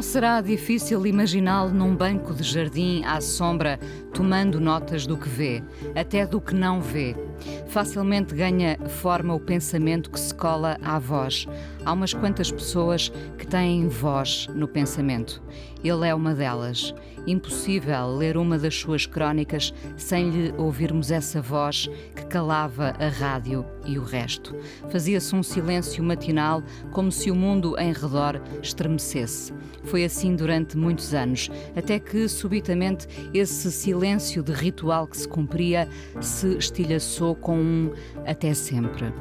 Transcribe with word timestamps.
Não 0.00 0.04
será 0.04 0.40
difícil 0.40 1.06
imaginá-lo 1.06 1.74
num 1.74 1.94
banco 1.94 2.32
de 2.32 2.42
jardim 2.42 3.04
à 3.04 3.20
sombra, 3.20 3.78
tomando 4.14 4.58
notas 4.58 5.06
do 5.06 5.14
que 5.14 5.28
vê, 5.28 5.62
até 5.94 6.26
do 6.26 6.40
que 6.40 6.54
não 6.54 6.80
vê. 6.80 7.14
Facilmente 7.68 8.34
ganha 8.34 8.78
forma 8.88 9.34
o 9.34 9.38
pensamento 9.38 10.10
que 10.10 10.18
se 10.18 10.34
cola 10.34 10.78
à 10.82 10.98
voz. 10.98 11.46
Há 11.84 11.92
umas 11.92 12.14
quantas 12.14 12.50
pessoas 12.50 13.12
que 13.36 13.46
têm 13.46 13.88
voz 13.88 14.48
no 14.54 14.66
pensamento. 14.66 15.42
Ele 15.84 16.08
é 16.08 16.14
uma 16.14 16.34
delas. 16.34 16.94
Impossível 17.26 18.16
ler 18.16 18.36
uma 18.36 18.58
das 18.58 18.74
suas 18.74 19.06
crónicas 19.06 19.72
sem 19.96 20.30
lhe 20.30 20.54
ouvirmos 20.56 21.10
essa 21.10 21.40
voz 21.40 21.88
que 22.14 22.24
calava 22.26 22.94
a 22.98 23.08
rádio 23.08 23.64
e 23.84 23.98
o 23.98 24.02
resto. 24.02 24.56
Fazia-se 24.90 25.34
um 25.34 25.42
silêncio 25.42 26.02
matinal, 26.02 26.62
como 26.92 27.12
se 27.12 27.30
o 27.30 27.34
mundo 27.34 27.78
em 27.78 27.92
redor 27.92 28.40
estremecesse. 28.62 29.52
Foi 29.84 30.04
assim 30.04 30.34
durante 30.34 30.76
muitos 30.76 31.14
anos, 31.14 31.50
até 31.76 31.98
que, 31.98 32.28
subitamente, 32.28 33.06
esse 33.32 33.70
silêncio 33.70 34.42
de 34.42 34.52
ritual 34.52 35.06
que 35.06 35.16
se 35.16 35.28
cumpria 35.28 35.88
se 36.20 36.56
estilhaçou 36.56 37.34
com 37.34 37.58
um 37.58 37.92
até 38.26 38.54
sempre. 38.54 39.12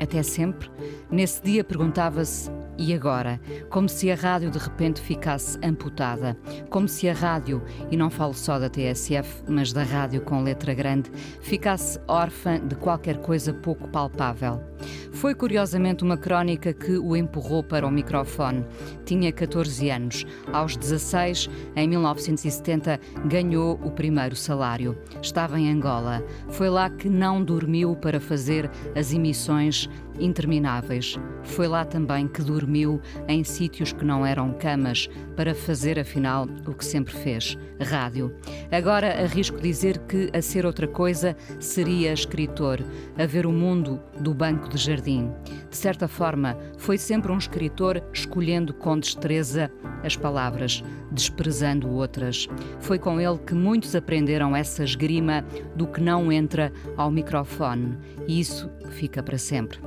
Até 0.00 0.22
sempre? 0.22 0.70
Nesse 1.10 1.42
dia 1.42 1.64
perguntava-se 1.64 2.50
e 2.78 2.94
agora? 2.94 3.40
Como 3.68 3.88
se 3.88 4.10
a 4.10 4.14
rádio 4.14 4.50
de 4.50 4.58
repente 4.58 5.00
ficasse 5.00 5.58
amputada. 5.62 6.36
Como 6.70 6.86
se 6.86 7.08
a 7.08 7.12
rádio, 7.12 7.62
e 7.90 7.96
não 7.96 8.08
falo 8.08 8.34
só 8.34 8.58
da 8.58 8.70
TSF, 8.70 9.42
mas 9.48 9.72
da 9.72 9.82
rádio 9.82 10.20
com 10.20 10.42
letra 10.42 10.72
grande, 10.72 11.10
ficasse 11.40 11.98
órfã 12.06 12.60
de 12.64 12.76
qualquer 12.76 13.18
coisa 13.18 13.52
pouco 13.52 13.88
palpável. 13.88 14.67
Foi 15.12 15.34
curiosamente 15.34 16.04
uma 16.04 16.16
crónica 16.16 16.72
que 16.72 16.96
o 16.96 17.16
empurrou 17.16 17.62
para 17.62 17.86
o 17.86 17.90
microfone. 17.90 18.64
Tinha 19.04 19.32
14 19.32 19.90
anos. 19.90 20.26
Aos 20.52 20.76
16, 20.76 21.50
em 21.76 21.88
1970, 21.88 23.00
ganhou 23.26 23.80
o 23.82 23.90
primeiro 23.90 24.36
salário. 24.36 24.96
Estava 25.22 25.58
em 25.58 25.70
Angola. 25.70 26.24
Foi 26.50 26.68
lá 26.68 26.88
que 26.88 27.08
não 27.08 27.42
dormiu 27.42 27.96
para 27.96 28.20
fazer 28.20 28.70
as 28.94 29.12
emissões 29.12 29.88
intermináveis. 30.20 31.18
Foi 31.42 31.66
lá 31.66 31.84
também 31.84 32.28
que 32.28 32.42
dormiu 32.42 33.00
em 33.26 33.42
sítios 33.44 33.92
que 33.92 34.04
não 34.04 34.26
eram 34.26 34.52
camas 34.52 35.08
para 35.36 35.54
fazer, 35.54 35.98
afinal, 35.98 36.46
o 36.66 36.74
que 36.74 36.84
sempre 36.84 37.14
fez: 37.14 37.56
rádio. 37.80 38.34
Agora 38.70 39.22
arrisco 39.22 39.60
dizer 39.60 39.98
que 40.00 40.30
a 40.32 40.42
ser 40.42 40.66
outra 40.66 40.86
coisa 40.86 41.36
seria 41.58 42.12
escritor, 42.12 42.80
a 43.16 43.26
ver 43.26 43.46
o 43.46 43.52
mundo 43.52 44.00
do 44.20 44.34
banco 44.34 44.67
de 44.76 44.84
jardim. 44.84 45.32
De 45.70 45.76
certa 45.76 46.08
forma, 46.08 46.56
foi 46.76 46.98
sempre 46.98 47.32
um 47.32 47.38
escritor 47.38 48.02
escolhendo 48.12 48.72
com 48.74 48.98
destreza 48.98 49.70
as 50.02 50.16
palavras, 50.16 50.82
desprezando 51.10 51.90
outras. 51.90 52.48
Foi 52.80 52.98
com 52.98 53.20
ele 53.20 53.38
que 53.38 53.54
muitos 53.54 53.94
aprenderam 53.94 54.54
essa 54.54 54.84
esgrima 54.84 55.44
do 55.74 55.86
que 55.86 56.00
não 56.00 56.30
entra 56.30 56.72
ao 56.96 57.10
microfone, 57.10 57.98
e 58.26 58.40
isso 58.40 58.70
fica 58.90 59.22
para 59.22 59.38
sempre 59.38 59.78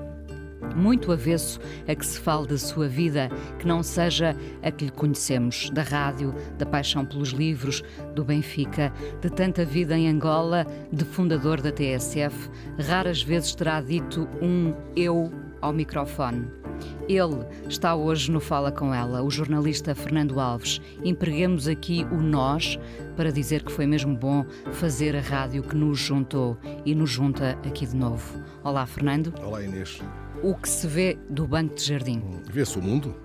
muito 0.75 1.11
avesso 1.11 1.59
a 1.87 1.95
que 1.95 2.05
se 2.05 2.19
fale 2.19 2.47
da 2.47 2.57
sua 2.57 2.87
vida, 2.87 3.29
que 3.59 3.67
não 3.67 3.83
seja 3.83 4.35
a 4.61 4.71
que 4.71 4.85
lhe 4.85 4.91
conhecemos, 4.91 5.69
da 5.69 5.83
rádio, 5.83 6.33
da 6.57 6.65
paixão 6.65 7.05
pelos 7.05 7.29
livros, 7.29 7.83
do 8.15 8.23
Benfica, 8.23 8.93
de 9.21 9.29
tanta 9.29 9.65
vida 9.65 9.97
em 9.97 10.09
Angola, 10.09 10.65
de 10.91 11.05
fundador 11.05 11.61
da 11.61 11.71
TSF, 11.71 12.49
raras 12.79 13.21
vezes 13.21 13.55
terá 13.55 13.81
dito 13.81 14.27
um 14.41 14.73
eu 14.95 15.31
ao 15.61 15.71
microfone. 15.71 16.61
Ele 17.07 17.45
está 17.67 17.95
hoje 17.95 18.31
no 18.31 18.39
Fala 18.39 18.71
Com 18.71 18.93
Ela, 18.93 19.21
o 19.21 19.29
jornalista 19.29 19.93
Fernando 19.93 20.39
Alves. 20.39 20.81
Empreguemos 21.03 21.67
aqui 21.67 22.05
o 22.11 22.17
nós 22.17 22.79
para 23.15 23.31
dizer 23.31 23.63
que 23.63 23.71
foi 23.71 23.85
mesmo 23.85 24.15
bom 24.15 24.45
fazer 24.71 25.15
a 25.15 25.21
rádio 25.21 25.63
que 25.63 25.75
nos 25.75 25.99
juntou 25.99 26.57
e 26.85 26.95
nos 26.95 27.09
junta 27.09 27.51
aqui 27.65 27.85
de 27.85 27.95
novo. 27.95 28.41
Olá, 28.63 28.85
Fernando. 28.85 29.33
Olá, 29.43 29.63
Inês 29.63 30.01
o 30.43 30.55
que 30.55 30.67
se 30.67 30.87
vê 30.87 31.15
do 31.29 31.47
Banco 31.47 31.75
de 31.75 31.83
Jardim? 31.83 32.21
Vê-se 32.49 32.77
o 32.77 32.81
mundo, 32.81 33.15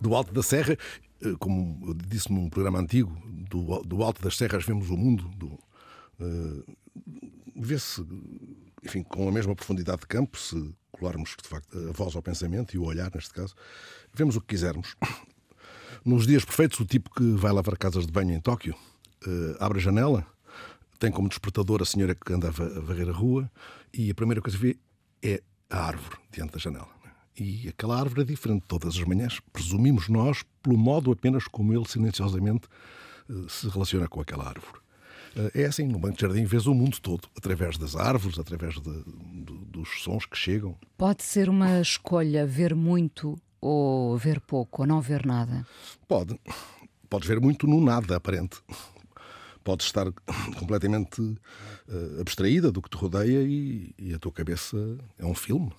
do 0.00 0.14
alto 0.14 0.32
da 0.32 0.42
serra, 0.42 0.76
eh, 1.20 1.34
como 1.38 1.78
eu 1.88 1.94
disse 1.94 2.32
num 2.32 2.48
programa 2.48 2.78
antigo, 2.78 3.16
do, 3.50 3.82
do 3.82 4.02
alto 4.02 4.22
das 4.22 4.36
serras 4.36 4.64
vemos 4.64 4.90
o 4.90 4.96
mundo. 4.96 5.30
Uh, 6.20 6.64
Vê-se, 7.54 8.04
enfim, 8.82 9.02
com 9.02 9.28
a 9.28 9.32
mesma 9.32 9.54
profundidade 9.54 10.00
de 10.00 10.06
campo, 10.06 10.38
se 10.38 10.74
colarmos 10.90 11.36
de 11.40 11.48
facto 11.48 11.76
a 11.78 11.92
voz 11.92 12.16
ao 12.16 12.22
pensamento 12.22 12.74
e 12.74 12.78
o 12.78 12.84
olhar, 12.84 13.10
neste 13.14 13.32
caso, 13.32 13.54
vemos 14.12 14.36
o 14.36 14.40
que 14.40 14.48
quisermos. 14.48 14.96
Nos 16.04 16.26
dias 16.26 16.44
perfeitos, 16.44 16.80
o 16.80 16.86
tipo 16.86 17.10
que 17.10 17.32
vai 17.34 17.52
lavar 17.52 17.76
casas 17.76 18.06
de 18.06 18.12
banho 18.12 18.32
em 18.32 18.40
Tóquio 18.40 18.74
uh, 19.26 19.56
abre 19.60 19.78
a 19.78 19.82
janela, 19.82 20.26
tem 20.98 21.10
como 21.10 21.28
despertador 21.28 21.82
a 21.82 21.84
senhora 21.84 22.14
que 22.14 22.32
anda 22.32 22.48
a 22.48 22.50
varrer 22.50 23.08
a 23.08 23.12
rua 23.12 23.50
e 23.92 24.10
a 24.10 24.14
primeira 24.14 24.40
coisa 24.40 24.56
que 24.56 24.64
vê 24.64 24.78
é 25.22 25.42
a 25.72 25.86
árvore 25.86 26.16
diante 26.30 26.52
da 26.52 26.58
janela. 26.58 26.88
E 27.38 27.66
aquela 27.68 27.98
árvore 27.98 28.22
é 28.22 28.24
diferente 28.24 28.64
todas 28.68 28.94
as 28.94 29.04
manhãs, 29.04 29.40
presumimos 29.52 30.08
nós, 30.08 30.44
pelo 30.62 30.76
modo 30.76 31.10
apenas 31.10 31.48
como 31.48 31.72
ele 31.72 31.88
silenciosamente 31.88 32.68
eh, 33.28 33.46
se 33.48 33.68
relaciona 33.68 34.06
com 34.06 34.20
aquela 34.20 34.46
árvore. 34.46 34.80
Eh, 35.34 35.62
é 35.62 35.64
assim, 35.64 35.86
no 35.86 35.98
Banco 35.98 36.16
de 36.16 36.22
Jardim 36.22 36.44
vês 36.44 36.66
o 36.66 36.74
mundo 36.74 37.00
todo, 37.00 37.26
através 37.36 37.78
das 37.78 37.96
árvores, 37.96 38.38
através 38.38 38.74
de, 38.74 38.82
de, 38.82 39.64
dos 39.66 40.02
sons 40.02 40.26
que 40.26 40.36
chegam. 40.36 40.76
Pode 40.98 41.22
ser 41.22 41.48
uma 41.48 41.80
escolha 41.80 42.46
ver 42.46 42.74
muito 42.74 43.40
ou 43.58 44.16
ver 44.18 44.40
pouco, 44.40 44.82
ou 44.82 44.88
não 44.88 45.00
ver 45.00 45.24
nada? 45.24 45.66
Pode. 46.06 46.38
Podes 47.08 47.28
ver 47.28 47.40
muito 47.40 47.66
no 47.66 47.80
nada 47.80 48.16
aparente 48.16 48.62
podes 49.62 49.86
estar 49.86 50.10
completamente 50.58 51.20
uh, 51.20 52.20
abstraída 52.20 52.70
do 52.70 52.82
que 52.82 52.90
te 52.90 52.96
rodeia 52.96 53.42
e, 53.42 53.94
e, 53.98 54.14
a 54.14 54.18
tua 54.18 54.32
cabeça 54.32 54.76
é 55.18 55.24
um 55.24 55.34
filme. 55.34 55.72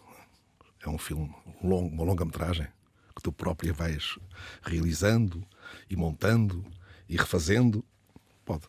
É 0.86 0.90
um 0.90 0.98
filme, 0.98 1.34
um 1.64 1.70
long, 1.70 1.88
uma 1.88 2.04
longa-metragem 2.04 2.68
que 3.16 3.22
tu 3.22 3.32
própria 3.32 3.72
vais 3.72 4.18
realizando 4.62 5.46
e 5.90 5.96
montando 5.96 6.66
e 7.08 7.16
refazendo. 7.16 7.84
Pode. 8.44 8.64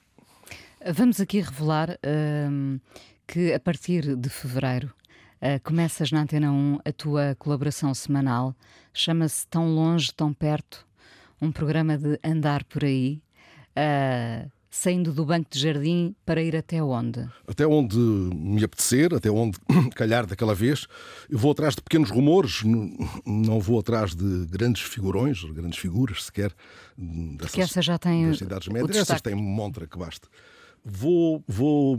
Vamos 0.93 1.19
aqui 1.19 1.41
revelar 1.41 1.91
uh, 1.91 2.81
que 3.27 3.53
a 3.53 3.59
partir 3.59 4.15
de 4.15 4.29
fevereiro 4.29 4.93
uh, 5.41 5.61
começas 5.63 6.13
na 6.13 6.21
Antena 6.23 6.53
1 6.53 6.79
a 6.85 6.93
tua 6.93 7.35
colaboração 7.39 7.93
semanal. 7.95 8.55
Chama-se 8.93 9.47
Tão 9.47 9.75
Longe, 9.75 10.13
Tão 10.13 10.33
Perto, 10.33 10.87
um 11.41 11.51
programa 11.51 11.97
de 11.97 12.19
andar 12.23 12.65
por 12.65 12.85
aí. 12.85 13.23
Uh, 13.77 14.54
saindo 14.75 15.13
do 15.13 15.25
banco 15.25 15.49
de 15.51 15.61
jardim 15.61 16.17
para 16.27 16.43
ir 16.43 16.57
até 16.57 16.83
onde? 16.83 17.25
Até 17.47 17.65
onde 17.65 17.97
me 17.97 18.63
apetecer, 18.65 19.15
até 19.15 19.31
onde 19.31 19.57
calhar 19.95 20.27
daquela 20.27 20.53
vez. 20.53 20.89
Eu 21.31 21.39
vou 21.39 21.53
atrás 21.53 21.77
de 21.77 21.81
pequenos 21.81 22.11
rumores, 22.11 22.63
não 23.25 23.61
vou 23.61 23.79
atrás 23.79 24.17
de 24.17 24.47
grandes 24.47 24.83
figurões, 24.83 25.45
grandes 25.45 25.79
figuras 25.79 26.25
sequer. 26.25 26.53
Dessas, 26.99 27.37
Porque 27.39 27.61
essa 27.61 27.81
já 27.81 27.97
tem 27.99 28.27
das 28.27 28.39
cidades 28.39 28.67
médias. 28.67 28.97
Essas 28.97 29.23
têm 29.23 29.37
montra 29.37 29.87
que 29.87 29.97
basta. 29.97 30.29
Vou, 30.85 31.43
vou, 31.47 31.97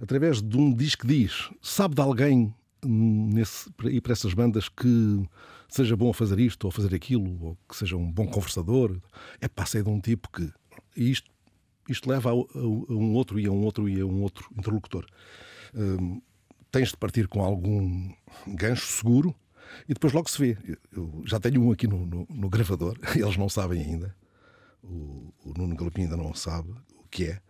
através 0.00 0.40
de 0.40 0.56
um 0.56 0.72
disco 0.72 1.02
que 1.02 1.08
diz, 1.08 1.50
sabe 1.60 1.96
de 1.96 2.00
alguém 2.00 2.54
nesse, 2.86 3.68
ir 3.86 4.00
para 4.00 4.12
essas 4.12 4.32
bandas 4.32 4.68
que 4.68 5.28
seja 5.68 5.96
bom 5.96 6.10
a 6.10 6.14
fazer 6.14 6.38
isto 6.38 6.64
ou 6.64 6.68
a 6.68 6.72
fazer 6.72 6.94
aquilo, 6.94 7.44
ou 7.44 7.58
que 7.68 7.76
seja 7.76 7.96
um 7.96 8.10
bom 8.10 8.28
conversador. 8.28 8.96
É 9.40 9.48
passei 9.48 9.82
de 9.82 9.88
um 9.88 10.00
tipo 10.00 10.30
que. 10.30 10.48
E 10.96 11.10
isto 11.10 11.31
isto 11.88 12.08
leva 12.08 12.30
a, 12.30 12.32
a, 12.32 12.36
a, 12.36 12.36
um 12.36 13.14
outro 13.14 13.38
e 13.38 13.46
a 13.46 13.50
um 13.50 13.62
outro 13.64 13.88
e 13.88 14.00
a 14.00 14.06
um 14.06 14.22
outro 14.22 14.46
interlocutor. 14.56 15.06
Hum, 15.74 16.20
tens 16.70 16.90
de 16.90 16.96
partir 16.96 17.28
com 17.28 17.42
algum 17.42 18.12
gancho 18.46 18.86
seguro 18.86 19.34
e 19.88 19.94
depois 19.94 20.12
logo 20.12 20.30
se 20.30 20.38
vê. 20.38 20.78
Eu 20.90 21.22
já 21.26 21.38
tenho 21.38 21.62
um 21.62 21.72
aqui 21.72 21.86
no, 21.86 22.04
no, 22.06 22.26
no 22.28 22.48
gravador, 22.48 22.98
eles 23.14 23.36
não 23.36 23.48
sabem 23.48 23.82
ainda. 23.82 24.14
O, 24.82 25.32
o 25.44 25.52
Nuno 25.56 25.76
Galopim 25.76 26.02
ainda 26.02 26.16
não 26.16 26.34
sabe 26.34 26.70
o 26.70 27.08
que 27.10 27.26
é. 27.26 27.40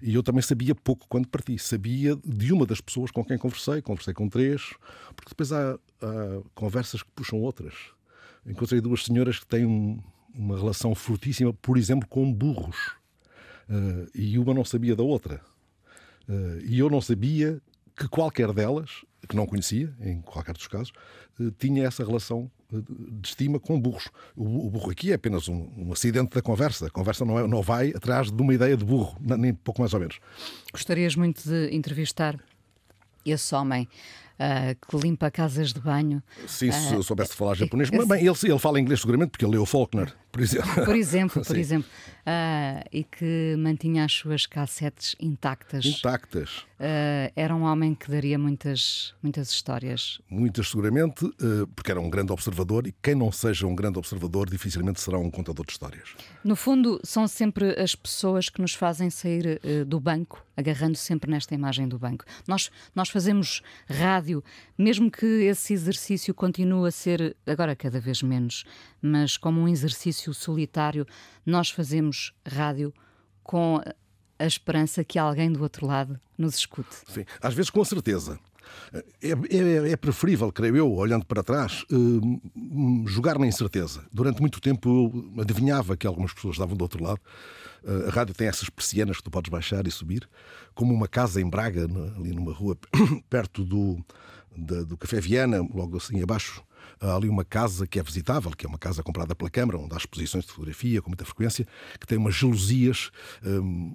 E 0.00 0.14
eu 0.14 0.22
também 0.22 0.42
sabia 0.42 0.74
pouco 0.74 1.06
quando 1.08 1.26
parti. 1.26 1.58
Sabia 1.58 2.16
de 2.24 2.52
uma 2.52 2.66
das 2.66 2.80
pessoas 2.80 3.10
com 3.10 3.24
quem 3.24 3.38
conversei, 3.38 3.80
conversei 3.80 4.12
com 4.12 4.28
três, 4.28 4.74
porque 5.14 5.30
depois 5.30 5.52
há, 5.52 5.74
há 5.74 6.42
conversas 6.54 7.02
que 7.02 7.10
puxam 7.12 7.40
outras. 7.40 7.74
Encontrei 8.44 8.80
duas 8.80 9.04
senhoras 9.04 9.38
que 9.38 9.46
têm 9.46 9.64
um, 9.64 9.98
uma 10.34 10.56
relação 10.56 10.94
frutíssima, 10.94 11.52
por 11.52 11.76
exemplo, 11.78 12.06
com 12.08 12.32
burros. 12.32 12.94
Uh, 13.68 14.08
e 14.14 14.38
uma 14.38 14.54
não 14.54 14.64
sabia 14.64 14.94
da 14.94 15.02
outra. 15.02 15.40
Uh, 16.28 16.60
e 16.64 16.78
eu 16.78 16.88
não 16.88 17.00
sabia 17.00 17.60
que 17.96 18.08
qualquer 18.08 18.52
delas, 18.52 19.04
que 19.28 19.34
não 19.34 19.46
conhecia, 19.46 19.92
em 20.00 20.20
qualquer 20.20 20.54
dos 20.54 20.66
casos, 20.66 20.92
uh, 21.40 21.50
tinha 21.52 21.84
essa 21.86 22.04
relação 22.04 22.50
de 22.70 23.28
estima 23.28 23.60
com 23.60 23.80
burros. 23.80 24.08
O, 24.34 24.66
o 24.66 24.70
burro 24.70 24.90
aqui 24.90 25.12
é 25.12 25.14
apenas 25.14 25.48
um, 25.48 25.70
um, 25.76 25.92
acidente 25.92 26.34
da 26.34 26.42
conversa. 26.42 26.86
A 26.86 26.90
conversa 26.90 27.24
não, 27.24 27.38
é, 27.38 27.46
não 27.46 27.62
vai 27.62 27.90
atrás 27.90 28.30
de 28.30 28.42
uma 28.42 28.52
ideia 28.52 28.76
de 28.76 28.84
burro, 28.84 29.16
nem 29.20 29.54
pouco 29.54 29.80
mais 29.80 29.94
ou 29.94 30.00
menos. 30.00 30.18
Gostarias 30.72 31.14
muito 31.14 31.48
de 31.48 31.74
entrevistar 31.74 32.36
esse 33.24 33.54
homem 33.54 33.88
uh, 34.36 34.86
que 34.86 34.96
limpa 34.96 35.30
casas 35.30 35.72
de 35.72 35.80
banho. 35.80 36.22
Sim, 36.46 36.70
se 36.72 36.94
uh, 36.94 37.02
soubesse 37.02 37.34
falar 37.34 37.54
japonês. 37.54 37.90
Mas, 37.90 38.06
bem, 38.06 38.26
ele, 38.26 38.36
ele 38.44 38.58
fala 38.58 38.80
inglês 38.80 39.00
seguramente 39.00 39.30
porque 39.30 39.44
ele 39.44 39.52
leu 39.52 39.66
Faulkner, 39.66 40.12
por 40.36 40.42
exemplo. 40.42 40.84
Por 40.84 40.96
exemplo, 40.96 41.44
por 41.44 41.56
exemplo. 41.56 41.88
Uh, 42.26 42.82
e 42.90 43.04
que 43.04 43.54
mantinha 43.56 44.04
as 44.04 44.12
suas 44.12 44.46
cassetes 44.46 45.14
intactas. 45.20 45.84
Intactas. 45.86 46.58
Uh, 46.78 47.32
era 47.36 47.54
um 47.54 47.62
homem 47.62 47.94
que 47.94 48.10
daria 48.10 48.36
muitas, 48.36 49.14
muitas 49.22 49.48
histórias. 49.48 50.20
Muitas, 50.28 50.68
seguramente, 50.68 51.24
uh, 51.24 51.66
porque 51.74 51.90
era 51.90 52.00
um 52.00 52.10
grande 52.10 52.32
observador 52.32 52.86
e 52.86 52.94
quem 53.00 53.14
não 53.14 53.30
seja 53.30 53.66
um 53.66 53.74
grande 53.74 53.98
observador 53.98 54.50
dificilmente 54.50 55.00
será 55.00 55.18
um 55.18 55.30
contador 55.30 55.64
de 55.64 55.72
histórias. 55.72 56.14
No 56.44 56.56
fundo, 56.56 57.00
são 57.04 57.28
sempre 57.28 57.80
as 57.80 57.94
pessoas 57.94 58.48
que 58.48 58.60
nos 58.60 58.74
fazem 58.74 59.08
sair 59.08 59.60
do 59.86 60.00
banco, 60.00 60.44
agarrando 60.56 60.96
sempre 60.96 61.30
nesta 61.30 61.54
imagem 61.54 61.86
do 61.88 61.98
banco. 61.98 62.24
Nós, 62.46 62.70
nós 62.94 63.08
fazemos 63.08 63.62
rádio, 63.88 64.42
mesmo 64.76 65.10
que 65.10 65.24
esse 65.26 65.72
exercício 65.72 66.34
continue 66.34 66.88
a 66.88 66.90
ser, 66.90 67.36
agora 67.46 67.76
cada 67.76 68.00
vez 68.00 68.22
menos, 68.22 68.64
mas 69.00 69.36
como 69.36 69.60
um 69.60 69.68
exercício 69.68 70.25
solitário, 70.34 71.06
nós 71.44 71.70
fazemos 71.70 72.32
rádio 72.46 72.92
com 73.42 73.80
a 74.38 74.46
esperança 74.46 75.04
que 75.04 75.18
alguém 75.18 75.50
do 75.50 75.62
outro 75.62 75.86
lado 75.86 76.20
nos 76.36 76.56
escute. 76.56 76.94
Sim, 77.06 77.24
às 77.40 77.54
vezes 77.54 77.70
com 77.70 77.84
certeza. 77.84 78.38
É, 79.22 79.30
é, 79.30 79.92
é, 79.92 79.96
preferível, 79.96 80.50
creio 80.52 80.76
eu, 80.76 80.92
olhando 80.92 81.24
para 81.24 81.42
trás, 81.42 81.84
uh, 81.90 83.08
jogar 83.08 83.38
na 83.38 83.46
incerteza. 83.46 84.04
Durante 84.12 84.40
muito 84.40 84.60
tempo 84.60 85.32
eu 85.36 85.42
adivinhava 85.42 85.96
que 85.96 86.06
algumas 86.06 86.32
pessoas 86.32 86.54
estavam 86.54 86.76
do 86.76 86.82
outro 86.82 87.02
lado. 87.02 87.20
Uh, 87.84 88.08
a 88.08 88.10
rádio 88.10 88.34
tem 88.34 88.48
essas 88.48 88.68
persianas 88.68 89.18
que 89.18 89.22
tu 89.22 89.30
podes 89.30 89.50
baixar 89.50 89.86
e 89.86 89.90
subir, 89.90 90.28
como 90.74 90.92
uma 90.92 91.08
casa 91.08 91.40
em 91.40 91.48
Braga, 91.48 91.84
ali 92.16 92.32
numa 92.32 92.52
rua 92.52 92.76
perto 93.30 93.64
do, 93.64 94.04
da, 94.56 94.82
do 94.82 94.96
Café 94.96 95.20
Viana, 95.20 95.58
logo 95.58 95.96
assim 95.96 96.22
abaixo, 96.22 96.62
há 97.00 97.14
ali 97.14 97.28
uma 97.28 97.44
casa 97.44 97.86
que 97.86 97.98
é 97.98 98.02
visitável, 98.02 98.50
que 98.52 98.66
é 98.66 98.68
uma 98.68 98.78
casa 98.78 99.02
comprada 99.02 99.34
pela 99.34 99.50
Câmara, 99.50 99.78
onde 99.78 99.94
há 99.94 99.96
exposições 99.96 100.44
de 100.44 100.50
fotografia 100.50 101.02
com 101.02 101.10
muita 101.10 101.24
frequência, 101.24 101.66
que 102.00 102.06
tem 102.06 102.18
umas 102.18 102.34
gelosias 102.34 103.10
hum, 103.44 103.94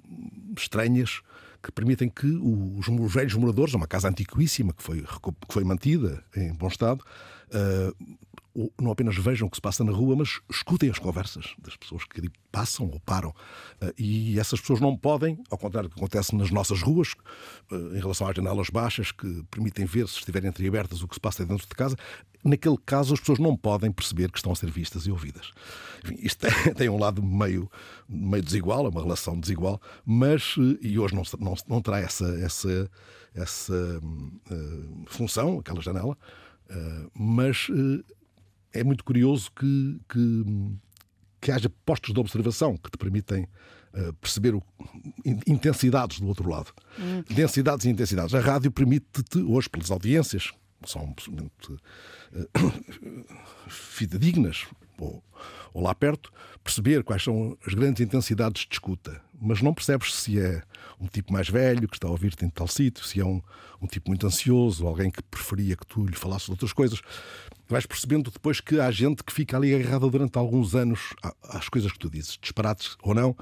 estranhas 0.56 1.22
que 1.62 1.70
permitem 1.70 2.08
que 2.08 2.26
os 2.26 3.12
velhos 3.12 3.34
moradores, 3.34 3.72
é 3.72 3.76
uma 3.76 3.86
casa 3.86 4.08
antiquíssima 4.08 4.72
que 4.72 4.82
foi, 4.82 5.02
que 5.02 5.52
foi 5.52 5.62
mantida 5.62 6.24
em 6.34 6.52
bom 6.52 6.66
estado, 6.66 7.04
uh, 7.50 8.16
não 8.80 8.90
apenas 8.90 9.16
vejam 9.16 9.48
o 9.48 9.50
que 9.50 9.56
se 9.56 9.60
passa 9.60 9.82
na 9.82 9.92
rua, 9.92 10.16
mas 10.16 10.40
escutem 10.50 10.90
as 10.90 10.98
conversas 10.98 11.54
das 11.58 11.76
pessoas 11.76 12.04
que 12.04 12.20
ali 12.20 12.30
passam 12.50 12.86
ou 12.86 13.00
param. 13.00 13.34
Ah, 13.80 13.92
e 13.98 14.38
essas 14.38 14.60
pessoas 14.60 14.80
não 14.80 14.96
podem, 14.96 15.42
ao 15.50 15.56
contrário 15.56 15.88
do 15.88 15.94
que 15.94 16.00
acontece 16.00 16.34
nas 16.36 16.50
nossas 16.50 16.82
ruas, 16.82 17.14
ah, 17.70 17.74
em 17.74 17.98
relação 17.98 18.28
às 18.28 18.36
janelas 18.36 18.68
baixas 18.68 19.10
que 19.10 19.42
permitem 19.50 19.86
ver, 19.86 20.06
se 20.06 20.18
estiverem 20.18 20.50
entreabertas, 20.50 21.02
o 21.02 21.08
que 21.08 21.14
se 21.14 21.20
passa 21.20 21.44
dentro 21.46 21.66
de 21.66 21.74
casa. 21.74 21.96
Naquele 22.44 22.76
caso, 22.84 23.14
as 23.14 23.20
pessoas 23.20 23.38
não 23.38 23.56
podem 23.56 23.90
perceber 23.90 24.30
que 24.30 24.38
estão 24.38 24.52
a 24.52 24.56
ser 24.56 24.70
vistas 24.70 25.06
e 25.06 25.10
ouvidas. 25.10 25.52
Enfim, 26.04 26.18
isto 26.20 26.46
tem 26.76 26.88
um 26.88 26.98
lado 26.98 27.22
meio, 27.22 27.70
meio 28.08 28.42
desigual, 28.42 28.84
é 28.86 28.88
uma 28.90 29.02
relação 29.02 29.38
desigual, 29.38 29.80
mas, 30.04 30.56
ah, 30.58 30.78
e 30.82 30.98
hoje 30.98 31.14
não, 31.14 31.22
não, 31.38 31.54
não 31.66 31.80
terá 31.80 32.00
essa, 32.00 32.26
essa, 32.40 32.90
essa 33.34 34.02
uh, 34.02 35.04
função, 35.06 35.58
aquela 35.60 35.80
janela, 35.80 36.18
uh, 36.70 37.10
mas. 37.14 37.70
Uh, 37.70 38.04
é 38.72 38.82
muito 38.82 39.04
curioso 39.04 39.50
que, 39.52 40.00
que, 40.08 40.44
que 41.40 41.52
haja 41.52 41.70
postos 41.84 42.14
de 42.14 42.20
observação 42.20 42.76
que 42.76 42.90
te 42.90 42.98
permitem 42.98 43.46
uh, 43.94 44.12
perceber 44.14 44.54
o, 44.54 44.62
intensidades 45.46 46.20
do 46.20 46.26
outro 46.28 46.48
lado. 46.48 46.72
Hum. 46.98 47.22
Densidades 47.30 47.84
e 47.86 47.90
intensidades. 47.90 48.34
A 48.34 48.40
rádio 48.40 48.70
permite-te, 48.70 49.38
hoje, 49.38 49.68
pelas 49.68 49.90
audiências, 49.90 50.50
são 50.86 51.02
absolutamente 51.10 51.72
uh, 51.72 51.78
fidedignas, 53.68 54.66
ou, 55.02 55.24
ou 55.74 55.82
lá 55.82 55.94
perto, 55.94 56.32
perceber 56.62 57.02
quais 57.02 57.22
são 57.22 57.56
as 57.66 57.74
grandes 57.74 58.00
intensidades 58.00 58.66
de 58.66 58.74
escuta. 58.74 59.20
Mas 59.40 59.60
não 59.60 59.74
percebes 59.74 60.14
se 60.14 60.38
é 60.38 60.62
um 61.00 61.06
tipo 61.06 61.32
mais 61.32 61.48
velho 61.48 61.88
que 61.88 61.96
está 61.96 62.06
a 62.06 62.10
ouvir-te 62.10 62.44
em 62.44 62.48
tal 62.48 62.68
sítio, 62.68 63.04
se 63.04 63.20
é 63.20 63.24
um, 63.24 63.42
um 63.80 63.86
tipo 63.86 64.10
muito 64.10 64.26
ansioso, 64.26 64.86
alguém 64.86 65.10
que 65.10 65.22
preferia 65.22 65.76
que 65.76 65.86
tu 65.86 66.06
lhe 66.06 66.14
falasses 66.14 66.46
de 66.46 66.52
outras 66.52 66.72
coisas. 66.72 67.00
Vais 67.68 67.84
percebendo 67.84 68.30
depois 68.30 68.60
que 68.60 68.78
há 68.78 68.90
gente 68.90 69.24
que 69.24 69.32
fica 69.32 69.56
ali 69.56 69.74
agarrada 69.74 70.08
durante 70.08 70.38
alguns 70.38 70.74
anos 70.74 71.14
às 71.42 71.68
coisas 71.68 71.90
que 71.90 71.98
tu 71.98 72.08
dizes, 72.08 72.38
disparates 72.40 72.96
ou 73.02 73.14
não, 73.14 73.36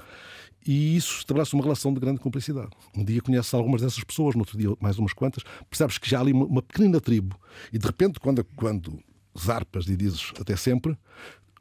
e 0.65 0.95
isso 0.95 1.17
estabelece 1.19 1.53
uma 1.53 1.63
relação 1.63 1.93
de 1.93 1.99
grande 1.99 2.19
cumplicidade. 2.19 2.69
Um 2.95 3.03
dia 3.03 3.21
conheces 3.21 3.53
algumas 3.53 3.81
dessas 3.81 4.03
pessoas, 4.03 4.35
no 4.35 4.41
outro 4.41 4.57
dia 4.57 4.69
mais 4.79 4.97
umas 4.97 5.13
quantas, 5.13 5.43
percebes 5.69 5.97
que 5.97 6.09
já 6.09 6.19
há 6.19 6.21
ali 6.21 6.31
uma, 6.31 6.61
pequenina 6.61 6.99
tribo, 6.99 7.39
e 7.73 7.77
de 7.77 7.85
repente, 7.85 8.19
quando, 8.19 8.43
quando 8.55 9.01
zarpas 9.37 9.87
e 9.87 9.95
dizes 9.95 10.31
até 10.39 10.55
sempre, 10.55 10.97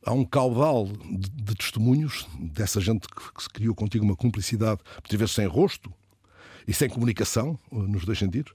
há 0.05 0.12
um 0.12 0.25
caudal 0.25 0.87
de, 0.87 1.31
de 1.31 1.55
testemunhos 1.55 2.26
dessa 2.38 2.81
gente 2.81 3.06
que, 3.08 3.32
que, 3.32 3.43
se 3.43 3.49
criou 3.49 3.75
contigo 3.75 4.05
uma 4.05 4.17
cumplicidade, 4.17 4.81
por 5.02 5.17
vezes 5.17 5.35
sem 5.35 5.47
rosto 5.47 5.93
e 6.67 6.73
sem 6.73 6.88
comunicação, 6.88 7.58
nos 7.70 8.05
dois 8.05 8.19
sentidos, 8.19 8.52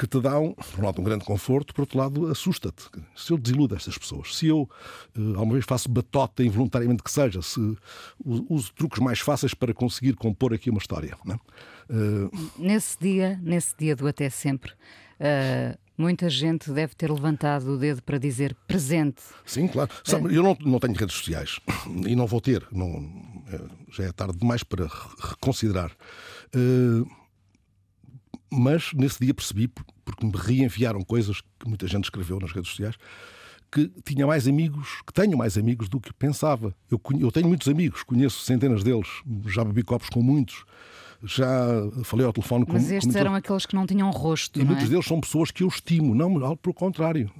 que 0.00 0.06
te 0.06 0.18
dão, 0.18 0.54
por 0.54 0.80
um 0.80 0.86
lado, 0.86 1.00
um 1.00 1.04
grande 1.04 1.26
conforto, 1.26 1.74
por 1.74 1.82
outro 1.82 1.98
lado, 1.98 2.26
assusta-te. 2.28 2.84
Se 3.14 3.32
eu 3.32 3.36
desiludo 3.36 3.76
estas 3.76 3.98
pessoas, 3.98 4.34
se 4.34 4.46
eu 4.46 4.62
uh, 4.62 5.28
alguma 5.34 5.52
vez 5.52 5.66
faço 5.66 5.90
batota 5.90 6.42
involuntariamente 6.42 7.02
que 7.02 7.10
seja, 7.10 7.42
se 7.42 7.60
uso 8.24 8.72
truques 8.72 8.98
mais 8.98 9.20
fáceis 9.20 9.52
para 9.52 9.74
conseguir 9.74 10.14
compor 10.14 10.54
aqui 10.54 10.70
uma 10.70 10.78
história. 10.78 11.14
Uh... 11.26 12.30
Nesse 12.56 12.98
dia, 12.98 13.38
nesse 13.42 13.76
dia 13.76 13.94
do 13.94 14.08
até 14.08 14.30
sempre, 14.30 14.72
uh, 14.72 15.78
muita 16.00 16.30
gente 16.30 16.70
deve 16.72 16.94
ter 16.94 17.10
levantado 17.10 17.74
o 17.74 17.78
dedo 17.78 18.02
para 18.02 18.18
dizer 18.18 18.56
presente. 18.66 19.22
Sim, 19.44 19.68
claro. 19.68 19.90
Sabe, 20.02 20.34
eu 20.34 20.42
não, 20.42 20.56
não 20.60 20.80
tenho 20.80 20.94
redes 20.94 21.16
sociais 21.16 21.60
e 22.06 22.16
não 22.16 22.26
vou 22.26 22.40
ter. 22.40 22.66
Não, 22.72 23.08
já 23.92 24.04
é 24.04 24.12
tarde 24.12 24.38
demais 24.38 24.62
para 24.62 24.88
reconsiderar. 25.18 25.92
Uh, 26.54 27.08
mas 28.50 28.92
nesse 28.94 29.20
dia 29.20 29.34
percebi, 29.34 29.68
porque 30.04 30.26
me 30.26 30.32
reenviaram 30.34 31.02
coisas 31.02 31.40
que 31.40 31.68
muita 31.68 31.86
gente 31.86 32.04
escreveu 32.04 32.40
nas 32.40 32.50
redes 32.50 32.70
sociais, 32.70 32.96
que 33.70 33.88
tinha 34.04 34.26
mais 34.26 34.48
amigos, 34.48 35.00
que 35.06 35.12
tenho 35.12 35.38
mais 35.38 35.56
amigos 35.56 35.88
do 35.88 36.00
que 36.00 36.12
pensava. 36.12 36.74
Eu, 36.90 37.00
eu 37.20 37.30
tenho 37.30 37.46
muitos 37.46 37.68
amigos, 37.68 38.02
conheço 38.02 38.44
centenas 38.44 38.82
deles, 38.82 39.08
já 39.46 39.62
bebi 39.64 39.84
copos 39.84 40.08
com 40.08 40.20
muitos, 40.20 40.64
já 41.22 41.46
falei 42.04 42.26
ao 42.26 42.32
telefone 42.32 42.64
com 42.64 42.72
Mas 42.72 42.90
estes 42.90 43.12
com 43.12 43.18
eram 43.18 43.34
aqueles 43.34 43.66
que 43.66 43.74
não 43.74 43.86
tinham 43.86 44.10
rosto. 44.10 44.60
E 44.60 44.64
muitos 44.64 44.86
é? 44.86 44.88
deles 44.88 45.06
são 45.06 45.20
pessoas 45.20 45.50
que 45.50 45.62
eu 45.62 45.68
estimo, 45.68 46.14
não, 46.14 46.56
pelo 46.56 46.74
contrário. 46.74 47.30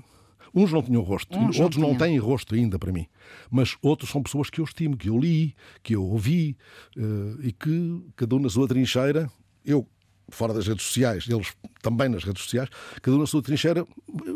Uns 0.55 0.73
não 0.73 0.83
tinham 0.83 1.03
rosto, 1.03 1.39
Uns 1.39 1.61
outros 1.61 1.81
não, 1.81 1.91
não 1.91 1.99
têm 1.99 2.19
rosto 2.19 2.55
ainda 2.55 2.79
para 2.79 2.93
mim. 2.93 3.07
Mas 3.51 3.77
outros 3.81 4.11
são 4.11 4.23
pessoas 4.23 4.51
que 4.51 4.61
eu 4.61 4.65
estimo, 4.65 4.97
que 4.97 5.09
eu 5.09 5.19
li, 5.19 5.55
que 5.83 5.95
eu 5.95 6.05
ouvi 6.05 6.57
uh, 6.97 7.41
e 7.41 7.53
que, 7.53 8.03
cada 8.17 8.35
um 8.35 8.41
na 8.41 8.49
sua 8.49 8.67
trincheira, 8.67 9.31
eu 9.65 9.87
fora 10.29 10.55
das 10.55 10.67
redes 10.67 10.87
sociais, 10.87 11.27
eles 11.29 11.53
também 11.83 12.09
nas 12.09 12.25
redes 12.25 12.43
sociais, 12.43 12.69
cada 13.03 13.17
um 13.17 13.21
na 13.21 13.27
sua 13.27 13.43
trincheira, 13.43 13.87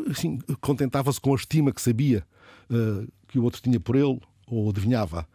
assim, 0.09 0.39
contentava-se 0.59 1.19
com 1.19 1.33
a 1.33 1.35
estima 1.35 1.71
que 1.71 1.81
sabia 1.81 2.25
uh, 2.69 3.07
que 3.27 3.39
o 3.39 3.43
outro 3.43 3.61
tinha 3.61 3.79
por 3.79 3.95
ele 3.95 4.19
ou 4.47 4.69
adivinhava. 4.69 5.27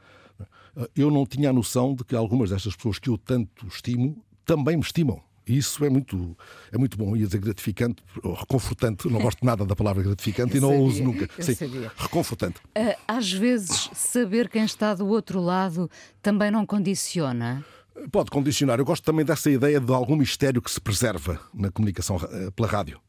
Uh, 0.76 0.88
eu 0.96 1.10
não 1.10 1.26
tinha 1.26 1.50
a 1.50 1.52
noção 1.52 1.94
de 1.94 2.04
que 2.04 2.14
algumas 2.14 2.50
destas 2.50 2.74
pessoas 2.76 2.98
que 2.98 3.08
eu 3.08 3.18
tanto 3.18 3.66
estimo 3.66 4.24
também 4.44 4.76
me 4.76 4.82
estimam. 4.82 5.22
E 5.46 5.56
isso 5.56 5.84
é 5.84 5.90
muito, 5.90 6.36
é 6.70 6.78
muito 6.78 6.96
bom, 6.96 7.16
ia 7.16 7.26
dizer 7.26 7.40
gratificante, 7.40 8.02
reconfortante. 8.38 9.08
Não 9.08 9.20
gosto 9.20 9.44
nada 9.44 9.64
da 9.64 9.74
palavra 9.74 10.02
gratificante 10.02 10.56
e 10.58 10.60
não 10.60 10.68
sabia, 10.68 10.84
a 10.84 10.86
uso 10.86 11.02
nunca. 11.02 11.28
Sim, 11.40 11.54
sabia. 11.54 11.92
reconfortante. 11.96 12.60
Uh, 12.68 12.94
às 13.08 13.32
vezes, 13.32 13.90
saber 13.92 14.48
quem 14.48 14.64
está 14.64 14.94
do 14.94 15.08
outro 15.08 15.40
lado 15.40 15.90
também 16.22 16.50
não 16.50 16.64
condiciona. 16.64 17.64
Pode 18.12 18.30
condicionar. 18.30 18.78
Eu 18.78 18.84
gosto 18.84 19.02
também 19.02 19.24
dessa 19.24 19.50
ideia 19.50 19.80
de 19.80 19.92
algum 19.92 20.16
mistério 20.16 20.62
que 20.62 20.70
se 20.70 20.80
preserva 20.80 21.40
na 21.52 21.70
comunicação 21.70 22.16
eh, 22.30 22.50
pela 22.52 22.68
rádio. 22.68 23.00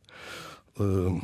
Uh, 0.77 1.21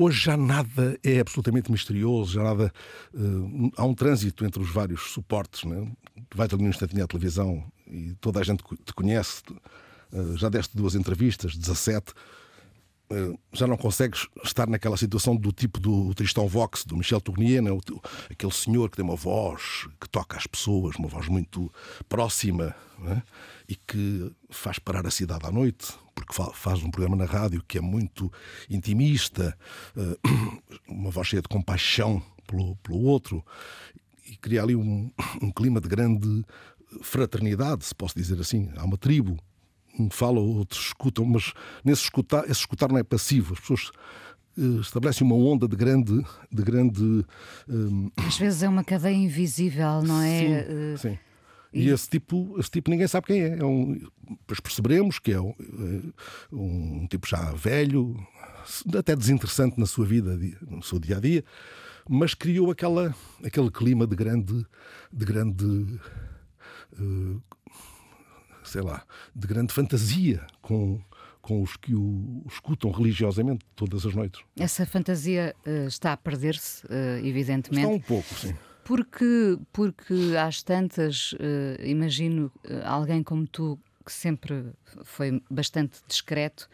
hoje 0.00 0.24
já 0.24 0.36
nada 0.36 0.98
é 1.04 1.20
absolutamente 1.20 1.70
misterioso, 1.70 2.32
já 2.32 2.42
nada. 2.42 2.72
Uh, 3.12 3.70
há 3.76 3.84
um 3.84 3.94
trânsito 3.94 4.44
entre 4.46 4.62
os 4.62 4.70
vários 4.70 5.12
suportes. 5.12 5.64
Né? 5.64 5.86
Vais 6.34 6.52
ali 6.52 6.62
no 6.62 6.70
instantinho 6.70 7.04
à 7.04 7.06
televisão 7.06 7.62
e 7.86 8.14
toda 8.20 8.40
a 8.40 8.42
gente 8.42 8.64
te 8.84 8.94
conhece. 8.94 9.42
Uh, 10.10 10.36
já 10.38 10.48
deste 10.48 10.74
duas 10.76 10.94
entrevistas, 10.94 11.54
17. 11.54 12.12
eh, 13.10 13.38
já 13.52 13.66
não 13.66 13.76
consegues 13.76 14.28
estar 14.44 14.68
naquela 14.68 14.96
situação 14.96 15.36
do 15.36 15.52
tipo 15.52 15.78
do 15.78 16.14
Tristão 16.14 16.48
Vox, 16.48 16.84
do 16.84 16.96
Michel 16.96 17.20
Tournier, 17.20 17.60
né? 17.60 17.70
aquele 18.30 18.52
senhor 18.52 18.88
que 18.88 18.96
tem 18.96 19.04
uma 19.04 19.16
voz 19.16 19.88
que 20.00 20.08
toca 20.08 20.36
as 20.36 20.46
pessoas, 20.46 20.96
uma 20.96 21.08
voz 21.08 21.26
muito 21.26 21.72
próxima 22.08 22.74
né? 22.98 23.22
e 23.68 23.74
que 23.74 24.32
faz 24.48 24.78
parar 24.78 25.06
a 25.06 25.10
cidade 25.10 25.44
à 25.44 25.50
noite, 25.50 25.92
porque 26.24 26.42
faz 26.54 26.82
um 26.82 26.90
programa 26.90 27.16
na 27.16 27.24
rádio 27.24 27.62
que 27.66 27.78
é 27.78 27.80
muito 27.80 28.32
intimista, 28.68 29.56
eh, 29.96 30.18
uma 30.88 31.10
voz 31.10 31.28
cheia 31.28 31.42
de 31.42 31.48
compaixão 31.48 32.22
pelo, 32.46 32.76
pelo 32.76 33.00
outro, 33.02 33.44
e 34.26 34.36
cria 34.36 34.62
ali 34.62 34.76
um, 34.76 35.10
um 35.42 35.50
clima 35.50 35.80
de 35.80 35.88
grande 35.88 36.44
fraternidade, 37.02 37.84
se 37.84 37.94
posso 37.94 38.14
dizer 38.16 38.40
assim. 38.40 38.70
Há 38.76 38.84
uma 38.84 38.98
tribo 38.98 39.38
um 39.98 40.08
fala, 40.10 40.40
outros 40.40 40.86
escutam, 40.86 41.24
mas 41.24 41.52
nesse 41.84 42.02
escutar, 42.02 42.44
esse 42.44 42.60
escutar 42.60 42.88
não 42.88 42.98
é 42.98 43.02
passivo. 43.02 43.54
As 43.54 43.60
pessoas 43.60 43.90
uh, 44.56 44.80
estabelecem 44.80 45.26
uma 45.26 45.36
onda 45.36 45.68
de 45.68 45.76
grande. 45.76 46.24
De 46.50 46.62
grande 46.62 47.02
uh, 47.02 48.12
Às 48.16 48.38
vezes 48.38 48.62
é 48.62 48.68
uma 48.68 48.84
cadeia 48.84 49.14
invisível, 49.14 50.02
não 50.02 50.22
é? 50.22 50.38
Sim. 50.38 50.54
Uh, 50.54 50.98
sim. 50.98 51.18
E, 51.72 51.88
esse, 51.88 52.08
tipo, 52.08 52.56
esse 52.58 52.70
tipo 52.70 52.90
ninguém 52.90 53.06
sabe 53.06 53.28
quem 53.28 53.42
é. 53.42 53.58
é 53.58 53.64
um, 53.64 53.94
depois 54.28 54.60
perceberemos 54.60 55.18
que 55.18 55.32
é 55.32 55.40
um, 55.40 55.54
um, 56.52 57.06
tipo 57.08 57.28
já 57.28 57.52
velho, 57.52 58.16
até 58.96 59.14
desinteressante 59.14 59.78
na 59.78 59.86
sua 59.86 60.04
vida, 60.04 60.38
no 60.68 60.82
seu 60.82 60.98
dia 60.98 61.16
a 61.16 61.20
dia, 61.20 61.44
mas 62.08 62.34
criou 62.34 62.70
aquela, 62.70 63.14
aquele 63.44 63.70
clima 63.70 64.06
de 64.06 64.16
grande. 64.16 64.66
De 65.12 65.24
grande 65.24 65.64
uh, 66.98 67.42
sei 68.70 68.82
lá, 68.82 69.04
de 69.34 69.46
grande 69.46 69.72
fantasia 69.72 70.46
com, 70.62 71.00
com 71.42 71.62
os 71.62 71.76
que 71.76 71.94
o 71.94 72.44
escutam 72.48 72.90
religiosamente 72.90 73.64
todas 73.74 74.06
as 74.06 74.14
noites. 74.14 74.40
Essa 74.58 74.86
fantasia 74.86 75.54
uh, 75.66 75.86
está 75.88 76.12
a 76.12 76.16
perder-se, 76.16 76.86
uh, 76.86 77.24
evidentemente. 77.24 77.84
Está 77.84 77.94
um 77.94 78.00
pouco, 78.00 78.34
sim. 78.34 78.54
Porque, 78.90 79.56
porque 79.72 80.36
às 80.36 80.64
tantas, 80.64 81.30
uh, 81.34 81.80
imagino 81.84 82.50
alguém 82.84 83.22
como 83.22 83.46
tu, 83.46 83.78
que 84.04 84.12
sempre 84.12 84.72
foi 85.04 85.40
bastante 85.48 86.00
discreto, 86.08 86.68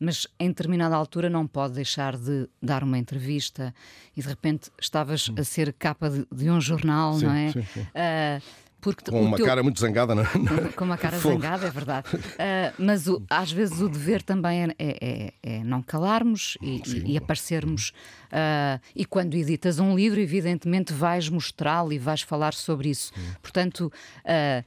mas 0.00 0.26
em 0.40 0.48
determinada 0.48 0.96
altura 0.96 1.30
não 1.30 1.46
pode 1.46 1.74
deixar 1.74 2.16
de 2.16 2.48
dar 2.60 2.82
uma 2.82 2.98
entrevista 2.98 3.72
e 4.16 4.20
de 4.20 4.26
repente 4.26 4.68
estavas 4.80 5.30
a 5.38 5.44
ser 5.44 5.72
capa 5.74 6.10
de, 6.10 6.26
de 6.32 6.50
um 6.50 6.60
jornal, 6.60 7.14
sim, 7.14 7.26
não 7.26 7.32
é? 7.32 7.52
Sim, 7.52 7.62
sim. 7.72 7.82
Uh, 7.82 8.42
porque 8.80 9.10
com 9.10 9.20
uma 9.20 9.36
teu... 9.36 9.46
cara 9.46 9.62
muito 9.62 9.78
zangada, 9.78 10.14
não 10.14 10.22
é? 10.22 10.72
Com 10.74 10.84
uma 10.84 10.96
cara 10.96 11.18
zangada, 11.18 11.66
é 11.66 11.70
verdade. 11.70 12.08
Uh, 12.14 12.74
mas 12.78 13.06
o, 13.06 13.22
às 13.28 13.52
vezes 13.52 13.80
o 13.80 13.88
dever 13.88 14.22
também 14.22 14.64
é, 14.64 14.74
é, 14.78 14.96
é, 15.00 15.32
é 15.42 15.64
não 15.64 15.82
calarmos 15.82 16.56
e, 16.62 16.82
e, 16.86 17.12
e 17.12 17.16
aparecermos. 17.16 17.90
Uh, 18.26 18.80
e 18.94 19.04
quando 19.04 19.34
editas 19.34 19.78
um 19.78 19.94
livro, 19.94 20.20
evidentemente 20.20 20.92
vais 20.92 21.28
mostrá-lo 21.28 21.92
e 21.92 21.98
vais 21.98 22.22
falar 22.22 22.54
sobre 22.54 22.90
isso. 22.90 23.12
Sim. 23.14 23.34
Portanto, 23.42 23.92
uh, 24.24 24.64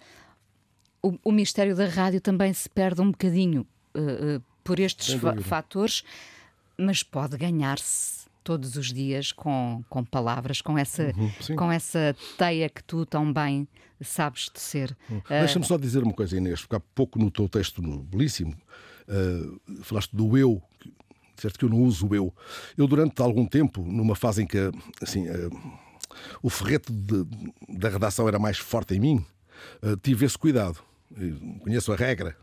o, 1.02 1.18
o, 1.30 1.32
mistério 1.32 1.76
da 1.76 1.88
rádio 1.88 2.22
também 2.22 2.54
se 2.54 2.70
perde 2.70 3.02
um 3.02 3.12
bocadinho 3.12 3.68
por 4.64 4.80
estes 4.80 5.14
fa 5.20 5.36
fatores, 5.42 6.04
mas 6.78 7.04
pode 7.04 7.38
ganhar-se 7.38 8.23
todos 8.44 8.76
os 8.76 8.92
dias 8.92 9.32
com, 9.32 9.84
com 9.90 10.04
palavras, 10.04 10.62
com 10.62 10.78
essa, 10.78 11.12
uhum, 11.16 11.56
com 11.56 11.72
essa 11.72 12.16
teia 12.38 12.70
que 12.70 12.84
tu 12.84 13.06
tão 13.06 13.32
bem 13.32 13.68
sabes 14.04 14.50
de 14.54 14.60
ser. 14.60 14.96
Uhum. 15.10 15.18
Uh... 15.18 15.24
Deixa-me 15.30 15.66
só 15.66 15.78
dizer 15.78 16.04
uma 16.04 16.14
coisa, 16.14 16.38
Inês, 16.38 16.62
porque 16.62 16.76
há 16.76 16.82
pouco 16.94 17.18
no 17.18 17.32
teu 17.32 17.48
texto 17.48 17.82
belíssimo 17.82 18.56
uh, 19.08 19.84
falaste 19.84 20.16
do 20.16 20.38
eu, 20.38 20.62
certo 21.36 21.58
que 21.58 21.66
eu 21.66 21.70
não 21.70 21.82
uso 21.82 22.08
o 22.08 22.16
eu. 22.16 22.34
Eu, 22.78 22.88
durante 22.88 23.22
algum 23.22 23.46
tempo, 23.46 23.82
numa 23.82 24.16
fase 24.16 24.44
em 24.44 24.48
que 24.48 24.58
assim, 25.02 25.28
uh, 25.30 25.80
o 26.42 26.50
ferrete 26.50 26.92
de, 26.92 27.26
da 27.70 27.90
redação 27.90 28.28
era 28.28 28.38
mais 28.38 28.58
forte 28.58 28.94
em 28.96 29.00
mim, 29.00 29.26
tive 30.04 30.26
esse 30.26 30.38
cuidado. 30.38 30.80
conheço 31.62 31.92
a 31.92 31.96
regra. 31.96 32.36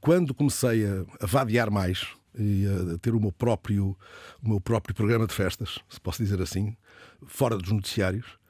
Quando 0.00 0.34
comecei 0.34 0.84
a, 0.86 1.04
a 1.20 1.26
vadear 1.26 1.70
mais, 1.70 2.08
e 2.38 2.66
a 2.94 2.98
ter 2.98 3.14
o 3.14 3.20
meu 3.20 3.32
próprio, 3.32 3.96
o 4.42 4.48
meu 4.48 4.60
próprio 4.60 4.94
programa 4.94 5.26
de 5.26 5.34
festas, 5.34 5.78
se 5.88 6.00
posso 6.00 6.22
dizer 6.22 6.40
assim, 6.40 6.76
fora 7.26 7.56
dos 7.56 7.70
noticiários, 7.70 8.40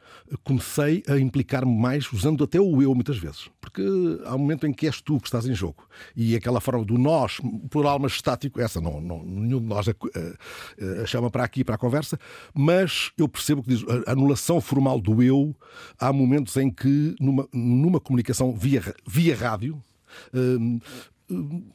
comecei 0.44 1.02
a 1.08 1.18
implicar-me 1.18 1.74
mais 1.74 2.10
usando 2.12 2.44
até 2.44 2.60
o 2.60 2.80
eu 2.82 2.94
muitas 2.94 3.18
vezes. 3.18 3.48
Porque 3.60 3.82
há 4.24 4.34
um 4.34 4.38
momento 4.38 4.66
em 4.66 4.72
que 4.72 4.86
és 4.86 5.00
tu 5.00 5.18
que 5.18 5.26
estás 5.26 5.46
em 5.46 5.54
jogo. 5.54 5.86
E 6.14 6.36
aquela 6.36 6.60
forma 6.60 6.84
do 6.84 6.98
nós, 6.98 7.40
plural 7.70 7.98
mas 7.98 8.12
estático, 8.12 8.60
essa 8.60 8.80
não, 8.80 9.00
não 9.00 9.24
nenhum 9.24 9.60
de 9.60 9.66
nós 9.66 9.88
a, 9.88 9.92
a, 9.92 11.02
a 11.02 11.06
chama 11.06 11.30
para 11.30 11.44
aqui, 11.44 11.64
para 11.64 11.74
a 11.74 11.78
conversa, 11.78 12.18
mas 12.54 13.12
eu 13.16 13.28
percebo 13.28 13.62
que 13.62 13.70
diz 13.70 13.84
a 14.06 14.12
anulação 14.12 14.60
formal 14.60 15.00
do 15.00 15.22
eu, 15.22 15.54
há 15.98 16.12
momentos 16.12 16.56
em 16.56 16.70
que 16.70 17.14
numa, 17.20 17.48
numa 17.52 18.00
comunicação 18.00 18.52
via, 18.52 18.82
via 19.06 19.36
rádio, 19.36 19.82
hum, 20.34 20.80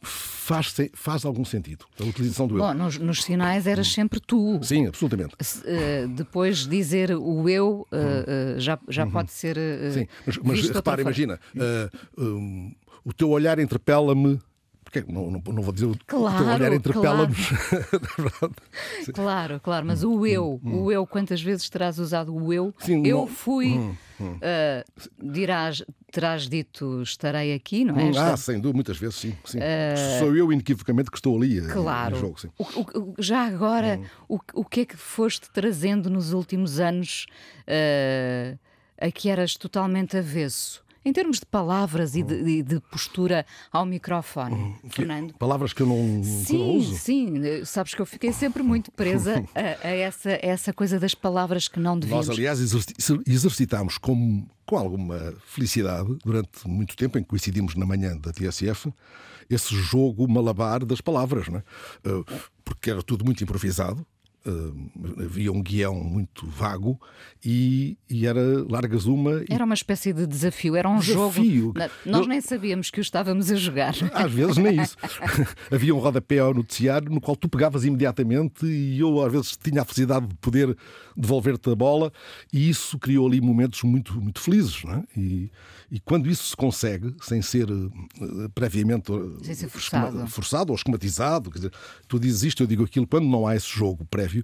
faz, 0.01 0.75
faz 0.93 1.25
algum 1.25 1.43
sentido 1.43 1.85
a 1.99 2.03
utilização 2.03 2.47
do 2.47 2.55
eu. 2.55 2.59
Bom, 2.59 2.73
nos, 2.73 2.97
nos 2.97 3.23
sinais 3.23 3.67
eras 3.67 3.91
sempre 3.91 4.19
tu. 4.19 4.59
Sim, 4.63 4.87
absolutamente. 4.87 5.35
Uh, 5.35 6.07
depois 6.09 6.67
dizer 6.67 7.11
o 7.11 7.49
eu 7.49 7.87
uh, 7.91 8.55
uh, 8.55 8.59
já, 8.59 8.79
já 8.87 9.05
uhum. 9.05 9.11
pode 9.11 9.31
ser. 9.31 9.57
Sim, 9.91 10.07
mas, 10.25 10.37
mas 10.37 10.69
repara, 10.69 11.01
imagina, 11.01 11.39
um, 12.17 12.73
o 13.03 13.13
teu 13.13 13.29
olhar 13.29 13.59
interpela-me 13.59 14.39
porque 15.01 15.13
não, 15.13 15.31
não, 15.31 15.41
não 15.53 15.63
vou 15.63 15.73
dizer 15.73 15.89
claro, 16.05 16.35
o 16.35 16.45
teu 16.45 16.53
olhar 16.55 16.73
interpela-nos. 16.73 17.49
Claro. 18.15 18.55
claro, 19.13 19.59
claro, 19.59 19.85
mas 19.85 20.03
o 20.03 20.25
eu, 20.25 20.59
hum, 20.63 20.83
o 20.83 20.91
eu, 20.91 21.05
quantas 21.05 21.41
vezes 21.41 21.69
terás 21.69 21.99
usado 21.99 22.33
o 22.33 22.53
eu? 22.53 22.73
Sim, 22.79 23.05
eu 23.05 23.19
não, 23.19 23.27
fui, 23.27 23.73
hum, 23.73 23.95
hum. 24.19 24.35
Uh, 24.35 25.31
dirás, 25.33 25.83
terás 26.11 26.47
dito 26.47 27.01
estarei 27.01 27.53
aqui, 27.53 27.83
não 27.83 27.97
é? 27.97 28.03
Hum, 28.05 28.11
ah, 28.17 28.37
sem 28.37 28.55
dúvida, 28.55 28.75
muitas 28.75 28.97
vezes 28.97 29.15
sim. 29.15 29.35
sim. 29.43 29.57
Uh, 29.57 30.19
Sou 30.19 30.35
eu 30.35 30.51
inequivocamente 30.51 31.11
que 31.11 31.17
estou 31.17 31.37
ali 31.37 31.61
claro. 31.61 32.15
no 32.15 32.21
jogo. 32.21 32.39
Sim. 32.39 32.49
O, 32.57 32.63
o, 32.63 33.15
já 33.19 33.45
agora, 33.45 33.99
hum. 34.29 34.35
o, 34.35 34.61
o 34.61 34.65
que 34.65 34.81
é 34.81 34.85
que 34.85 34.97
foste 34.97 35.49
trazendo 35.51 36.09
nos 36.09 36.33
últimos 36.33 36.79
anos 36.79 37.25
uh, 37.67 38.57
a 38.99 39.11
que 39.11 39.29
eras 39.29 39.55
totalmente 39.55 40.17
avesso? 40.17 40.84
Em 41.05 41.13
termos 41.13 41.39
de 41.39 41.45
palavras 41.45 42.15
e 42.15 42.23
de, 42.23 42.63
de 42.63 42.79
postura 42.79 43.45
ao 43.71 43.85
microfone, 43.85 44.55
hum, 44.55 44.89
Fernando. 44.89 45.35
Palavras 45.35 45.71
que 45.71 45.81
eu 45.83 45.85
não, 45.85 46.23
sim, 46.23 46.45
que 46.45 46.57
não 46.57 46.69
uso? 46.71 46.95
Sim, 46.97 47.63
sabes 47.63 47.93
que 47.93 48.01
eu 48.01 48.07
fiquei 48.07 48.33
sempre 48.33 48.63
muito 48.63 48.91
presa 48.91 49.45
a, 49.53 49.87
a, 49.87 49.91
essa, 49.91 50.29
a 50.31 50.39
essa 50.41 50.73
coisa 50.73 50.99
das 50.99 51.13
palavras 51.13 51.67
que 51.67 51.79
não 51.79 51.99
devíamos. 51.99 52.27
Nós, 52.27 52.35
aliás, 52.35 52.59
exercitámos 53.27 53.99
com, 53.99 54.47
com 54.65 54.77
alguma 54.77 55.35
felicidade, 55.45 56.17
durante 56.25 56.67
muito 56.67 56.95
tempo, 56.95 57.19
em 57.19 57.21
que 57.21 57.29
coincidimos 57.29 57.75
na 57.75 57.85
manhã 57.85 58.17
da 58.17 58.33
TSF, 58.33 58.91
esse 59.47 59.75
jogo 59.75 60.27
malabar 60.27 60.83
das 60.83 61.01
palavras, 61.01 61.47
não 61.47 61.59
é? 61.59 61.63
Eh, 62.03 62.39
porque 62.63 62.89
era 62.89 63.03
tudo 63.03 63.23
muito 63.23 63.43
improvisado. 63.43 64.05
Uh, 64.45 65.23
havia 65.23 65.51
um 65.51 65.61
guião 65.61 65.95
muito 65.95 66.45
vago 66.45 66.99
e, 67.43 67.97
e, 68.07 68.27
era 68.27 68.41
largas 68.69 69.05
uma. 69.05 69.43
Era 69.49 69.65
uma 69.65 69.73
espécie 69.73 70.13
de 70.13 70.27
desafio, 70.27 70.75
era 70.75 70.87
um 70.87 70.99
desafio. 70.99 71.73
jogo. 71.73 71.79
Nós 72.05 72.21
Eu... 72.21 72.27
nem 72.27 72.39
sabíamos 72.41 72.91
que 72.91 72.99
o 72.99 73.01
estávamos 73.01 73.51
a 73.51 73.55
jogar. 73.55 73.95
Às 74.13 74.31
vezes 74.31 74.57
nem 74.57 74.81
isso. 74.81 74.95
havia 75.71 75.95
um 75.95 75.99
rodapé 75.99 76.39
ao 76.39 76.53
noticiário 76.53 77.11
no 77.11 77.19
qual 77.19 77.35
tu 77.35 77.49
pegavas 77.49 77.85
imediatamente 77.85 78.65
e 78.65 78.99
eu 78.99 79.23
às 79.23 79.31
vezes 79.31 79.57
tinha 79.57 79.81
a 79.81 79.85
felicidade 79.85 80.27
de 80.27 80.35
poder 80.35 80.77
devolver-te 81.17 81.71
a 81.71 81.75
bola 81.75 82.11
e 82.53 82.69
isso 82.69 82.99
criou 82.99 83.27
ali 83.27 83.41
momentos 83.41 83.81
muito, 83.83 84.19
muito 84.21 84.39
felizes. 84.39 84.83
É? 84.85 85.19
e, 85.19 85.51
e 85.91 85.99
quando 85.99 86.29
isso 86.29 86.49
se 86.49 86.55
consegue, 86.55 87.13
sem 87.21 87.41
ser 87.41 87.69
uh, 87.71 87.91
previamente 88.53 89.11
sem 89.43 89.53
ser 89.53 89.69
forçado. 89.69 90.27
forçado 90.27 90.71
ou 90.71 90.75
esquematizado, 90.75 91.51
quer 91.51 91.59
dizer, 91.59 91.71
tu 92.07 92.19
dizes 92.19 92.43
isto, 92.43 92.63
eu 92.63 92.67
digo 92.67 92.83
aquilo, 92.83 93.07
quando 93.07 93.25
não 93.27 93.47
há 93.47 93.55
esse 93.55 93.69
jogo 93.69 94.03
prévio 94.05 94.34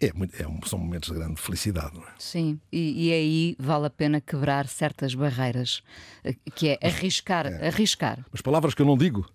é, 0.00 0.12
é 0.38 0.46
um, 0.46 0.60
são 0.64 0.78
momentos 0.78 1.10
de 1.10 1.14
grande 1.14 1.40
felicidade. 1.40 1.96
É? 1.98 2.12
Sim, 2.18 2.60
e, 2.70 3.08
e, 3.08 3.12
aí 3.12 3.56
vale 3.58 3.86
a 3.86 3.90
pena 3.90 4.20
quebrar 4.20 4.68
certas 4.68 5.14
barreiras, 5.14 5.82
eh, 6.22 6.34
que 6.54 6.68
é 6.68 6.78
arriscar, 6.82 7.46
é. 7.46 7.68
arriscar. 7.68 8.24
As 8.32 8.40
palavras 8.40 8.74
que 8.74 8.82
eu 8.82 8.86
não 8.86 8.96
digo, 8.96 9.26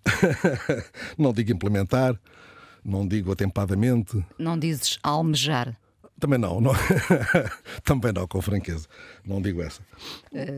não 1.18 1.32
digo 1.32 1.52
implementar, 1.52 2.18
não 2.84 3.06
digo 3.06 3.32
atempadamente. 3.32 4.24
Não 4.38 4.58
dizes 4.58 4.98
almejar. 5.02 5.76
Também 6.18 6.38
não, 6.38 6.60
não. 6.60 6.72
também 7.84 8.12
não, 8.12 8.26
com 8.26 8.40
franqueza. 8.40 8.86
Não 9.24 9.40
digo 9.42 9.60
essa. 9.62 9.82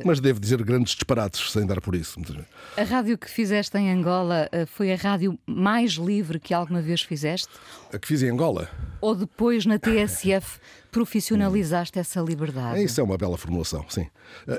Mas 0.04 0.20
devo 0.20 0.38
dizer 0.38 0.62
grandes 0.62 0.94
disparates 0.94 1.50
sem 1.50 1.66
dar 1.66 1.80
por 1.80 1.94
isso. 1.96 2.20
A 2.76 2.82
rádio 2.84 3.18
que 3.18 3.28
fizeste 3.28 3.76
em 3.76 3.90
Angola 3.90 4.48
eh, 4.52 4.66
foi 4.66 4.92
a 4.92 4.96
rádio 4.96 5.36
mais 5.46 5.92
livre 5.92 6.38
que 6.38 6.54
alguma 6.54 6.80
vez 6.80 7.02
fizeste? 7.02 7.48
A 7.92 7.98
que 7.98 8.06
fiz 8.06 8.22
em 8.22 8.30
Angola, 8.30 8.68
Ou 9.00 9.14
depois 9.16 9.66
na 9.66 9.78
TSF 9.78 10.60
profissionalizaste 10.92 11.98
essa 11.98 12.20
liberdade? 12.20 12.82
isso 12.82 13.00
é 13.00 13.04
uma 13.04 13.16
bela 13.18 13.36
formulação, 13.36 13.84
sim. 13.88 14.06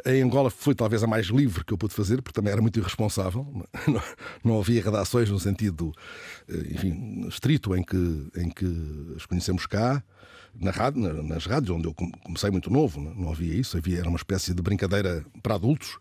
A- 0.05 0.11
Em 0.11 0.21
Angola 0.23 0.49
foi 0.49 0.75
talvez 0.75 1.03
a 1.03 1.07
mais 1.07 1.27
livre 1.27 1.63
que 1.63 1.71
eu 1.73 1.77
pude 1.77 1.93
fazer, 1.93 2.21
porque 2.21 2.35
também 2.35 2.51
era 2.51 2.61
muito 2.61 2.77
irresponsável. 2.79 3.45
Não, 3.87 4.01
não 4.43 4.59
havia 4.59 4.81
redações 4.83 5.29
no 5.29 5.39
sentido, 5.39 5.93
eh, 6.49 6.57
enfim, 6.71 7.25
estrito 7.27 7.75
em 7.75 7.83
que, 7.83 8.27
em 8.35 8.49
que 8.49 9.13
as 9.15 9.25
conhecemos 9.25 9.65
cá. 9.65 10.03
Na 10.55 10.71
rádio, 10.71 11.01
na- 11.01 11.23
nas 11.23 11.45
rádios, 11.45 11.75
onde 11.75 11.87
eu 11.87 11.93
com- 11.93 12.11
comecei 12.23 12.49
muito 12.51 12.69
novo, 12.69 12.99
não 13.01 13.13
não 13.15 13.31
havia 13.31 13.53
isso, 13.53 13.77
havia, 13.77 13.99
era 13.99 14.07
uma 14.09 14.17
espécie 14.17 14.53
de 14.53 14.61
brincadeira 14.61 15.25
para 15.43 15.55
adultos. 15.55 15.97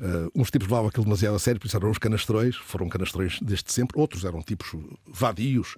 Uh, 0.00 0.28
uns 0.34 0.50
tipos 0.50 0.66
levavam 0.66 0.88
aquilo 0.88 1.04
demasiado 1.04 1.36
a 1.36 1.38
sério, 1.38 1.60
por 1.60 1.66
isso 1.68 1.76
eram 1.76 1.88
uns 1.90 1.98
canastrões, 1.98 2.56
foram 2.56 2.88
canastrões 2.88 3.38
desde 3.40 3.70
sempre. 3.72 4.00
Outros 4.00 4.24
eram 4.24 4.42
tipos 4.42 4.72
vadios 5.06 5.76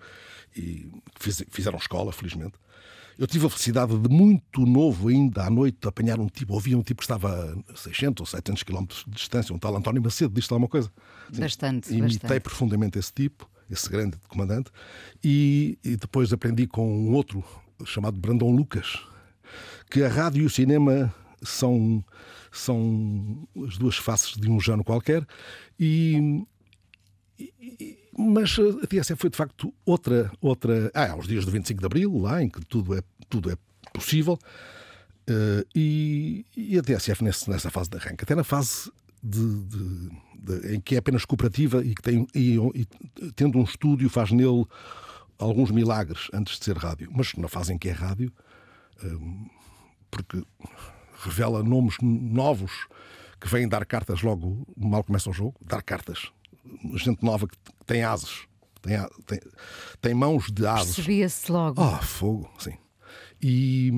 e 0.56 0.88
fiz- 1.20 1.44
fizeram 1.50 1.76
escola, 1.78 2.10
felizmente. 2.12 2.54
Eu 3.18 3.26
tive 3.26 3.46
a 3.46 3.50
felicidade 3.50 3.96
de, 3.98 4.08
muito 4.08 4.64
novo 4.66 5.08
ainda, 5.08 5.44
à 5.44 5.50
noite, 5.50 5.78
apanhar 5.86 6.18
um 6.18 6.26
tipo. 6.26 6.54
Ouvia 6.54 6.76
um 6.76 6.82
tipo 6.82 7.00
que 7.00 7.04
estava 7.04 7.54
a 7.72 7.76
600 7.76 8.20
ou 8.22 8.26
700 8.26 8.62
quilómetros 8.62 9.04
de 9.06 9.12
distância, 9.12 9.54
um 9.54 9.58
tal 9.58 9.76
António 9.76 10.02
Macedo, 10.02 10.34
diz-te 10.34 10.52
alguma 10.52 10.68
coisa? 10.68 10.90
Sim. 11.32 11.40
Bastante, 11.40 11.92
Imitei 11.94 12.18
bastante. 12.20 12.40
profundamente 12.40 12.98
esse 12.98 13.12
tipo, 13.12 13.48
esse 13.70 13.88
grande 13.90 14.16
comandante, 14.26 14.70
e, 15.22 15.78
e 15.84 15.96
depois 15.96 16.32
aprendi 16.32 16.66
com 16.66 16.88
um 17.08 17.12
outro 17.12 17.44
chamado 17.84 18.18
Brandon 18.18 18.50
Lucas, 18.54 18.98
que 19.90 20.02
a 20.02 20.08
rádio 20.08 20.42
e 20.42 20.46
o 20.46 20.50
cinema 20.50 21.14
são, 21.42 22.04
são 22.52 23.46
as 23.66 23.76
duas 23.78 23.96
faces 23.96 24.34
de 24.36 24.50
um 24.50 24.60
género 24.60 24.84
qualquer, 24.84 25.26
e, 25.78 26.44
e- 27.38 27.98
mas 28.16 28.56
a 28.82 28.86
TSF 28.86 29.16
foi 29.20 29.30
de 29.30 29.36
facto 29.36 29.74
outra. 29.84 30.30
outra 30.40 30.90
ah, 30.94 31.12
há 31.12 31.16
os 31.16 31.26
dias 31.26 31.44
do 31.44 31.50
25 31.50 31.80
de 31.80 31.86
Abril, 31.86 32.16
lá 32.18 32.42
em 32.42 32.48
que 32.48 32.60
tudo 32.66 32.94
é, 32.96 33.02
tudo 33.28 33.50
é 33.50 33.56
possível, 33.92 34.38
eh, 35.26 35.64
e, 35.74 36.46
e 36.56 36.78
a 36.78 36.82
TSF 36.82 37.22
nesse- 37.24 37.50
nessa 37.50 37.70
fase 37.70 37.90
de 37.90 37.96
arranque, 37.96 38.22
até 38.24 38.34
na 38.34 38.44
fase 38.44 38.90
de- 39.22 39.64
de- 39.64 40.74
em 40.76 40.80
que 40.80 40.94
é 40.94 40.98
apenas 40.98 41.24
cooperativa 41.24 41.84
e 41.84 41.94
que 41.94 42.02
tem 42.02 42.26
e, 42.34 42.56
e 42.74 42.86
tendo 43.34 43.58
um 43.58 43.64
estúdio 43.64 44.08
faz 44.10 44.30
nele 44.30 44.64
alguns 45.38 45.70
milagres 45.70 46.28
antes 46.32 46.58
de 46.58 46.64
ser 46.64 46.76
rádio, 46.76 47.08
mas 47.12 47.34
na 47.34 47.48
fase 47.48 47.72
em 47.72 47.78
que 47.78 47.88
é 47.88 47.92
rádio, 47.92 48.32
hum, 49.02 49.48
porque 50.10 50.42
revela 51.24 51.62
nomes 51.62 51.96
novos 52.02 52.86
que 53.40 53.48
vêm 53.48 53.68
dar 53.68 53.84
cartas 53.84 54.22
logo 54.22 54.66
mal 54.76 55.02
começa 55.04 55.28
o 55.28 55.32
jogo, 55.32 55.54
dar 55.64 55.82
cartas, 55.82 56.30
gente 56.96 57.22
nova 57.24 57.46
que 57.46 57.56
tem 57.86 58.02
asas, 58.04 58.46
tem, 58.80 58.96
tem, 59.26 59.40
tem 60.00 60.14
mãos 60.14 60.50
de 60.50 60.66
asas. 60.66 60.94
Percebia-se 60.96 61.50
logo. 61.52 61.80
Ah, 61.82 61.98
fogo, 62.00 62.48
sim. 62.58 62.74
E, 63.42 63.90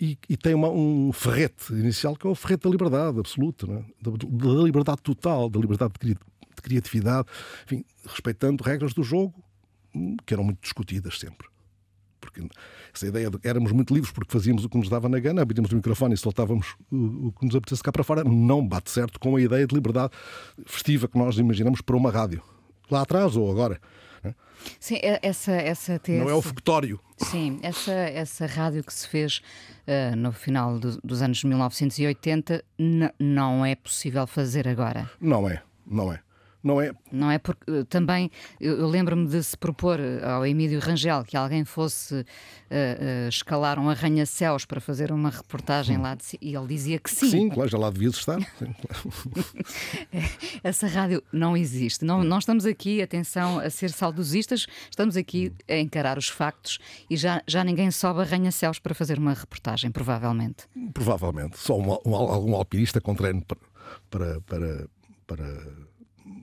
e, 0.00 0.18
e 0.28 0.36
tem 0.36 0.54
uma- 0.54 0.68
um 0.70 1.12
ferrete 1.12 1.72
inicial 1.72 2.14
que 2.16 2.26
é 2.26 2.30
o 2.30 2.34
ferrete 2.34 2.64
da 2.64 2.70
liberdade 2.70 3.18
absoluta, 3.18 3.66
é? 3.66 3.84
da, 4.02 4.10
da 4.12 4.62
liberdade 4.62 5.02
total, 5.02 5.48
da 5.48 5.58
liberdade 5.58 5.94
de, 6.00 6.08
de 6.14 6.62
criatividade, 6.62 7.28
enfim, 7.64 7.84
respeitando 8.06 8.62
regras 8.62 8.92
do 8.94 9.02
jogo 9.02 9.42
que 10.24 10.34
eram 10.34 10.44
muito 10.44 10.60
discutidas 10.62 11.18
sempre. 11.18 11.46
Porque 12.20 12.42
essa 12.94 13.06
ideia 13.06 13.30
de 13.30 13.38
éramos 13.44 13.70
muito 13.72 13.94
livres 13.94 14.10
porque 14.12 14.32
fazíamos 14.32 14.64
o 14.64 14.68
que 14.68 14.76
nos 14.78 14.88
dava 14.88 15.08
na 15.08 15.18
gana, 15.20 15.42
abríamos 15.42 15.70
o 15.70 15.76
microfone 15.76 16.14
e 16.14 16.16
soltávamos 16.16 16.74
o, 16.90 17.28
o 17.28 17.32
que 17.32 17.44
nos 17.46 17.54
apetecesse 17.54 17.82
cá 17.82 17.92
para 17.92 18.02
fora, 18.02 18.24
não 18.24 18.66
bate 18.66 18.90
certo 18.90 19.20
com 19.20 19.36
a 19.36 19.40
ideia 19.40 19.66
de 19.66 19.74
liberdade 19.74 20.12
festiva 20.64 21.06
que 21.06 21.18
nós 21.18 21.36
imaginamos 21.38 21.80
para 21.80 21.96
uma 21.96 22.10
rádio. 22.10 22.42
Lá 22.90 23.02
atrás 23.02 23.36
ou 23.36 23.50
agora. 23.50 23.80
não 24.24 24.30
é? 24.30 24.34
Sim, 24.80 24.96
é- 25.02 25.20
essa, 25.22 25.52
essa. 25.52 26.00
Não 26.08 26.30
é 26.30 26.34
o 26.34 26.40
fogotório. 26.42 26.98
Sim, 27.18 27.58
essa, 27.62 27.92
essa 27.92 28.46
rádio 28.46 28.82
que 28.82 28.92
se 28.92 29.06
fez 29.08 29.40
eh, 29.86 30.14
no 30.16 30.32
final 30.32 30.78
do- 30.78 30.98
dos 31.02 31.22
anos 31.22 31.42
1980 31.44 32.64
n- 32.78 33.10
não 33.18 33.64
é 33.64 33.74
possível 33.74 34.26
fazer 34.26 34.66
agora. 34.68 35.10
Não 35.20 35.48
é, 35.48 35.62
não 35.86 36.12
é. 36.12 36.20
Não 36.66 36.80
é. 36.80 36.90
Não 37.12 37.30
é 37.30 37.38
porque 37.38 37.70
eh, 37.70 37.84
também 37.84 38.28
eu, 38.60 38.78
eu 38.80 38.88
lembro-me 38.88 39.28
de 39.28 39.40
se 39.42 39.56
propor 39.56 40.00
eh, 40.00 40.20
ao 40.24 40.44
Emílio 40.44 40.80
Rangel 40.80 41.22
que 41.24 41.36
alguém 41.36 41.64
fosse 41.64 42.26
eh, 42.68 42.98
eh, 43.00 43.28
escalar 43.28 43.78
um 43.78 43.88
arranha-céus 43.88 44.64
para 44.64 44.80
fazer 44.80 45.12
uma 45.12 45.30
reportagem 45.30 45.96
lá 45.98 46.14
de 46.16 46.24
e 46.42 46.56
ele 46.56 46.66
dizia 46.66 46.98
que 46.98 47.08
sim. 47.10 47.30
Sim, 47.30 47.48
claro, 47.50 47.70
já 47.70 47.78
lá 47.78 47.88
devias 47.90 48.14
estar. 48.16 48.38
Essa 50.62 50.86
rádio 50.86 51.22
não 51.32 51.56
existe. 51.56 52.04
Não, 52.04 52.24
não 52.24 52.38
estamos 52.38 52.66
aqui, 52.66 53.00
atenção, 53.00 53.58
a 53.60 53.70
ser 53.70 53.90
saudosistas, 53.90 54.66
estamos 54.90 55.16
aqui 55.16 55.52
a 55.68 55.76
encarar 55.76 56.18
os 56.18 56.28
factos 56.28 56.78
e 57.08 57.16
já, 57.16 57.42
já 57.46 57.62
ninguém 57.62 57.90
sobe 57.90 58.20
arranha-céus 58.20 58.78
para 58.78 58.94
fazer 58.94 59.18
uma 59.18 59.34
reportagem, 59.34 59.90
provavelmente. 59.90 60.64
Provavelmente. 60.92 61.58
Só 61.58 61.78
um, 61.78 61.92
um- 62.04 62.14
algum 62.16 62.54
alpinista 62.56 63.00
com 63.00 63.14
treino 63.14 63.42
para, 63.44 63.58
para, 64.10 64.40
para, 64.42 64.88
para, 65.26 65.62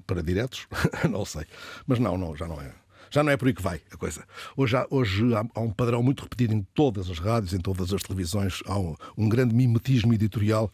para 0.03 0.21
diretos, 0.21 0.67
não 1.09 1.25
sei. 1.25 1.45
Mas 1.87 1.99
não, 1.99 2.17
não, 2.17 2.35
já 2.35 2.47
não 2.47 2.59
é. 2.61 2.73
Já 3.09 3.23
não 3.23 3.31
é 3.31 3.37
por 3.37 3.47
aí 3.47 3.53
que 3.53 3.61
vai 3.61 3.79
a 3.91 3.97
coisa. 3.97 4.25
Hoje, 4.57 4.75
há, 4.75 4.87
hoje 4.89 5.23
há, 5.35 5.59
um 5.59 5.71
padrão 5.71 6.01
muito 6.01 6.23
repetido 6.23 6.53
em 6.53 6.63
todas 6.73 7.09
as 7.11 7.19
rádios, 7.19 7.53
em 7.53 7.59
todas 7.59 7.93
as 7.93 8.01
televisões. 8.01 8.63
Há 8.65 8.79
um, 8.79 8.95
um 9.15 9.29
grande 9.29 9.53
mimetismo 9.53 10.13
editorial. 10.13 10.73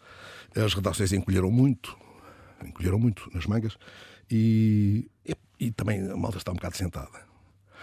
As 0.56 0.72
redações 0.72 1.12
encolheram 1.12 1.50
muito, 1.50 1.94
encolheram 2.64 2.98
muito 2.98 3.30
nas 3.34 3.44
mangas 3.44 3.76
e, 4.30 5.10
e, 5.26 5.34
e 5.58 5.70
também 5.70 6.10
a 6.10 6.16
malta 6.16 6.38
está 6.38 6.50
um 6.50 6.54
bocado 6.54 6.76
sentada. 6.76 7.28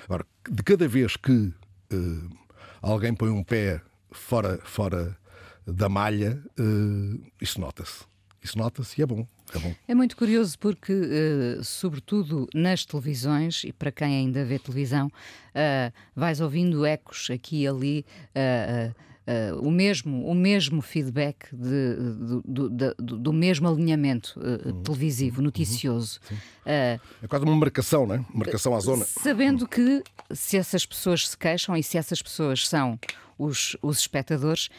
Agora, 0.06 0.26
de 0.50 0.64
cada 0.64 0.88
vez 0.88 1.18
que 1.18 1.54
eh, 1.92 2.36
alguém 2.82 3.14
põe 3.14 3.30
um 3.30 3.44
pé 3.44 3.82
fora, 4.12 4.60
fora 4.64 5.18
da 5.66 5.90
malha, 5.90 6.42
eh, 6.58 7.30
isso 7.42 7.60
nota-se. 7.60 8.06
Isso 8.42 8.58
nota-se 8.58 9.00
e 9.00 9.04
é 9.04 9.06
bom. 9.06 9.28
É 9.56 9.60
bom. 9.60 9.76
É 9.88 9.96
muito 9.96 10.16
curioso 10.18 10.58
porque, 10.60 10.92
eh, 10.94 11.60
sobretudo 11.64 12.48
nas 12.54 12.86
televisões, 12.86 13.64
e 13.64 13.72
para 13.72 13.92
quem 13.92 14.08
ainda 14.08 14.44
vê 14.46 14.60
televisão, 14.60 15.10
eh, 15.56 15.92
vais 16.16 16.42
ouvindo 16.42 16.86
ecos 16.86 17.30
aqui 17.32 17.62
e 17.64 17.68
ali. 17.68 18.06
eh, 18.36 18.92
eh, 19.30 19.52
o, 19.60 19.70
mesmo, 19.70 20.26
o 20.26 20.34
mesmo 20.34 20.82
feedback 20.82 21.48
de- 21.54 21.96
do, 21.96 22.42
do- 22.46 22.70
da- 22.70 22.94
do- 22.98 23.18
do 23.18 23.34
mesmo 23.34 23.68
alinhamento 23.68 24.40
eh, 24.42 24.72
televisivo, 24.84 25.42
noticioso. 25.42 26.20
Eh, 26.66 26.98
É 27.22 27.28
quase 27.28 27.44
uma 27.44 27.56
marcação, 27.56 28.08
não 28.08 28.16
é? 28.16 28.26
Marcação 28.34 28.74
à 28.74 28.80
zona. 28.80 29.04
Sabendo 29.06 29.68
que 29.68 30.02
se 30.32 30.56
essas 30.58 30.86
pessoas 30.86 31.28
se 31.28 31.38
queixam 31.38 31.76
e 31.76 31.84
se 31.84 31.98
essas 31.98 32.22
pessoas 32.22 32.68
são 32.68 32.98
os, 33.38 33.76
os 33.82 34.00
espectadores, 34.00 34.70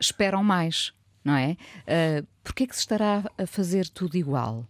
esperam 0.00 0.42
mais, 0.44 0.92
não 1.24 1.34
é? 1.34 1.56
Uh, 1.86 2.26
Porquê 2.42 2.64
é 2.64 2.66
que 2.66 2.74
se 2.74 2.80
estará 2.80 3.24
a 3.38 3.46
fazer 3.46 3.88
tudo 3.88 4.16
igual? 4.16 4.66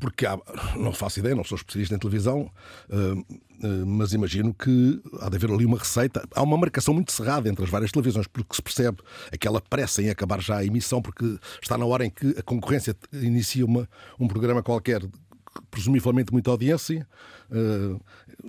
Porque 0.00 0.26
há, 0.26 0.36
não 0.76 0.92
faço 0.92 1.20
ideia, 1.20 1.34
não 1.34 1.44
sou 1.44 1.56
especialista 1.56 1.94
em 1.94 1.98
televisão, 1.98 2.50
eh, 2.90 3.36
eh, 3.62 3.84
mas 3.86 4.12
imagino 4.12 4.52
que 4.52 5.00
há 5.20 5.28
de 5.28 5.36
haver 5.36 5.52
ali 5.52 5.64
uma 5.64 5.78
receita. 5.78 6.26
Há 6.34 6.42
uma 6.42 6.56
marcação 6.56 6.92
muito 6.92 7.12
cerrada 7.12 7.48
entre 7.48 7.64
as 7.64 7.70
várias 7.70 7.92
televisões, 7.92 8.26
porque 8.26 8.56
se 8.56 8.60
percebe 8.60 8.98
aquela 9.32 9.60
pressa 9.60 10.02
em 10.02 10.10
acabar 10.10 10.40
já 10.40 10.56
a 10.56 10.64
emissão, 10.64 11.00
porque 11.00 11.38
está 11.62 11.78
na 11.78 11.86
hora 11.86 12.04
em 12.04 12.10
que 12.10 12.34
a 12.36 12.42
concorrência 12.42 12.96
inicia 13.12 13.64
uma, 13.64 13.88
um 14.18 14.26
programa 14.26 14.64
qualquer, 14.64 15.00
presumivelmente 15.70 16.32
muita 16.32 16.50
audiência, 16.50 17.06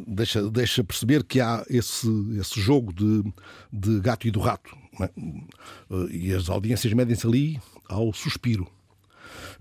deixa, 0.08 0.50
deixa 0.50 0.84
perceber 0.84 1.24
que 1.24 1.40
há 1.40 1.64
esse, 1.70 2.08
esse 2.40 2.60
jogo 2.60 2.92
de, 2.92 3.24
de 3.72 4.00
gato 4.00 4.28
e 4.28 4.32
do 4.32 4.40
rato. 4.40 4.76
Eh, 5.02 5.10
E 6.12 6.34
as 6.34 6.50
audiências 6.50 6.92
medem-se 6.94 7.26
ali 7.28 7.62
ao 7.90 8.14
suspiro. 8.14 8.68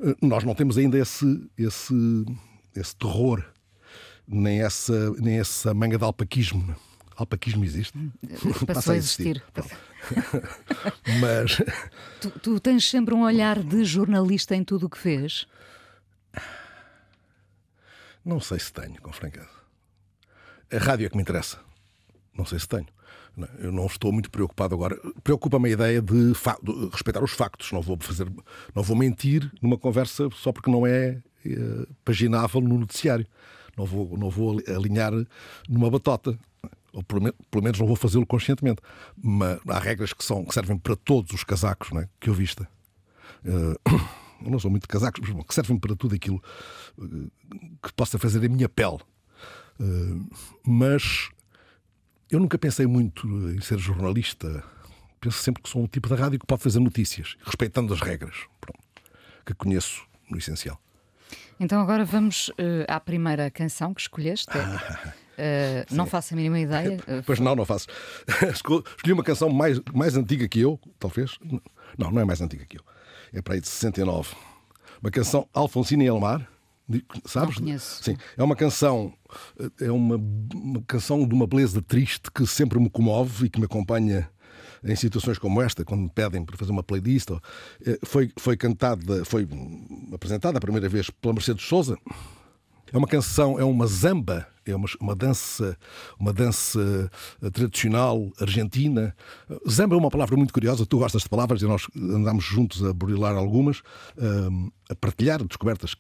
Eh, 0.01 0.15
Nós 0.23 0.45
não 0.45 0.55
temos 0.55 0.77
ainda 0.79 0.99
esse, 0.99 1.49
esse, 1.59 1.95
esse 2.75 2.97
terror, 2.97 3.45
nem 4.27 4.63
essa, 4.63 5.11
nem 5.13 5.39
essa 5.39 5.73
manga 5.75 5.99
de 5.99 6.05
alpaquismo. 6.05 6.75
Alpaquismo 7.17 7.65
existe? 7.65 7.97
Passou 8.43 8.67
Passa 8.67 8.93
a 8.93 8.97
existir. 8.97 9.43
Mas 11.21 11.59
Tu, 12.21 12.31
tu 12.41 12.61
tens 12.61 12.89
sempre 12.91 13.15
um 13.15 13.23
olhar 13.23 13.63
de 13.63 13.85
jornalista 13.85 14.55
em 14.57 14.65
tudo 14.65 14.87
o 14.87 14.91
que 14.91 14.99
vês? 15.03 15.47
não 18.25 18.41
sei 18.41 18.59
se 18.59 18.73
tenho, 18.73 19.01
com 19.03 19.13
franqueza. 19.13 19.49
A 20.73 20.79
rádio 20.79 21.07
é 21.07 21.11
que 21.11 21.17
me 21.17 21.23
interessa. 21.23 21.59
Não 22.37 22.45
sei 22.47 22.59
se 22.59 22.67
tenho. 22.67 22.87
Eu 23.59 23.73
não 23.73 23.87
estou 23.87 24.13
muito 24.13 24.31
preocupado 24.31 24.75
agora. 24.75 24.99
Preocupa-me 25.23 25.69
a 25.69 25.73
ideia 25.73 26.03
de, 26.03 26.33
de 26.33 26.89
respeitar 26.93 27.23
os 27.23 27.33
factos. 27.33 27.73
Não 27.73 27.83
vou 27.83 27.97
fazer, 28.01 28.31
não 28.75 28.83
vou 28.83 28.97
mentir 28.97 29.51
numa 29.61 29.77
conversa 29.77 30.29
só 30.33 30.53
porque 30.53 30.71
não 30.71 30.87
é 30.87 31.21
eh, 31.45 31.87
paginável 32.05 32.61
no 32.61 32.79
noticiário. 32.79 33.27
Não 33.77 33.85
vou, 33.85 34.17
não 34.17 34.31
vou 34.31 34.61
alinhar 34.69 35.13
numa 35.69 35.91
batota. 35.91 36.39
Ou 36.93 37.03
pelo, 37.03 37.33
pelo 37.51 37.65
menos 37.65 37.79
não 37.79 37.87
vou 37.87 37.97
fazê-lo 37.97 38.27
conscientemente. 38.27 38.81
Mas 39.21 39.59
há 39.69 39.79
regras 39.79 40.13
que, 40.13 40.25
são, 40.25 40.45
que 40.45 40.55
servem 40.55 40.79
para 40.79 40.95
todos 40.95 41.33
os 41.33 41.43
casacos 41.43 41.91
não 41.91 42.01
é? 42.01 42.09
que 42.21 42.31
eu 42.31 42.35
vista. 42.35 42.69
Uh, 43.45 43.77
eu 44.45 44.51
não 44.51 44.61
sou 44.61 44.71
muito 44.71 44.87
casacos, 44.87 45.21
mas 45.21 45.31
bom, 45.31 45.43
que 45.43 45.55
servem 45.55 45.77
para 45.77 45.97
tudo 45.97 46.15
aquilo 46.15 46.41
uh, 46.99 47.31
que 47.83 47.93
possa 47.95 48.17
fazer 48.17 48.45
a 48.45 48.49
minha 48.49 48.69
pele. 48.69 48.99
Uh, 49.81 50.25
mas 50.65 51.31
eu 52.35 52.41
nunca 52.41 52.59
pensei 52.59 52.87
muito 52.87 53.27
em 53.51 53.61
ser 53.61 53.79
jornalista. 53.79 54.65
Penso 55.21 55.39
sempre 55.39 55.63
que 55.63 55.69
sou 55.69 55.83
um 55.83 55.87
tipo 55.87 56.09
de 56.09 56.15
rádio 56.15 56.39
que 56.39 56.47
pode 56.47 56.63
fazer 56.63 56.81
notícias, 56.81 57.37
respeitando 57.45 57.95
as 57.95 58.01
regras 58.01 58.35
pronto, 58.61 58.81
que 59.47 59.55
conheço 59.55 60.05
no 60.29 60.37
essencial. 60.37 60.79
Então 61.61 61.81
agora 61.81 62.05
vamos 62.05 62.49
uh, 62.49 62.85
à 62.89 62.99
primeira 62.99 63.51
canção 63.51 63.95
que 63.95 64.01
escolheste. 64.01 64.51
Uh, 64.51 65.87
não 65.95 66.07
faço 66.07 66.35
a 66.35 66.37
mínima 66.37 66.59
ideia. 66.59 66.99
pois 67.25 67.39
não, 67.39 67.55
não 67.55 67.65
faço. 67.65 67.87
Escolhi 68.53 69.13
uma 69.13 69.23
canção 69.23 69.49
mais, 69.49 69.81
mais 69.95 70.17
antiga 70.17 70.49
que 70.49 70.59
eu, 70.59 70.79
talvez. 70.99 71.39
Não, 71.97 72.11
não 72.11 72.21
é 72.21 72.25
mais 72.25 72.41
antiga 72.41 72.67
que 72.67 72.79
eu. 72.79 72.83
É 73.33 73.41
para 73.41 73.55
aí 73.55 73.61
de 73.61 73.69
69. 73.69 74.35
Uma 75.01 75.11
canção 75.11 75.49
Alfonsina 75.55 76.03
e 76.03 76.07
Elmar. 76.07 76.49
Sabes? 77.25 77.57
Não 77.57 77.65
conheço. 77.65 78.05
Sim, 78.05 78.17
é 78.37 78.43
uma 78.43 78.55
canção, 78.55 79.13
é 79.81 79.91
uma, 79.91 80.17
uma 80.17 80.83
canção 80.87 81.27
de 81.27 81.35
uma 81.35 81.47
beleza 81.47 81.81
triste 81.81 82.31
que 82.31 82.47
sempre 82.47 82.79
me 82.79 82.91
comove 82.91 83.47
e 83.47 83.51
que 83.51 83.59
me 83.59 83.65
acompanha 83.65 84.31
em 84.85 84.95
situações 84.95 85.39
como 85.39 85.63
esta, 85.63 85.85
quando 85.85 86.03
me 86.03 86.11
pedem 86.11 86.45
para 86.45 86.57
fazer 86.57 86.71
uma 86.71 86.83
playlist. 86.83 87.31
Eh, 87.87 87.99
foi, 88.05 88.31
foi 88.39 88.57
cantada, 88.57 89.25
foi 89.25 89.49
apresentada 90.13 90.59
a 90.59 90.61
primeira 90.61 90.89
vez 90.89 91.09
pela 91.09 91.33
Mercedes 91.33 91.65
Souza. 91.65 91.97
É 92.93 92.99
uma 92.99 93.09
canção, 93.09 93.59
é 93.59 93.65
uma 93.65 93.87
zamba, 93.87 94.47
é 94.67 94.77
uma, 94.77 94.87
uma 95.01 95.17
dança, 95.17 95.77
uma 96.21 96.33
dança 96.33 97.11
eh, 97.43 97.51
tradicional 97.51 98.31
argentina. 98.39 99.17
Zamba 99.69 99.95
é 99.95 99.99
uma 99.99 100.11
palavra 100.11 100.37
muito 100.37 100.53
curiosa. 100.53 100.85
Tu 100.85 100.99
gostas 100.99 101.23
de 101.23 101.29
palavras 101.29 101.63
e 101.63 101.65
nós 101.65 101.87
andámos 101.97 102.45
juntos 102.45 102.85
a 102.85 102.93
burilar 102.93 103.35
algumas, 103.37 103.83
eh, 104.19 104.71
a 104.91 104.95
partilhar 104.95 105.43
descobertas 105.43 105.95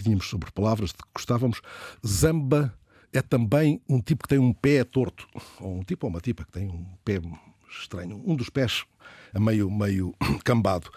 que 0.00 0.04
tínhamos 0.04 0.28
sobre 0.28 0.50
palavras 0.50 0.90
de 0.90 0.96
que 0.96 1.08
gostávamos. 1.14 1.60
Zamba 2.06 2.74
é 3.12 3.20
também 3.20 3.80
um 3.88 4.00
tipo 4.00 4.22
que 4.22 4.28
tem 4.28 4.38
um 4.38 4.52
pé 4.52 4.82
torto, 4.82 5.28
ou 5.60 5.78
um 5.78 5.82
tipo 5.82 6.06
ou 6.06 6.10
uma 6.10 6.20
tipa 6.20 6.44
que 6.44 6.52
tem 6.52 6.68
um 6.68 6.86
pé 7.04 7.20
estranho, 7.70 8.22
um 8.24 8.34
dos 8.34 8.48
pés 8.48 8.84
a 9.34 9.38
meio, 9.38 9.70
meio 9.70 10.14
cambado. 10.42 10.90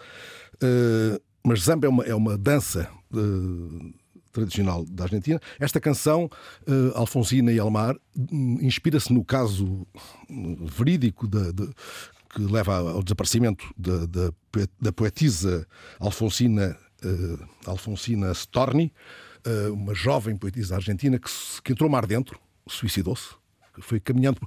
Uh, 0.54 1.20
mas 1.46 1.60
Zamba 1.60 1.86
é 1.86 1.90
uma, 1.90 2.04
é 2.04 2.14
uma 2.14 2.38
dança 2.38 2.88
uh, 3.12 3.94
tradicional 4.32 4.84
da 4.86 5.04
Argentina. 5.04 5.40
Esta 5.60 5.80
canção, 5.80 6.30
uh, 6.66 6.96
Alfonsina 6.96 7.52
e 7.52 7.58
Almar, 7.58 7.96
um, 8.32 8.58
inspira-se 8.62 9.12
no 9.12 9.24
caso 9.24 9.86
verídico 10.76 11.28
de, 11.28 11.52
de, 11.52 11.68
que 12.30 12.40
leva 12.40 12.78
ao 12.78 13.02
desaparecimento 13.02 13.70
da, 13.76 14.06
da, 14.06 14.30
da 14.80 14.92
poetisa 14.92 15.66
Alfonsina 16.00 16.76
Alfonsina 17.66 18.32
Storni, 18.32 18.92
uh, 19.46 19.72
uma 19.72 19.94
jovem 19.94 20.36
poetisa 20.36 20.76
argentina 20.76 21.18
que, 21.18 21.30
que 21.62 21.72
entrou 21.72 21.88
mar 21.88 22.06
dentro, 22.06 22.38
suicidou-se, 22.66 23.34
foi 23.80 24.00
caminhando. 24.00 24.40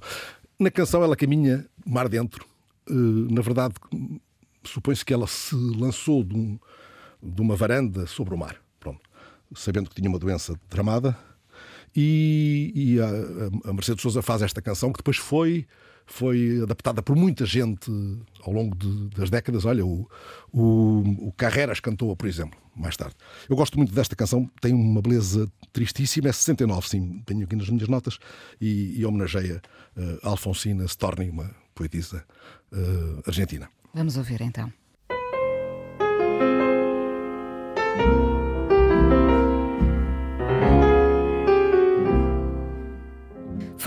Na 0.58 0.70
canção 0.70 1.02
ela 1.02 1.16
caminha 1.16 1.66
mar 1.86 2.08
dentro. 2.08 2.44
Uh, 2.88 3.32
na 3.32 3.42
verdade, 3.42 3.74
supõe-se 4.64 5.04
que 5.04 5.12
ela 5.12 5.26
se 5.26 5.54
lançou 5.54 6.24
de, 6.24 6.34
um, 6.34 6.58
de, 7.22 7.40
uma 7.40 7.54
varanda 7.54 8.06
sobre 8.06 8.34
o 8.34 8.38
mar, 8.38 8.56
pronto, 8.80 9.00
sabendo 9.54 9.88
que 9.88 9.96
tinha 9.96 10.08
uma 10.08 10.18
doença 10.18 10.58
tramada. 10.68 11.16
E, 11.94 12.72
e 12.74 13.00
a, 13.00 13.70
a 13.70 13.72
Mercedes 13.72 14.02
Souza 14.02 14.22
faz 14.22 14.42
esta 14.42 14.60
canção 14.60 14.92
que 14.92 14.98
depois 14.98 15.16
foi 15.16 15.66
foi 16.08 16.60
adaptada 16.62 17.02
por 17.02 17.14
muita 17.14 17.44
gente 17.44 17.90
ao 18.42 18.52
longo 18.52 18.74
de, 18.74 19.10
das 19.10 19.30
décadas. 19.30 19.64
Olha, 19.64 19.84
o, 19.84 20.08
o, 20.50 21.28
o 21.28 21.32
Carreras 21.36 21.80
cantou-a, 21.80 22.16
por 22.16 22.26
exemplo, 22.26 22.58
mais 22.74 22.96
tarde. 22.96 23.14
Eu 23.48 23.54
gosto 23.54 23.76
muito 23.76 23.94
desta 23.94 24.16
canção, 24.16 24.50
tem 24.60 24.72
uma 24.72 25.02
beleza 25.02 25.46
tristíssima, 25.72 26.28
é 26.28 26.32
69, 26.32 26.88
sim, 26.88 27.22
tenho 27.26 27.44
aqui 27.44 27.54
nas 27.54 27.68
minhas 27.68 27.88
notas, 27.88 28.18
e, 28.60 28.98
e 28.98 29.04
homenageia 29.04 29.60
uh, 29.96 30.18
Alfonsina 30.26 30.84
Storni, 30.86 31.28
uma 31.28 31.54
poetisa 31.74 32.24
uh, 32.72 33.22
argentina. 33.26 33.68
Vamos 33.94 34.16
ouvir 34.16 34.40
então. 34.40 34.72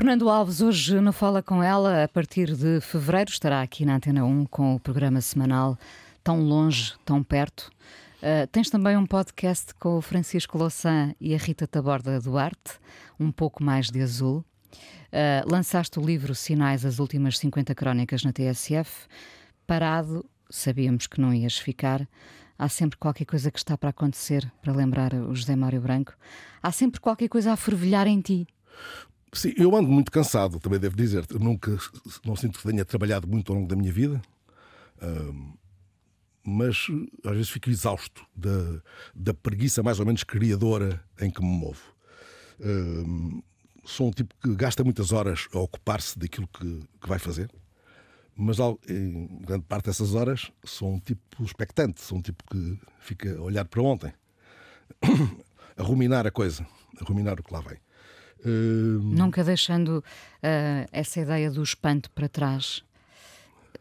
Fernando 0.02 0.30
Alves, 0.30 0.62
hoje 0.62 1.00
não 1.00 1.14
fala 1.14 1.44
com 1.44 1.62
ela, 1.62 2.06
a 2.06 2.08
partir 2.08 2.56
de 2.56 2.82
fevereiro 2.82 3.30
estará 3.30 3.62
aqui 3.62 3.86
na 3.86 3.98
Antena 3.98 4.26
1 4.26 4.48
com 4.48 4.74
o 4.74 4.80
programa 4.80 5.22
semanal 5.22 5.78
Tão 6.24 6.42
Longe, 6.42 6.96
Tão 7.06 7.22
Perto. 7.22 7.70
Uh, 8.18 8.48
tens 8.52 8.72
também 8.72 8.98
um 8.98 9.06
podcast 9.06 9.76
com 9.76 10.00
o 10.00 10.02
Francisco 10.02 10.58
Louçã 10.58 11.14
e 11.22 11.36
a 11.36 11.38
Rita 11.38 11.68
Taborda 11.68 12.20
Duarte, 12.20 12.80
Um 13.20 13.32
Pouco 13.32 13.64
Mais 13.64 13.92
de 13.92 14.02
Azul. 14.02 14.44
Uh, 14.74 15.46
lançaste 15.46 16.00
o 16.00 16.04
livro 16.04 16.34
Sinais, 16.34 16.84
as 16.84 16.98
últimas 16.98 17.38
50 17.38 17.76
crónicas 17.76 18.24
na 18.24 18.34
TSF. 18.34 19.06
Parado, 19.68 20.26
sabíamos 20.50 21.06
que 21.06 21.22
não 21.22 21.32
ias 21.32 21.60
ficar. 21.60 22.10
Há 22.58 22.68
sempre 22.68 22.98
qualquer 22.98 23.26
coisa 23.26 23.52
que 23.52 23.60
está 23.60 23.78
para 23.78 23.92
acontecer, 23.92 24.52
para 24.64 24.74
lembrar 24.74 25.14
o 25.14 25.36
José 25.36 25.56
Mário 25.56 25.80
Branco. 25.80 26.14
Há 26.60 26.72
sempre 26.72 27.00
qualquer 27.00 27.28
coisa 27.28 27.54
a 27.54 27.56
fervilhar 27.56 28.08
em 28.08 28.20
ti. 28.20 28.48
Sim, 29.34 29.54
eu 29.58 29.76
ando 29.76 29.90
muito 29.90 30.12
cansado, 30.12 30.60
também 30.60 30.80
devo 30.80 30.96
dizer. 30.96 31.26
Eu 31.30 31.40
nunca, 31.40 31.78
não 32.26 32.36
sinto 32.36 32.60
que 32.60 32.68
tenha 32.68 32.84
trabalhado 32.84 33.28
muito 33.28 33.52
ao 33.52 33.58
longo 33.58 33.68
da 33.68 33.76
minha 33.76 33.92
vida, 33.92 34.22
mas 36.44 36.88
às 37.24 37.32
vezes 37.32 37.50
fico 37.50 37.70
exausto 37.70 38.26
da, 38.36 38.82
da 39.16 39.34
preguiça 39.34 39.82
mais 39.82 40.00
ou 40.00 40.06
menos 40.06 40.24
criadora 40.24 41.04
em 41.20 41.30
que 41.30 41.42
me 41.42 41.48
movo. 41.48 41.82
sou 43.86 44.08
um 44.08 44.12
tipo 44.12 44.36
que 44.42 44.54
gasta 44.56 44.84
muitas 44.84 45.12
horas 45.12 45.48
a 45.54 45.60
ocupar-se 45.60 46.18
daquilo 46.20 46.48
que, 46.48 46.82
que 47.02 47.08
vai 47.08 47.20
fazer, 47.20 47.50
mas 48.36 48.58
em 48.90 49.28
grande 49.42 49.66
parte 49.66 49.86
dessas 49.86 50.14
horas 50.14 50.52
sou 50.64 50.94
um 50.94 51.00
tipo 51.00 51.44
expectante, 51.44 52.02
sou 52.02 52.18
um 52.18 52.22
tipo 52.22 52.44
que 52.50 52.80
fica 53.00 53.38
a 53.38 53.42
olhar 53.42 53.66
para 53.66 53.82
ontem, 53.82 54.14
a 55.78 55.84
ruminar 55.84 56.28
a 56.28 56.32
coisa, 56.32 56.66
a 57.00 57.04
ruminar 57.04 57.40
o 57.40 57.44
que 57.44 57.54
lá 57.54 57.62
vem. 57.62 57.78
Uh... 58.46 59.02
Nunca 59.04 59.44
deixando 59.44 60.00
uh, 60.00 60.04
essa 60.92 61.20
ideia 61.20 61.52
do 61.52 61.62
espanto 61.62 62.10
para 62.12 62.28
trás. 62.28 62.84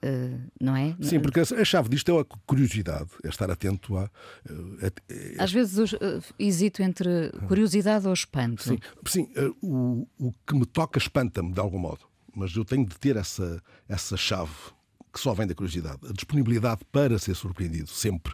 Uh, 0.03 0.40
não 0.59 0.75
é? 0.75 0.96
Sim, 1.03 1.20
porque 1.20 1.40
a 1.40 1.64
chave 1.64 1.90
disto 1.90 2.11
é 2.11 2.20
a 2.20 2.25
curiosidade, 2.46 3.11
é 3.23 3.29
estar 3.29 3.51
atento 3.51 3.99
a. 3.99 4.11
É... 4.81 4.90
Às 5.38 5.53
vezes 5.53 5.94
hesito 6.38 6.83
entre 6.83 7.31
curiosidade 7.46 8.07
ou 8.07 8.14
espanto. 8.14 8.62
Sim, 8.62 8.79
sim 9.07 9.29
o, 9.61 10.07
o 10.18 10.33
que 10.46 10.55
me 10.55 10.64
toca 10.64 10.99
espanta-me 10.99 11.53
de 11.53 11.61
algum 11.61 11.79
modo, 11.79 12.07
mas 12.35 12.57
eu 12.57 12.64
tenho 12.64 12.87
de 12.87 12.99
ter 12.99 13.16
essa, 13.16 13.62
essa 13.87 14.16
chave 14.16 14.55
que 15.12 15.20
só 15.20 15.35
vem 15.35 15.46
da 15.46 15.55
curiosidade, 15.55 15.99
a 16.09 16.12
disponibilidade 16.12 16.81
para 16.90 17.18
ser 17.18 17.35
surpreendido, 17.35 17.90
sempre, 17.90 18.33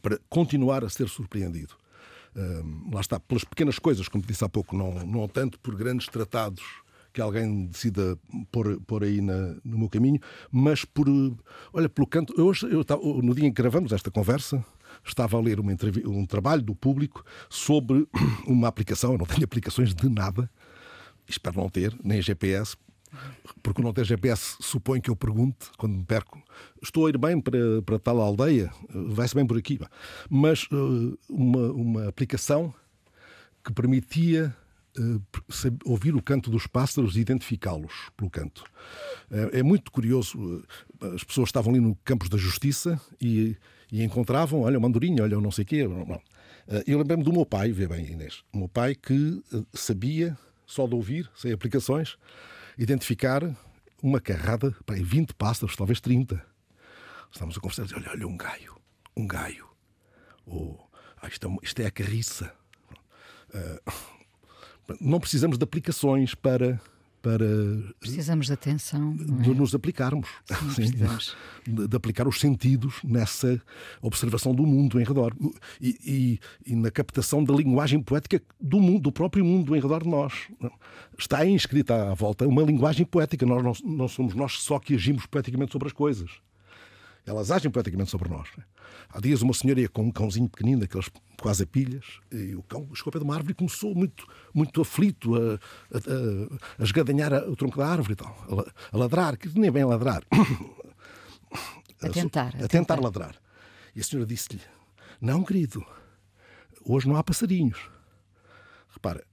para 0.00 0.18
continuar 0.30 0.82
a 0.82 0.88
ser 0.88 1.08
surpreendido 1.08 1.74
lá 2.92 3.00
está, 3.00 3.18
pelas 3.18 3.44
pequenas 3.44 3.78
coisas, 3.78 4.08
como 4.08 4.24
disse 4.24 4.44
há 4.44 4.48
pouco, 4.48 4.76
não, 4.76 4.92
não 5.06 5.28
tanto 5.28 5.58
por 5.60 5.74
grandes 5.74 6.06
tratados 6.08 6.62
que 7.12 7.20
alguém 7.20 7.64
decida 7.64 8.18
pôr, 8.52 8.78
pôr 8.82 9.04
aí 9.04 9.22
na, 9.22 9.56
no 9.64 9.78
meu 9.78 9.88
caminho, 9.88 10.20
mas 10.50 10.84
por, 10.84 11.06
olha, 11.72 11.88
pelo 11.88 12.06
canto. 12.06 12.34
Eu, 12.36 12.52
eu, 12.68 13.22
no 13.22 13.34
dia 13.34 13.46
em 13.46 13.50
que 13.50 13.62
gravamos 13.62 13.90
esta 13.90 14.10
conversa, 14.10 14.62
estava 15.02 15.38
a 15.38 15.40
ler 15.40 15.58
um 15.58 16.26
trabalho 16.26 16.60
do 16.60 16.74
público 16.74 17.24
sobre 17.48 18.06
uma 18.46 18.68
aplicação. 18.68 19.12
Eu 19.12 19.18
não 19.18 19.24
tenho 19.24 19.44
aplicações 19.44 19.94
de 19.94 20.08
nada, 20.10 20.50
espero 21.26 21.56
não 21.56 21.70
ter, 21.70 21.96
nem 22.04 22.20
GPS, 22.20 22.76
porque 23.62 23.82
não 23.82 23.92
ter 23.92 24.04
GPS 24.04 24.56
supõe 24.60 25.00
que 25.00 25.10
eu 25.10 25.16
pergunte, 25.16 25.66
quando 25.76 25.96
me 25.96 26.04
perco, 26.04 26.42
estou 26.82 27.06
a 27.06 27.10
ir 27.10 27.18
bem 27.18 27.40
para, 27.40 27.82
para 27.84 27.98
tal 27.98 28.20
aldeia, 28.20 28.70
vai-se 28.90 29.34
bem 29.34 29.46
por 29.46 29.56
aqui. 29.56 29.78
Mas 30.28 30.64
uh, 30.64 31.18
uma, 31.28 31.72
uma 31.72 32.08
aplicação 32.08 32.72
que 33.64 33.72
permitia 33.72 34.54
uh, 34.98 35.22
ouvir 35.84 36.14
o 36.14 36.22
canto 36.22 36.50
dos 36.50 36.66
pássaros 36.66 37.16
e 37.16 37.20
identificá-los 37.20 37.92
pelo 38.16 38.30
canto. 38.30 38.64
É 39.52 39.62
muito 39.62 39.90
curioso, 39.90 40.64
as 41.14 41.24
pessoas 41.24 41.48
estavam 41.48 41.72
ali 41.72 41.80
no 41.80 41.96
Campos 42.04 42.28
da 42.28 42.36
Justiça 42.36 43.00
e, 43.20 43.56
e 43.90 44.04
encontravam, 44.04 44.60
olha, 44.60 44.78
uma 44.78 44.86
andorinha, 44.86 45.22
olha, 45.24 45.40
não 45.40 45.50
sei 45.50 45.64
o 45.64 45.66
quê. 45.66 45.88
Eu 46.86 46.98
lembro-me 46.98 47.24
do 47.24 47.32
meu 47.32 47.44
pai, 47.44 47.72
vê 47.72 47.88
bem, 47.88 48.06
Inês, 48.06 48.44
o 48.52 48.58
meu 48.58 48.68
pai 48.68 48.94
que 48.94 49.42
sabia, 49.72 50.38
só 50.64 50.86
de 50.86 50.94
ouvir, 50.94 51.28
sem 51.34 51.52
aplicações, 51.52 52.16
identificar 52.76 53.42
uma 54.02 54.20
carrada, 54.20 54.74
para 54.84 54.96
20 54.96 55.34
pássaros, 55.34 55.76
talvez 55.76 56.00
30. 56.00 56.44
Estamos 57.32 57.56
a 57.56 57.60
conversar 57.60 57.86
olha, 57.96 58.10
olha, 58.10 58.26
um 58.26 58.36
gaio, 58.36 58.76
um 59.16 59.26
gaio. 59.26 59.66
Ou, 60.44 60.88
ah, 61.20 61.28
isto, 61.28 61.48
é, 61.48 61.56
isto 61.62 61.80
é 61.80 61.86
a 61.86 61.90
carriça. 61.90 62.52
Uh, 63.48 64.96
não 65.00 65.18
precisamos 65.18 65.58
de 65.58 65.64
aplicações 65.64 66.34
para, 66.34 66.80
para 67.26 67.44
Precisamos 67.98 68.46
de 68.46 68.52
atenção. 68.52 69.12
não 69.14 69.38
de 69.42 69.50
é? 69.50 69.54
nos 69.54 69.74
aplicarmos, 69.74 70.28
Sim, 70.76 70.92
de, 71.66 71.88
de 71.88 71.96
aplicar 71.96 72.28
os 72.28 72.38
sentidos 72.38 72.94
nessa 73.02 73.60
observação 74.00 74.54
do 74.54 74.64
mundo 74.64 75.00
em 75.00 75.04
redor 75.04 75.34
e, 75.80 75.98
e- 76.06 76.70
e 76.72 76.76
na 76.76 76.88
captação 76.88 77.42
da 77.42 77.52
linguagem 77.52 78.00
poética 78.00 78.40
do 78.60 78.78
mundo, 78.78 79.00
do 79.02 79.12
próprio 79.12 79.44
mundo 79.44 79.74
em 79.74 79.80
redor 79.80 80.04
de 80.04 80.08
nós. 80.08 80.34
Está 81.18 81.44
inscrita 81.44 82.12
à 82.12 82.14
volta 82.14 82.46
uma 82.46 82.62
linguagem 82.62 83.04
poética. 83.04 83.44
Nós 83.44 83.62
não, 83.64 83.72
não 83.96 84.06
somos 84.06 84.34
nós 84.34 84.62
só 84.62 84.78
que 84.78 84.94
agimos 84.94 85.26
poeticamente 85.26 85.72
sobre 85.72 85.88
as 85.88 85.92
coisas. 85.92 86.30
Elas 87.26 87.50
agem 87.50 87.70
poeticamente 87.70 88.10
sobre 88.10 88.28
nós. 88.28 88.48
Há 89.10 89.20
dias 89.20 89.42
uma 89.42 89.52
senhora 89.52 89.80
ia 89.80 89.88
com 89.88 90.02
um 90.04 90.10
cãozinho 90.12 90.48
pequenino, 90.48 90.80
daqueles 90.82 91.10
quase 91.42 91.64
a 91.64 91.66
pilhas, 91.66 92.04
e 92.30 92.54
o 92.54 92.62
cão 92.62 92.88
chegou 92.94 93.12
pé 93.12 93.18
de 93.18 93.24
uma 93.24 93.34
árvore 93.34 93.52
e 93.52 93.54
começou 93.56 93.94
muito, 93.94 94.26
muito 94.54 94.80
aflito 94.80 95.34
a, 95.34 95.54
a, 95.94 96.80
a- 96.80 96.84
esgadanhar 96.84 97.32
o 97.48 97.56
tronco 97.56 97.78
da 97.78 97.88
árvore 97.88 98.12
e 98.12 98.16
tal, 98.16 98.46
a, 98.48 98.54
la- 98.54 98.72
a 98.92 98.96
ladrar, 98.96 99.36
que 99.36 99.48
nem 99.58 99.68
é 99.68 99.70
bem 99.72 99.84
ladrar. 99.84 100.22
A 102.02 102.10
tentar, 102.10 102.44
A, 102.44 102.64
a 102.64 102.68
tentar 102.68 102.68
tentar. 102.68 103.00
ladrar. 103.00 103.36
E 103.94 104.00
a 104.00 104.04
senhora 104.04 104.26
disse-lhe: 104.28 104.60
Não, 105.18 105.42
querido, 105.42 105.82
hoje 106.84 107.08
não 107.08 107.16
há 107.16 107.24
passarinhos. 107.24 107.88
Repara, 108.92 109.24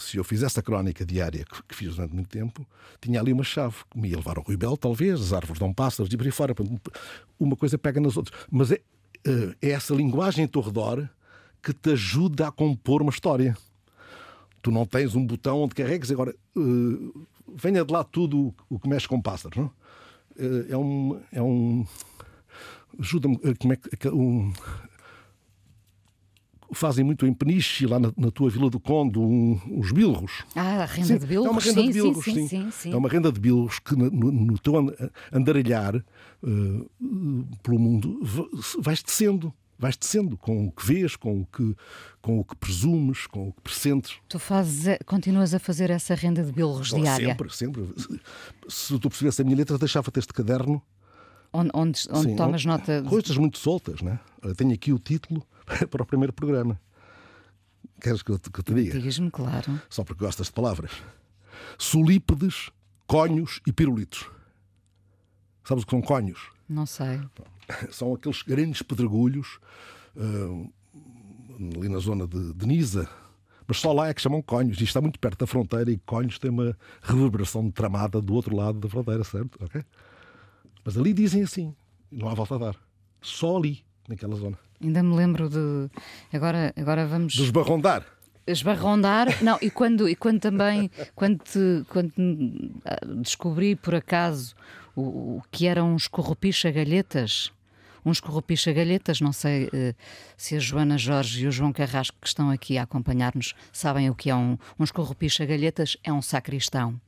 se 0.00 0.16
eu 0.16 0.24
fizesse 0.24 0.58
a 0.58 0.62
crónica 0.62 1.04
diária 1.04 1.44
que, 1.44 1.62
que 1.62 1.74
fiz 1.74 1.94
durante 1.94 2.14
muito 2.14 2.28
tempo, 2.28 2.66
tinha 3.00 3.20
ali 3.20 3.32
uma 3.32 3.44
chave 3.44 3.76
que 3.90 3.98
me 3.98 4.08
ia 4.08 4.16
levar 4.16 4.38
ao 4.38 4.42
Ruibel, 4.44 4.76
talvez, 4.76 5.20
as 5.20 5.32
árvores 5.32 5.58
dão 5.60 5.72
pássaros 5.72 6.12
e 6.12 6.16
por 6.16 6.26
aí 6.26 6.32
fora. 6.32 6.54
Uma 7.38 7.56
coisa 7.56 7.78
pega 7.78 8.00
nas 8.00 8.16
outras. 8.16 8.38
Mas 8.50 8.72
é, 8.72 8.80
eh, 9.26 9.54
é 9.62 9.70
essa 9.70 9.94
linguagem 9.94 10.44
em 10.44 10.48
teu 10.48 10.60
redor 10.62 11.08
que 11.62 11.72
te 11.72 11.90
ajuda 11.92 12.48
a 12.48 12.52
compor 12.52 13.02
uma 13.02 13.10
história. 13.10 13.56
Tu 14.62 14.70
não 14.70 14.84
tens 14.86 15.14
um 15.14 15.26
botão 15.26 15.62
onde 15.62 15.74
carregues 15.74 16.10
agora. 16.10 16.34
eh, 16.56 17.20
venha 17.54 17.84
de 17.84 17.92
lá 17.92 18.02
tudo 18.04 18.54
o 18.68 18.78
que 18.78 18.88
mexe 18.88 19.06
com 19.08 19.20
pássaros, 19.20 19.56
não? 19.58 19.70
Eh, 20.38 20.66
é 20.72 20.76
um. 20.76 21.20
É 21.32 21.42
um 21.42 21.86
ajuda-me. 22.98 23.38
Como 23.56 23.72
é 23.72 23.76
que- 23.76 24.08
Um, 24.08 24.52
fazem 26.72 27.04
muito 27.04 27.26
em 27.26 27.32
Peniche, 27.34 27.86
lá 27.86 27.98
na, 27.98 28.12
na 28.16 28.30
tua 28.30 28.48
Vila 28.50 28.70
do 28.70 28.78
Conde, 28.80 29.18
um, 29.18 29.58
os 29.78 29.92
bilros. 29.92 30.44
Ah, 30.54 30.82
a 30.82 30.84
renda 30.84 31.06
Sim, 31.08 31.18
de 31.18 31.26
bilros. 31.26 31.46
É 31.46 31.50
uma 31.50 31.60
renda 31.60 31.80
sim, 31.80 31.86
de 31.88 31.92
bilros, 31.92 32.24
sim, 32.24 32.48
sim. 32.48 32.70
sim, 32.70 32.92
É 32.92 32.96
uma 32.96 33.08
renda 33.08 33.32
de 33.32 33.40
bilros 33.40 33.78
que 33.78 33.94
no, 33.96 34.10
no- 34.10 34.58
teu 34.58 34.76
an- 34.78 34.92
andaralhar 35.32 35.96
eh, 35.96 36.02
pelo 37.62 37.78
mundo 37.78 38.18
va- 38.22 38.48
vais 38.80 39.02
descendo. 39.02 39.52
Vais 39.78 39.96
descendo 39.96 40.36
com 40.36 40.66
o 40.66 40.70
que 40.72 40.84
vês, 40.86 41.16
com 41.16 41.40
o 41.40 41.46
que, 41.46 41.74
com 42.20 42.38
o 42.38 42.44
que 42.44 42.54
presumes, 42.54 43.26
com 43.26 43.48
o 43.48 43.52
que 43.54 43.62
pressentes. 43.62 44.18
Tu 44.28 44.38
fazes, 44.38 44.98
continuas 45.06 45.54
a 45.54 45.58
fazer 45.58 45.88
essa 45.88 46.14
renda 46.14 46.44
de 46.44 46.52
bilros 46.52 46.88
diária, 46.92 47.28
Sempre, 47.28 47.50
sempre. 47.56 47.88
Se- 48.68 48.98
tu 48.98 49.08
percebesse 49.08 49.40
a 49.40 49.44
minha 49.44 49.56
letra, 49.56 49.78
deixava-te 49.78 50.18
este 50.18 50.34
caderno. 50.34 50.82
onde, 51.50 51.70
onde, 51.72 52.00
onde 52.10 52.28
Sim, 52.28 52.36
tomas 52.36 52.62
um- 52.64 52.68
nota 52.68 53.02
Coisas 53.08 53.36
muito 53.38 53.56
soltas, 53.58 54.02
né? 54.02 54.20
Tenho 54.54 54.74
aqui 54.74 54.92
o 54.92 54.98
título 54.98 55.42
para 55.90 56.02
o 56.02 56.06
primeiro 56.06 56.32
programa. 56.32 56.80
Queres 58.00 58.22
que 58.22 58.30
eu 58.30 58.38
te, 58.38 58.50
que 58.50 58.60
eu 58.60 58.64
te 58.64 58.74
diga? 58.74 58.98
Diz-me, 58.98 59.30
claro. 59.30 59.80
Só 59.88 60.04
porque 60.04 60.24
gostas 60.24 60.46
de 60.46 60.52
palavras. 60.52 60.90
Solípedes, 61.78 62.70
conhos 63.06 63.60
e 63.66 63.72
pirulitos. 63.72 64.30
Sabes 65.64 65.84
o 65.84 65.86
que 65.86 65.90
são 65.90 66.02
conhos? 66.02 66.50
Não 66.68 66.86
sei. 66.86 67.20
São 67.90 68.14
aqueles 68.14 68.42
grandes 68.42 68.82
pedregulhos 68.82 69.60
ah, 70.16 70.68
ali 71.76 71.88
na 71.88 71.98
zona 71.98 72.26
de, 72.26 72.52
de 72.54 72.66
Nisa. 72.66 73.08
Mas 73.66 73.78
só 73.78 73.92
lá 73.92 74.08
é 74.08 74.14
que 74.14 74.20
chamam 74.20 74.42
conhos. 74.42 74.72
Isto 74.72 74.84
está 74.84 75.00
muito 75.00 75.20
perto 75.20 75.38
da 75.38 75.46
fronteira 75.46 75.90
e 75.92 75.98
conhos 75.98 76.38
tem 76.38 76.50
uma 76.50 76.76
reverberação 77.02 77.64
de 77.64 77.72
tramada 77.72 78.20
do 78.20 78.34
outro 78.34 78.56
lado 78.56 78.80
da 78.80 78.88
fronteira, 78.88 79.22
certo? 79.22 79.62
Ok? 79.62 79.84
Mas 80.84 80.96
ali 80.98 81.12
dizem 81.12 81.42
assim. 81.42 81.74
Não 82.10 82.28
há 82.28 82.34
volta 82.34 82.56
a 82.56 82.58
dar. 82.58 82.76
Só 83.20 83.56
ali, 83.56 83.84
naquela 84.10 84.36
zona. 84.36 84.58
Ainda 84.82 85.02
me 85.02 85.14
lembro 85.16 85.48
de. 85.48 85.88
Agora, 86.32 86.72
agora 86.76 87.06
vamos. 87.06 87.32
Desbarrondar. 87.34 88.04
esbarrondar. 88.46 89.28
Não, 89.42 89.58
e 89.62 89.70
quando, 89.70 90.08
e 90.08 90.14
quando 90.16 90.40
também, 90.40 90.90
quando, 91.14 91.38
te- 91.38 91.84
quando 91.88 92.12
ah, 92.84 92.98
descobri 93.22 93.76
por 93.76 93.94
acaso 93.94 94.54
o, 94.96 95.02
o 95.38 95.42
que 95.50 95.66
eram 95.66 95.94
uns 95.94 96.08
corrupicha-galhetas, 96.08 97.52
uns 98.04 98.20
corrupicha-galhetas, 98.20 99.20
não 99.20 99.32
sei 99.32 99.68
eh, 99.72 99.94
se 100.36 100.56
a 100.56 100.58
Joana 100.58 100.96
Jorge 100.96 101.44
e 101.44 101.46
o 101.46 101.52
João 101.52 101.72
Carrasco 101.72 102.16
que 102.20 102.26
estão 102.26 102.50
aqui 102.50 102.78
a 102.78 102.82
acompanhar-nos 102.84 103.54
sabem 103.72 104.08
o 104.08 104.14
que 104.14 104.30
é 104.30 104.34
um, 104.34 104.56
uns 104.78 104.90
corrupicha-galhetas, 104.90 105.96
é 106.02 106.10
um 106.12 106.22
sacristão. 106.22 106.98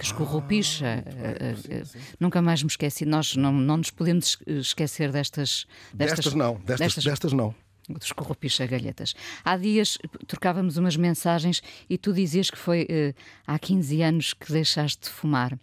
Que 0.00 0.06
escorrupicha, 0.06 1.04
eh, 1.06 1.54
eh, 1.68 1.82
nunca 2.18 2.40
mais 2.40 2.62
me 2.62 2.68
esqueci. 2.70 3.04
Nós 3.04 3.36
não, 3.36 3.52
não 3.52 3.76
nos 3.76 3.90
podemos 3.90 4.38
esquecer 4.46 5.12
destas. 5.12 5.66
Destas, 5.92 6.32
não. 6.32 6.54
Destas, 6.64 7.04
destas, 7.04 7.32
não. 7.34 7.54
dos 7.86 8.10
corrupicha 8.12 8.66
galhetas. 8.66 9.14
Há 9.44 9.58
dias 9.58 9.98
trocávamos 10.26 10.78
umas 10.78 10.96
mensagens 10.96 11.62
e 11.88 11.98
tu 11.98 12.14
dizias 12.14 12.48
que 12.50 12.56
foi 12.56 12.86
eh, 12.88 13.12
há 13.46 13.58
15 13.58 14.00
anos 14.02 14.32
que 14.32 14.50
deixaste 14.50 15.02
de 15.02 15.10
fumar. 15.10 15.58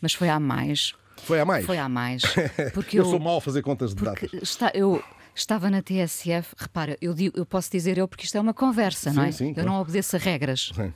Mas 0.00 0.14
foi 0.14 0.30
há 0.30 0.40
mais. 0.40 0.94
Foi 1.18 1.38
a 1.38 1.44
mais? 1.44 1.66
Foi 1.66 1.76
há 1.76 1.86
mais. 1.86 2.22
Porque 2.72 2.98
eu, 2.98 3.04
sou 3.04 3.20
mau 3.20 3.36
a 3.36 3.40
fazer 3.42 3.60
contas 3.60 3.94
de 3.94 4.02
datas. 4.02 4.30
está, 4.42 4.70
eu 4.74 5.04
estava 5.34 5.68
na 5.68 5.82
TSF, 5.82 6.54
repara, 6.56 6.96
eu, 6.98 7.12
digo- 7.12 7.36
eu 7.38 7.44
posso 7.44 7.70
dizer 7.70 7.98
eu 7.98 8.08
porque 8.08 8.24
isto 8.24 8.36
é 8.38 8.40
uma 8.40 8.54
conversa, 8.54 9.12
não 9.12 9.24
é? 9.24 9.32
Sim, 9.32 9.38
sim, 9.38 9.48
eu 9.48 9.54
claro. 9.54 9.68
não 9.68 9.80
obedeço 9.80 10.16
a 10.16 10.18
regras. 10.18 10.70
Sim. 10.74 10.92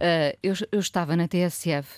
Ah, 0.00 0.36
eu, 0.42 0.54
eu 0.72 0.80
estava 0.80 1.16
na 1.16 1.26
TSF 1.28 1.88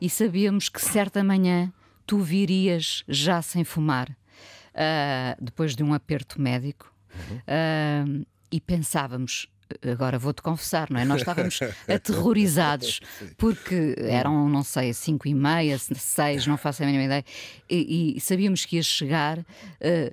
e 0.00 0.08
sabíamos 0.10 0.68
que 0.68 0.80
certa 0.80 1.22
manhã 1.24 1.72
tu 2.06 2.18
virias 2.20 3.04
já 3.08 3.42
sem 3.42 3.64
fumar, 3.64 4.08
ah, 4.74 5.36
depois 5.40 5.74
de 5.76 5.82
um 5.82 5.92
aperto 5.94 6.40
médico, 6.40 6.92
Ah, 7.46 8.04
e 8.50 8.60
pensávamos. 8.60 9.46
Agora 9.86 10.18
vou-te 10.18 10.40
confessar, 10.40 10.88
não 10.90 10.98
é? 10.98 11.04
Nós 11.04 11.20
estávamos 11.20 11.60
aterrorizados 11.86 13.00
porque 13.36 13.94
eram, 13.98 14.48
não 14.48 14.62
sei, 14.62 14.94
cinco 14.94 15.28
e 15.28 15.34
meia, 15.34 15.76
seis, 15.78 16.46
não 16.46 16.56
faço 16.56 16.82
a 16.82 16.86
mínima 16.86 17.04
ideia, 17.04 17.24
e, 17.68 18.16
e 18.16 18.20
sabíamos 18.20 18.64
que 18.64 18.76
ias 18.76 18.86
chegar 18.86 19.38
ah, 19.40 20.12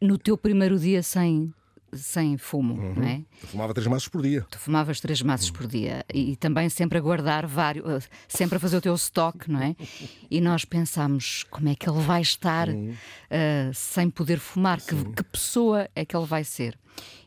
no 0.00 0.18
teu 0.18 0.36
primeiro 0.36 0.76
dia 0.78 1.04
sem, 1.04 1.54
sem 1.92 2.36
fumo, 2.36 2.74
não 2.94 3.02
é? 3.06 3.22
Eu 3.42 3.48
fumava 3.48 3.72
três 3.74 3.86
maços 3.86 4.08
por 4.08 4.22
dia. 4.22 4.46
Tu 4.50 4.58
fumavas 4.58 5.00
três 5.00 5.22
maços 5.22 5.50
por 5.50 5.66
dia 5.66 6.04
e, 6.12 6.32
e 6.32 6.36
também 6.36 6.68
sempre 6.68 6.98
a 6.98 7.00
guardar 7.00 7.46
vários, 7.46 8.04
eh, 8.04 8.08
sempre 8.28 8.56
a 8.56 8.60
fazer 8.60 8.76
o 8.76 8.80
teu 8.80 8.94
estoque, 8.94 9.50
não 9.50 9.60
é? 9.60 9.74
E 10.28 10.40
nós 10.40 10.64
pensámos 10.64 11.44
como 11.44 11.68
é 11.68 11.74
que 11.74 11.88
ele 11.88 12.00
vai 12.00 12.20
estar 12.20 12.68
eh, 13.30 13.70
sem 13.72 14.10
poder 14.10 14.38
fumar, 14.38 14.80
que, 14.80 14.94
que 15.12 15.22
pessoa 15.22 15.88
é 15.94 16.04
que 16.04 16.16
ele 16.16 16.26
vai 16.26 16.42
ser. 16.42 16.76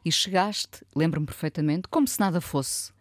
E 0.04 0.12
chegaste, 0.12 0.86
lembro-me 0.96 1.26
perfeitamente, 1.26 1.88
como 1.88 2.08
se 2.08 2.20
nada 2.20 2.42
fosse. 2.42 2.92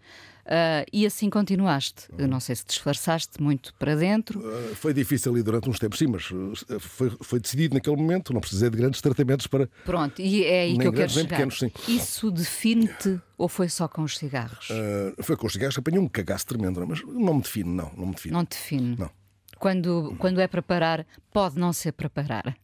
Ah, 0.50 0.82
e 0.90 1.04
assim 1.04 1.28
continuaste. 1.28 2.08
Eu 2.16 2.26
não 2.26 2.40
sei 2.40 2.56
se 2.56 2.64
disfarçaste 2.64 3.40
muito 3.42 3.74
para 3.74 3.94
dentro. 3.94 4.40
Uh, 4.40 4.74
Foi 4.74 4.94
difícil 4.94 5.30
ali 5.32 5.42
durante 5.42 5.68
uns 5.68 5.78
tempos, 5.78 5.98
sim, 5.98 6.06
mas 6.06 6.30
uh, 6.30 6.80
foi, 6.80 7.11
foi 7.20 7.38
decidido 7.38 7.74
naquele 7.74 7.96
momento. 7.96 8.32
Não 8.32 8.40
precisei 8.40 8.70
de 8.70 8.76
grandes 8.78 9.02
tratamentos 9.02 9.46
para. 9.46 9.68
Pronto, 9.84 10.22
e 10.22 10.42
é 10.44 10.62
aí 10.62 10.78
que 10.78 10.87
eu 10.87 10.92
quero 10.92 11.12
grandes, 11.12 11.14
chegar. 11.14 11.28
pequenos. 11.28 11.62
Isso 11.87 12.30
define-te 12.30 13.20
ou 13.37 13.46
foi 13.46 13.68
só 13.68 13.87
com 13.87 14.02
os 14.02 14.16
cigarros? 14.16 14.70
Uh, 14.70 15.22
foi 15.22 15.37
com 15.37 15.46
os 15.46 15.52
cigarros 15.52 15.74
que 15.74 15.80
apanhei 15.80 16.00
um 16.00 16.08
cagaço 16.08 16.46
tremendo, 16.46 16.84
mas 16.87 17.02
não 17.04 17.34
me 17.34 17.42
define, 17.42 17.68
não. 17.68 17.92
Não 17.94 18.06
me 18.06 18.14
define. 18.14 18.32
Não 18.32 18.44
te 18.46 18.56
define. 18.56 18.96
Não. 18.98 19.11
Quando, 19.58 20.14
quando 20.18 20.40
é 20.40 20.48
para 20.48 20.62
parar, 20.62 21.06
pode 21.30 21.58
não 21.58 21.74
ser 21.74 21.92
para 21.92 22.08
parar. 22.08 22.56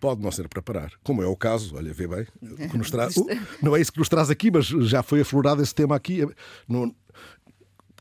Pode 0.00 0.22
não 0.22 0.30
ser 0.30 0.48
para 0.48 0.62
parar, 0.62 0.92
como 1.02 1.20
é 1.24 1.26
o 1.26 1.34
caso, 1.34 1.74
olha, 1.74 1.92
vê 1.92 2.06
bem, 2.06 2.24
que 2.70 2.78
nos 2.78 2.88
traz, 2.92 3.16
Uh, 3.16 3.26
não 3.60 3.74
é 3.74 3.80
isso 3.80 3.92
que 3.92 3.98
nos 3.98 4.08
traz 4.08 4.30
aqui, 4.30 4.48
mas 4.48 4.66
já 4.66 5.02
foi 5.02 5.22
aflorado 5.22 5.60
esse 5.60 5.74
tema 5.74 5.96
aqui. 5.96 6.24
Não- 6.68 6.94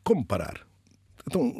como 0.07 0.25
parar? 0.25 0.65
Então, 1.29 1.53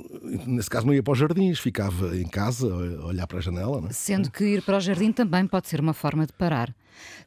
nesse 0.45 0.69
caso, 0.69 0.88
não 0.88 0.93
ia 0.93 1.03
para 1.03 1.12
os 1.12 1.19
jardins, 1.19 1.60
ficava 1.60 2.15
em 2.17 2.25
casa 2.27 2.67
a 2.67 3.05
olhar 3.05 3.27
para 3.27 3.39
a 3.39 3.41
janela. 3.41 3.81
Não 3.81 3.89
é? 3.89 3.91
Sendo 3.91 4.31
que 4.31 4.45
ir 4.45 4.62
para 4.62 4.77
o 4.77 4.79
jardim 4.79 5.12
também 5.12 5.45
pode 5.45 5.67
ser 5.67 5.81
uma 5.81 5.93
forma 5.93 6.25
de 6.25 6.31
parar. 6.31 6.69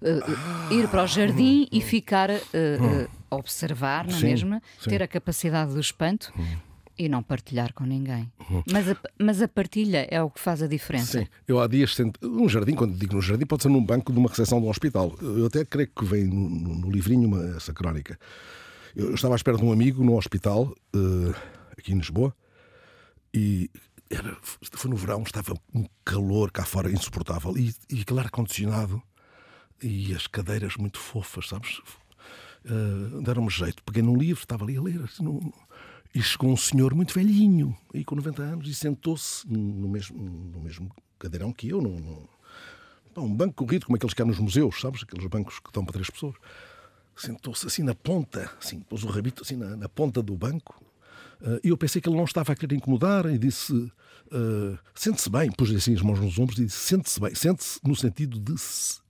Uh, 0.00 0.70
uh, 0.70 0.74
ir 0.74 0.88
para 0.88 1.04
o 1.04 1.06
jardim 1.06 1.68
e 1.70 1.83
ficar 1.83 2.30
uh, 2.30 2.33
uh, 2.35 3.09
a 3.30 3.37
observar 3.37 4.06
na 4.06 4.14
Sim, 4.18 4.24
mesma, 4.26 4.62
sim. 4.80 4.88
ter 4.88 5.02
a 5.02 5.06
capacidade 5.06 5.74
do 5.74 5.80
espanto 5.80 6.33
e 6.98 7.09
não 7.11 7.22
partilhar 7.22 7.74
com 7.74 7.85
ninguém. 7.85 8.33
Mas, 8.72 8.88
a, 8.88 8.96
mas 9.20 9.42
a 9.42 9.46
partilha 9.48 10.09
é 10.11 10.22
o 10.22 10.30
que 10.30 10.40
faz 10.40 10.62
a 10.62 10.66
diferença. 10.66 11.20
Sim, 11.20 11.26
eu 11.46 11.61
há 11.61 11.66
dias 11.66 11.94
sento. 11.94 12.18
Um 12.26 12.48
jardim, 12.48 12.74
quando 12.74 12.94
digo 12.98 13.14
no 13.14 13.20
jardim, 13.20 13.44
pode 13.44 13.62
ser 13.64 13.68
num 13.68 13.85
banco 13.85 14.12
de 14.14 14.18
uma 14.18 14.28
recepção 14.30 14.59
de 14.61 14.66
um 14.66 14.70
hospital. 14.70 15.14
Eu 15.20 15.44
até 15.46 15.62
creio 15.64 15.88
que 15.94 16.04
vem 16.06 16.24
no, 16.24 16.48
no- 16.48 16.74
no 16.76 16.90
livrinho 16.90 17.28
uma- 17.28 17.56
essa 17.56 17.72
crónica. 17.74 18.18
Eu 18.94 19.14
estava 19.14 19.35
à 19.35 19.37
espera 19.37 19.57
de 19.57 19.64
um 19.64 19.72
amigo 19.72 20.03
no 20.05 20.16
hospital, 20.16 20.74
eh, 20.94 21.35
aqui 21.79 21.92
em 21.92 21.98
Lisboa, 21.98 22.35
e 23.33 23.70
era, 24.09 24.37
foi 24.72 24.90
no 24.90 24.96
verão, 24.96 25.22
estava 25.22 25.55
um 25.74 25.87
calor 26.05 26.50
cá 26.50 26.64
fora 26.64 26.90
insuportável, 26.90 27.57
e, 27.57 27.74
e 27.88 28.00
aquele 28.00 28.20
ar-condicionado 28.20 29.00
e 29.83 30.14
as 30.14 30.26
cadeiras 30.26 30.76
muito 30.76 30.98
fofas, 30.98 31.48
sabes? 31.48 31.81
Eh, 32.64 33.22
Deram-me 33.22 33.48
jeito. 33.50 33.83
Peguei 33.85 34.03
num 34.03 34.16
livro, 34.16 34.42
estava 34.42 34.64
ali 34.64 34.76
a 34.76 34.83
ler, 34.83 35.00
assim, 35.03 35.22
num- 35.22 35.53
E 36.14 36.20
chegou 36.20 36.50
um 36.50 36.57
senhor 36.57 36.92
muito 36.92 37.14
velhinho, 37.14 37.76
aí 37.94 38.05
com 38.05 38.16
90 38.16 38.42
anos, 38.42 38.68
e 38.68 38.74
sentou-se 38.74 39.46
no 39.48 39.88
mesmo, 39.88 40.18
no 40.20 40.61
mesmo 40.61 40.90
cadeirão 41.18 41.53
que 41.53 41.68
eu, 41.68 41.81
num, 41.81 41.98
num- 42.00 42.29
um 43.16 43.35
banco 43.35 43.64
corrido, 43.64 43.87
como 43.87 43.96
aqueles 43.96 44.12
que 44.14 44.20
há 44.22 44.24
nos 44.24 44.38
museus, 44.38 44.81
sabes? 44.81 45.03
Aqueles 45.05 45.26
bancos 45.29 45.61
que 45.61 45.70
dão 45.72 45.85
para 45.85 45.92
três 45.92 46.11
pessoas. 46.11 46.35
Sentou-se 47.20 47.66
assim 47.66 47.83
na 47.83 47.94
ponta, 47.94 48.50
assim, 48.61 48.80
pôs 48.80 49.04
o 49.04 49.09
rabito 49.09 49.42
assim 49.42 49.56
na, 49.56 49.76
na 49.76 49.88
ponta 49.88 50.22
do 50.22 50.37
banco. 50.37 50.83
Ah, 51.42 51.59
E 51.62 51.68
eu 51.68 51.76
pensei 51.76 52.00
que 52.00 52.09
ele 52.09 52.16
não 52.16 52.24
estava 52.24 52.52
a 52.52 52.56
querer 52.56 52.74
incomodar 52.76 53.26
e 53.26 53.37
disse: 53.38 53.92
ah, 54.33 54.78
Sente-se 54.94 55.28
bem, 55.30 55.50
pus 55.52 55.70
assim 55.74 55.94
as 55.94 56.02
mãos 56.02 56.18
nos 56.20 56.38
ombros 56.38 56.59
e 56.59 56.64
disse: 56.66 56.78
Sente-se 56.78 57.20
bem, 57.20 57.35
sente-se 57.35 57.78
no 57.85 57.94
sentido 57.94 58.38
de. 58.40 58.59
se- 58.59 59.00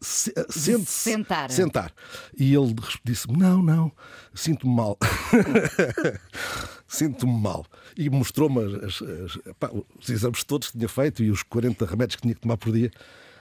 se- 0.00 0.32
ah, 0.36 0.44
sente-se. 0.48 0.86
sentar. 1.10 1.50
Sentar. 1.50 1.92
E 2.38 2.54
ele 2.54 2.74
disse-me: 3.04 3.36
Não, 3.36 3.62
não, 3.62 3.92
sinto-me 4.34 4.74
mal. 4.74 4.98
Sinto-me 6.86 7.32
mal. 7.40 7.66
E 7.96 8.08
mostrou-me 8.08 8.60
os 8.60 10.08
exames 10.08 10.44
todos 10.44 10.70
que 10.70 10.78
tinha 10.78 10.88
feito 10.88 11.22
e 11.22 11.30
os 11.30 11.42
40 11.42 11.84
remédios 11.86 12.16
que 12.16 12.22
tinha 12.22 12.34
que 12.34 12.40
tomar 12.40 12.56
por 12.56 12.72
dia. 12.72 12.90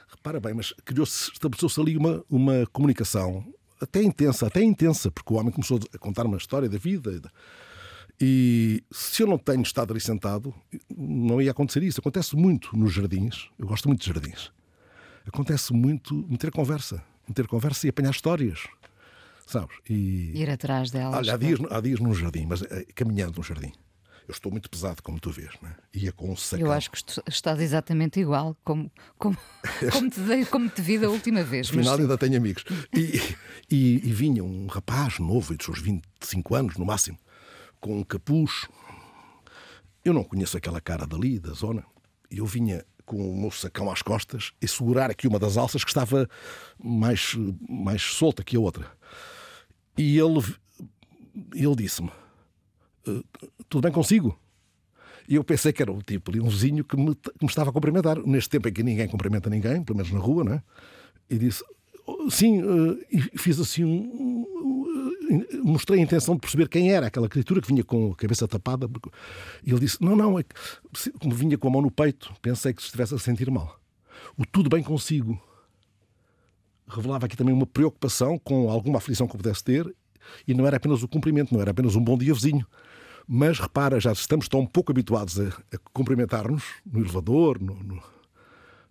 Repara 0.07 0.39
bem, 0.39 0.53
mas 0.53 0.73
criou-se, 0.86 1.31
estabeleceu-se 1.31 1.79
ali 1.79 1.97
uma, 1.97 2.23
uma 2.29 2.65
comunicação 2.71 3.45
até 3.84 4.02
intensa, 4.02 4.48
até 4.48 4.62
intensa, 4.62 5.12
porque 5.12 5.34
o 5.34 5.38
homem 5.38 5.52
começou 5.52 5.80
a 5.93 5.98
contar-me 5.98 6.34
a 6.34 6.38
história 6.38 6.67
da 6.69 6.78
vida. 6.78 7.32
E 8.19 8.84
se 8.91 9.24
eu 9.24 9.28
não 9.28 9.38
tenho 9.38 9.62
estado 9.62 9.91
ali 9.91 10.00
sentado, 10.00 10.54
não 10.96 11.41
ia 11.41 11.52
acontecer 11.52 11.84
isso. 11.84 12.00
Acontece 12.00 12.36
muito 12.36 12.76
nos 12.78 12.93
jardins. 12.93 13.50
Eu 13.58 13.67
gosto 13.67 13.88
muito 13.88 14.02
de 14.02 14.08
jardins. 14.08 14.52
Acontece 15.26 15.74
muito 15.74 16.13
meter 16.30 16.52
conversa. 16.52 17.04
Meter 17.28 17.48
conversa 17.48 17.88
e 17.88 17.89
apanhar 17.89 18.12
histórias. 18.12 18.62
Sabes? 19.48 19.76
E, 19.89 20.32
Ir 20.36 20.50
atrás 20.50 20.91
delas. 20.91 21.15
Olha, 21.15 21.34
há 21.34 21.38
dias, 21.38 21.60
há 21.69 21.82
dias 21.82 22.00
num 22.00 22.13
jardim, 22.13 22.46
mas 22.46 22.62
eh, 22.62 22.86
caminhando 22.96 23.38
num 23.38 23.43
jardim. 23.43 23.72
Eu 24.27 24.31
estou 24.31 24.51
muito 24.51 24.69
pesado, 24.69 25.01
como 25.03 25.19
tu 25.19 25.31
vês, 25.31 25.49
não 25.62 25.69
é? 25.69 25.75
Ia 25.93 26.12
com 26.12 26.31
um 26.31 26.36
sacão. 26.36 26.65
Eu 26.65 26.71
acho 26.71 26.91
que 26.91 26.97
estás 27.27 27.59
exatamente 27.59 28.19
igual 28.19 28.55
como, 28.63 28.89
como, 29.17 29.38
como, 29.91 30.09
te, 30.09 30.19
dei, 30.21 30.45
como 30.45 30.69
te 30.69 30.81
vi 30.81 30.97
da 30.97 31.09
última 31.09 31.43
vez. 31.43 31.69
mas 31.69 31.79
Afinal, 31.79 31.95
sim. 31.97 32.01
ainda 32.03 32.17
tenho 32.17 32.38
amigos. 32.38 32.63
E, 32.95 33.36
e, 33.69 34.07
e 34.07 34.13
vinha 34.13 34.43
um 34.43 34.67
rapaz 34.67 35.19
novo, 35.19 35.55
dos 35.55 35.65
seus 35.65 35.81
25 35.81 36.55
anos 36.55 36.77
no 36.77 36.86
máximo, 36.86 37.17
com 37.81 37.99
um 37.99 38.03
capuz. 38.03 38.67
Eu 40.05 40.13
não 40.13 40.23
conheço 40.23 40.57
aquela 40.57 40.79
cara 40.79 41.05
dali, 41.05 41.39
da 41.39 41.51
zona. 41.53 41.83
E 42.31 42.38
eu 42.38 42.45
vinha 42.45 42.86
com 43.05 43.17
o 43.17 43.41
meu 43.41 43.51
sacão 43.51 43.91
às 43.91 44.01
costas 44.01 44.51
e 44.62 44.67
segurar 44.67 45.12
aqui 45.12 45.27
uma 45.27 45.39
das 45.39 45.57
alças 45.57 45.83
que 45.83 45.89
estava 45.89 46.29
mais, 46.81 47.36
mais 47.67 48.01
solta 48.01 48.43
que 48.43 48.55
a 48.55 48.59
outra. 48.59 48.89
E 49.97 50.17
ele, 50.17 50.41
ele 51.53 51.75
disse-me: 51.75 52.09
"Eh, 52.09 52.22
Tudo 53.70 53.84
bem 53.84 53.92
consigo? 53.92 54.38
E 55.28 55.36
eu 55.36 55.44
pensei 55.44 55.72
que 55.72 55.82
era 55.82 55.92
o 55.92 56.02
tipo 56.02 56.32
ali, 56.32 56.39
um 56.42 56.50
vizinho 56.50 56.84
que 56.84 56.98
me, 56.98 57.16
que 57.16 57.32
me 57.42 57.48
estava 57.48 57.70
a 57.70 57.74
cumprimentar. 57.74 58.18
Neste 58.26 58.50
tempo 58.50 58.68
em 58.68 58.74
que 58.74 58.84
ninguém 58.84 59.08
cumprimenta 59.08 59.50
ninguém, 59.50 59.84
pelo 59.84 59.98
menos 59.98 60.12
na 60.12 60.20
rua, 60.20 60.44
não 60.44 60.54
é? 60.54 60.63
E 61.30 61.38
disse: 61.38 61.63
"Oh, 62.06 62.30
Sim, 62.30 62.62
eh, 62.62 63.06
e 63.34 63.38
fiz 63.38 63.60
assim 63.60 63.84
um. 63.84 63.89
um- 64.00 64.44
Mostrei 65.63 66.00
a 66.00 66.04
intenção 66.04 66.36
de 66.36 66.42
perceber 66.42 66.68
quem 66.68 66.92
era 66.92 67.08
aquela 67.08 67.28
criatura 67.30 67.62
que 67.62 67.68
vinha 67.68 67.84
com 67.84 68.12
a 68.12 68.16
cabeça 68.16 68.48
tapada. 68.48 68.88
E 69.66 69.72
ele 69.72 69.80
disse: 69.80 69.98
Não, 70.02 70.16
não, 70.16 70.38
é 70.38 70.44
que, 70.44 70.54
como 71.20 71.34
vinha 71.34 71.58
com 71.58 71.70
a 71.70 71.72
mão 71.72 71.82
no 71.82 71.89
peito, 71.89 72.32
pensei 72.42 72.74
que 72.74 72.82
se 72.82 72.88
estivesse 72.88 73.16
a 73.16 73.18
sentir 73.18 73.50
mal. 73.50 73.80
O 74.38 74.46
tudo 74.46 74.70
bem 74.70 74.84
consigo 74.84 75.42
revelava 76.88 77.26
aqui 77.26 77.36
também 77.36 77.54
uma 77.54 77.66
preocupação 77.66 78.38
com 78.38 78.70
alguma 78.70 78.98
aflição 78.98 79.28
que 79.28 79.38
pudesse 79.38 79.63
ter, 79.63 79.94
e 80.48 80.54
não 80.54 80.68
era 80.68 80.78
apenas 80.78 81.02
o 81.02 81.08
cumprimento, 81.08 81.54
não 81.54 81.62
era 81.62 81.72
apenas 81.72 81.96
um 81.96 82.04
bom 82.04 82.18
dia 82.18 82.34
vizinho. 82.34 82.66
Mas 83.27 83.59
repara, 83.59 83.99
já 83.99 84.12
estamos 84.12 84.47
tão 84.47 84.65
pouco 84.65 84.91
habituados 84.91 85.39
a, 85.39 85.47
a 85.47 85.77
cumprimentar-nos 85.93 86.63
no 86.86 86.99
elevador, 86.99 87.59
no- 87.62 87.75
no- 87.83 88.03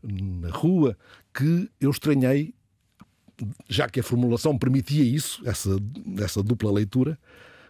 na 0.02 0.50
rua, 0.50 0.96
que 1.32 1.70
eu 1.80 1.90
estranhei, 1.90 2.54
já 3.68 3.88
que 3.88 4.00
a 4.00 4.02
formulação 4.02 4.56
permitia 4.58 5.04
isso, 5.04 5.42
essa, 5.46 5.70
essa 6.18 6.42
dupla 6.42 6.72
leitura, 6.72 7.18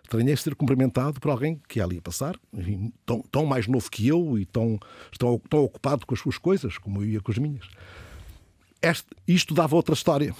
estranhei 0.02 0.36
ser 0.36 0.54
cumprimentado 0.54 1.20
por 1.20 1.30
alguém 1.30 1.60
que 1.68 1.78
ia 1.78 1.84
ali 1.84 1.98
a 1.98 2.02
passar, 2.02 2.38
enfim, 2.52 2.92
tão, 3.04 3.20
tão 3.22 3.44
mais 3.46 3.66
novo 3.66 3.90
que 3.90 4.06
eu 4.08 4.38
e 4.38 4.46
tão, 4.46 4.78
tão, 5.18 5.38
tão 5.38 5.60
ocupado 5.64 6.06
com 6.06 6.14
as 6.14 6.20
suas 6.20 6.38
coisas, 6.38 6.78
como 6.78 7.02
eu 7.02 7.06
ia 7.06 7.20
com 7.20 7.30
as 7.32 7.38
minhas. 7.38 7.66
Este, 8.80 9.06
isto 9.28 9.52
dava 9.54 9.76
outra 9.76 9.94
história, 9.94 10.34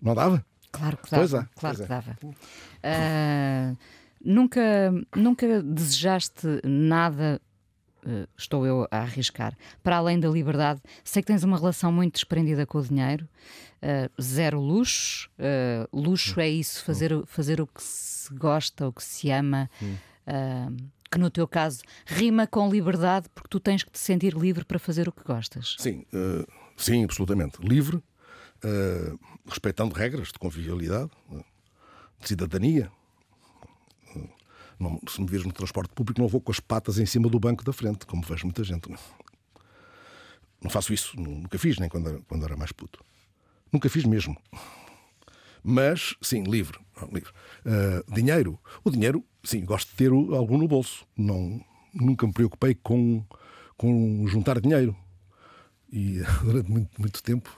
não 0.00 0.14
dava? 0.14 0.44
Claro 0.70 0.96
que 0.96 1.10
Pois 1.10 1.30
dava. 1.32 1.44
é, 1.44 1.48
claro 1.60 1.76
pois 1.76 1.76
que 1.76 1.82
é. 1.82 1.86
dava. 1.86 2.18
Ah, 2.82 3.74
nunca, 4.24 4.92
nunca 5.14 5.62
desejaste 5.62 6.46
nada, 6.64 7.40
eh, 8.06 8.26
estou 8.36 8.66
eu 8.66 8.86
a 8.90 8.98
arriscar, 8.98 9.56
para 9.82 9.96
além 9.96 10.18
da 10.18 10.28
liberdade. 10.28 10.80
Sei 11.04 11.22
que 11.22 11.26
tens 11.28 11.42
uma 11.44 11.56
relação 11.58 11.92
muito 11.92 12.14
desprendida 12.14 12.66
com 12.66 12.78
o 12.78 12.82
dinheiro, 12.82 13.28
ah, 13.82 14.10
zero 14.20 14.60
luxo. 14.60 15.30
ah, 15.38 15.88
luxo 15.92 16.38
é 16.40 16.48
isso, 16.48 16.84
fazer, 16.84 17.12
o- 17.12 17.26
fazer 17.26 17.60
o 17.60 17.66
que 17.66 17.82
se 17.82 18.32
gosta, 18.34 18.88
o 18.88 18.92
que 18.92 19.02
se 19.04 19.30
ama. 19.30 19.68
ah, 20.26 20.68
que 21.10 21.18
no 21.18 21.28
teu 21.28 21.46
caso 21.46 21.82
rima 22.06 22.46
com 22.46 22.70
liberdade, 22.70 23.28
porque 23.34 23.48
tu 23.50 23.60
tens 23.60 23.82
que 23.82 23.90
te 23.90 23.98
sentir 23.98 24.32
livre 24.34 24.64
para 24.64 24.78
fazer 24.78 25.08
o 25.08 25.12
que 25.12 25.22
gostas. 25.22 25.76
Sim, 25.78 26.06
eh, 26.10 26.46
sim, 26.74 27.04
absolutamente. 27.04 27.58
Livre, 27.60 28.02
eh, 28.64 29.12
respeitando 29.46 29.94
regras 29.94 30.28
de 30.28 30.38
convivialidade, 30.38 31.10
eh, 31.32 31.44
de 32.18 32.28
cidadania. 32.28 32.90
Não- 34.82 35.00
se 35.08 35.20
me 35.20 35.26
vires 35.28 35.46
no 35.46 35.52
transporte 35.52 35.92
público, 35.94 36.20
não 36.20 36.28
vou 36.28 36.40
com 36.40 36.50
as 36.52 36.60
patas 36.60 36.98
em 36.98 37.06
cima 37.06 37.28
do 37.28 37.38
banco 37.38 37.64
da 37.64 37.72
frente, 37.72 38.04
como 38.06 38.22
vejo 38.22 38.44
muita 38.46 38.64
gente. 38.64 38.90
Não, 38.90 38.98
não 40.62 40.70
faço 40.70 40.92
isso, 40.92 41.18
nu- 41.18 41.38
nunca 41.40 41.58
fiz, 41.58 41.78
nem 41.78 41.88
quando 41.88 42.08
era, 42.08 42.20
quando 42.22 42.44
era 42.44 42.56
mais 42.56 42.72
puto. 42.72 43.04
Nunca 43.72 43.88
fiz 43.88 44.04
mesmo. 44.04 44.36
Mas, 45.62 46.14
sim, 46.20 46.42
livre. 46.42 46.78
livre. 47.12 47.30
Eh, 47.64 48.02
dinheiro. 48.12 48.58
O 48.84 48.90
dinheiro, 48.90 49.24
sim, 49.44 49.64
gosto 49.64 49.90
de 49.90 49.94
ter 49.96 50.10
algum 50.10 50.58
no 50.58 50.66
bolso. 50.68 51.06
Não, 51.16 51.64
nunca 51.94 52.26
me 52.26 52.32
preocupei 52.32 52.74
com, 52.74 53.24
com 53.76 54.26
juntar 54.26 54.60
dinheiro. 54.60 54.94
E 55.90 56.20
durante 56.42 56.70
muito, 56.70 57.00
muito 57.00 57.22
tempo 57.22 57.48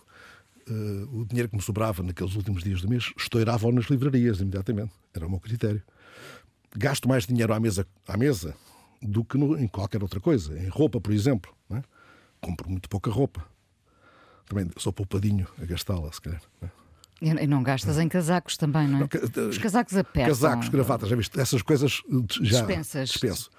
eh, 0.69 1.07
o 1.13 1.25
dinheiro 1.25 1.49
que 1.49 1.57
me 1.57 1.63
sobrava 1.63 2.03
naqueles 2.03 2.35
últimos 2.37 2.63
dias 2.63 2.81
do 2.83 2.89
mês 2.89 3.13
estourava 3.17 3.71
nas 3.73 3.87
livrarias 3.87 4.39
imediatamente. 4.41 4.93
Era 5.15 5.27
o 5.27 5.31
meu 5.31 5.41
critério. 5.41 5.83
Gasto 6.77 7.09
mais 7.09 7.27
dinheiro 7.27 7.53
à 7.55 7.61
mesa, 7.61 7.87
à 8.09 8.17
mesa 8.17 8.55
do 9.01 9.25
que 9.25 9.37
no- 9.39 9.57
em 9.59 9.67
qualquer 9.69 10.03
outra 10.03 10.21
coisa. 10.21 10.59
Em 10.59 10.69
roupa, 10.69 11.01
por 11.01 11.13
exemplo. 11.13 11.55
é? 11.71 11.83
Compro 12.41 12.69
muito 12.71 12.89
pouca 12.89 13.11
roupa. 13.11 13.45
Também 14.47 14.69
sou 14.77 14.93
poupadinho 14.93 15.47
a 15.61 15.65
gastá-la, 15.65 16.11
se 16.13 16.21
calhar. 16.21 16.43
não 16.61 16.69
é? 16.69 16.73
E 17.43 17.47
não 17.47 17.63
gastas 17.63 17.99
em 17.99 18.09
casacos 18.09 18.57
também, 18.57 18.87
não 18.87 19.01
é? 19.01 19.49
Os 19.49 19.57
casacos 19.57 19.97
apertam. 19.97 20.35
Casacos, 20.35 20.69
gravatas, 20.69 21.09
já 21.09 21.17
viste? 21.17 21.41
Essas 21.41 21.63
coisas 21.63 22.03
eh, 22.11 22.17
já 22.43 22.59
Dispensas. 22.59 23.09
dispenso. 23.11 23.51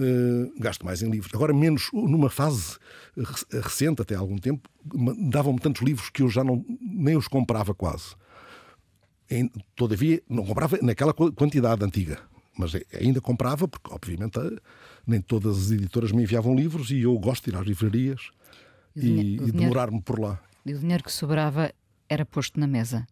Eh, 0.00 0.50
gasto 0.58 0.84
mais 0.84 1.02
em 1.02 1.10
livros. 1.10 1.32
Agora, 1.32 1.52
menos 1.52 1.90
numa 1.92 2.28
fase 2.30 2.76
re- 3.16 3.60
recente, 3.60 4.02
até 4.02 4.16
há 4.16 4.18
algum 4.18 4.38
tempo, 4.38 4.68
davam-me 5.30 5.60
tantos 5.60 5.82
livros 5.82 6.10
que 6.10 6.22
eu 6.22 6.28
já 6.28 6.42
não, 6.42 6.64
nem 6.80 7.16
os 7.16 7.28
comprava 7.28 7.72
quase. 7.74 8.16
Em- 9.30 9.50
todavia, 9.76 10.20
não 10.28 10.44
comprava 10.44 10.78
naquela 10.82 11.12
qu- 11.14 11.32
quantidade 11.32 11.84
antiga. 11.84 12.18
Mas 12.56 12.74
eh, 12.74 12.84
ainda 13.00 13.20
comprava, 13.20 13.66
porque, 13.66 13.92
obviamente, 13.92 14.38
eh, 14.38 14.56
nem 15.06 15.20
todas 15.20 15.56
as 15.58 15.70
editoras 15.70 16.12
me 16.12 16.22
enviavam 16.22 16.54
livros 16.54 16.90
e 16.90 17.00
eu 17.00 17.18
gosto 17.18 17.44
de 17.44 17.50
ir 17.50 17.58
às 17.58 17.66
livrarias 17.66 18.30
E 18.96 19.36
e, 19.36 19.52
demorar-me 19.52 20.00
por 20.00 20.18
lá. 20.20 20.40
E 20.64 20.72
o 20.72 20.78
dinheiro 20.78 21.02
que 21.02 21.12
sobrava 21.12 21.72
era 22.08 22.24
posto 22.24 22.58
na 22.60 22.66
mesa. 22.66 23.06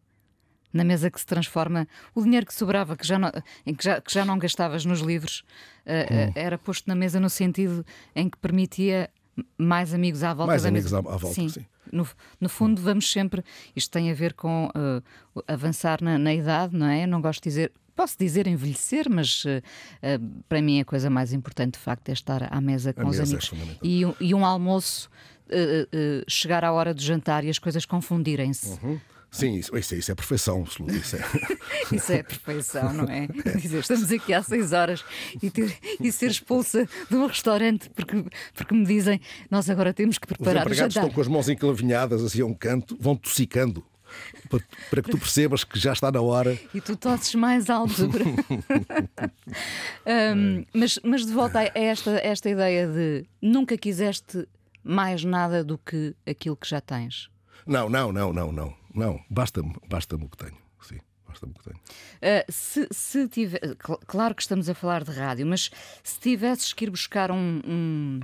Na 0.73 0.85
mesa 0.85 1.11
que 1.11 1.19
se 1.21 1.27
transforma. 1.27 1.87
O 2.15 2.23
dinheiro 2.23 2.47
que 2.47 2.55
sobrava, 2.55 2.97
que 2.97 3.07
já 3.07 3.19
não, 3.19 3.31
que, 3.31 3.83
já, 3.85 4.01
que 4.01 4.13
já 4.13 4.25
não 4.25 4.39
gastavas 4.39 4.85
nos 4.85 5.01
livros, 5.01 5.43
Hum. 5.85 5.91
eh, 5.91 6.33
era 6.37 6.57
posto 6.57 6.87
na 6.89 6.95
mesa 6.95 7.19
no 7.19 7.29
sentido 7.29 7.85
em 8.15 8.31
que 8.31 8.39
permitia 8.39 9.11
mais 9.59 9.93
amigos 9.93 10.23
à 10.23 10.33
volta 10.33 10.53
Mais 10.53 10.65
amigos 10.65 10.95
à- 10.95 10.99
à 10.99 11.17
volta, 11.17 11.35
sim. 11.49 11.67
No, 11.91 12.07
no 12.41 12.49
fundo, 12.49 12.81
vamos 12.81 13.11
sempre. 13.11 13.43
Isto 13.75 13.91
tem 13.91 14.11
a 14.11 14.15
ver 14.15 14.33
com 14.35 14.71
o 15.35 15.43
avançar 15.49 16.01
na, 16.01 16.17
na 16.19 16.33
idade, 16.33 16.75
não 16.77 16.87
é? 16.87 17.05
Eu 17.05 17.09
não 17.09 17.21
gosto 17.21 17.43
de 17.43 17.49
dizer. 17.51 17.73
Posso 18.03 18.19
dizer 18.19 18.49
envelhecer, 18.49 19.09
mas 19.09 19.45
eh, 19.47 20.19
para 20.49 20.61
mim 20.61 20.81
a 20.81 20.85
coisa 20.85 21.09
mais 21.09 21.33
importante 21.33 21.75
de 21.75 21.79
facto 21.81 22.09
é 22.09 22.13
estar 22.13 22.49
à 22.53 22.61
mesa 22.61 22.93
com 22.93 23.03
os 23.03 23.11
mesa 23.17 23.23
é 23.23 23.27
amigos. 23.27 23.47
fundamental. 23.49 23.79
e, 23.83 24.05
um- 24.05 24.15
e 24.21 24.35
um 24.35 24.45
almoço 24.45 25.09
eh, 25.49 25.87
eh, 25.93 26.25
chegar 26.29 26.65
à 26.65 26.73
hora 26.73 26.93
do 26.93 27.01
jantar 27.01 27.45
e 27.45 27.49
as 27.49 27.61
coisas 27.61 27.87
confundirem-se. 27.87 28.77
Sim, 29.31 29.55
isso, 29.55 29.75
isso, 29.79 29.95
é- 29.95 29.99
isso 29.99 30.11
é 30.13 30.15
perfeição, 30.17 30.61
absoluta. 30.63 30.95
Isso 30.97 31.15
é. 31.17 31.21
Isso 31.97 32.13
é 32.13 32.21
a 32.21 32.25
perfeição, 32.25 32.93
não 32.93 33.05
é? 33.05 33.27
Dizer, 33.61 33.79
estamos 33.81 34.11
aqui 34.11 34.35
há 34.35 34.43
seis 34.43 34.73
horas 34.73 35.05
e, 35.43 35.49
ter- 35.51 35.75
e 36.01 36.11
ser 36.11 36.31
expulsa 36.31 36.87
de 37.09 37.17
um 37.17 37.27
restaurante 37.27 37.89
porque, 37.91 38.25
porque 38.55 38.75
me 38.75 38.85
dizem 38.85 39.21
nós 39.51 39.71
agora 39.71 39.95
temos 39.95 40.19
que 40.19 40.25
Os 40.27 40.37
preparar 40.37 40.65
o 40.65 40.67
empregados 40.67 40.95
jantar. 40.95 41.07
estão 41.09 41.15
com 41.15 41.21
as 41.21 41.29
mãos 41.29 41.49
enclavinhadas 41.49 42.23
assim 42.25 42.41
a 42.41 42.47
um 42.47 42.53
canto, 42.55 42.97
vão 43.01 43.15
tossicando. 43.15 43.85
Para, 44.91 45.03
que 45.03 45.11
tu 45.11 45.19
percebas 45.19 45.65
que 45.65 45.79
já 45.79 45.93
está 45.93 46.11
na 46.11 46.21
hora. 46.21 46.59
E 46.75 46.81
tu 46.81 46.97
tosses 46.97 47.35
mais 47.35 47.69
alto. 47.71 48.09
um, 50.37 50.65
mas, 50.75 50.99
mas 51.03 51.27
de 51.27 51.33
volta 51.33 51.61
a 51.61 51.71
esta, 51.75 52.11
esta 52.23 52.49
ideia 52.51 52.87
de 52.87 53.25
nunca 53.41 53.77
quiseste 53.77 54.47
mais 54.85 55.25
nada 55.25 55.63
do 55.65 55.79
que 55.79 56.15
aquilo 56.27 56.57
que 56.57 56.69
já 56.69 56.81
tens. 56.81 57.31
Não, 57.67 57.89
não, 57.89 58.13
não, 58.13 58.33
não, 58.33 58.53
não. 58.53 58.83
Não, 58.95 59.21
basta-me 59.31 59.75
basta 59.89 60.17
o 60.17 60.29
que 60.29 60.37
tenho. 60.37 60.62
Basta-me 61.33 61.53
o 61.53 61.55
que 61.55 61.65
tenho. 61.65 61.77
Uh, 61.77 62.53
se, 62.53 62.87
se 62.91 63.29
tiver, 63.29 63.61
claro 64.07 64.35
que 64.35 64.43
estamos 64.43 64.69
a 64.69 64.75
falar 64.75 65.03
de 65.03 65.11
rádio, 65.11 65.47
mas 65.47 65.71
se 66.05 66.21
tivesses 66.21 66.73
que 66.73 66.85
ir 66.85 66.91
buscar 66.91 67.31
um, 67.31 67.61
um, 67.67 68.21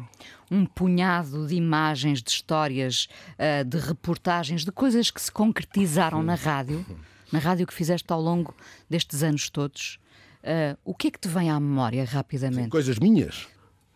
um 0.51 0.67
punhado 0.67 1.47
de 1.47 1.55
imagens, 1.55 2.23
de 2.23 2.31
histórias, 2.31 3.09
uh, 3.39 3.65
de 3.65 3.79
reportagens, 3.79 4.65
de 4.65 4.73
coisas 4.73 5.11
que 5.11 5.21
se 5.21 5.33
concretizaram 5.33 6.23
na 6.23 6.35
rádio, 6.35 6.85
na 7.33 7.39
rádio 7.39 7.67
que 7.67 7.73
fizeste 7.73 8.13
ao 8.13 8.21
longo 8.21 8.55
destes 8.91 9.23
anos 9.23 9.49
todos, 9.49 9.99
uh, 10.43 10.79
o 10.85 10.95
que 10.95 11.09
é 11.09 11.11
que 11.11 11.19
te 11.19 11.29
vem 11.29 11.51
à 11.51 11.59
memória 11.59 12.05
rapidamente? 12.05 12.65
Sim, 12.65 12.69
coisas 12.69 12.99
minhas? 12.99 13.49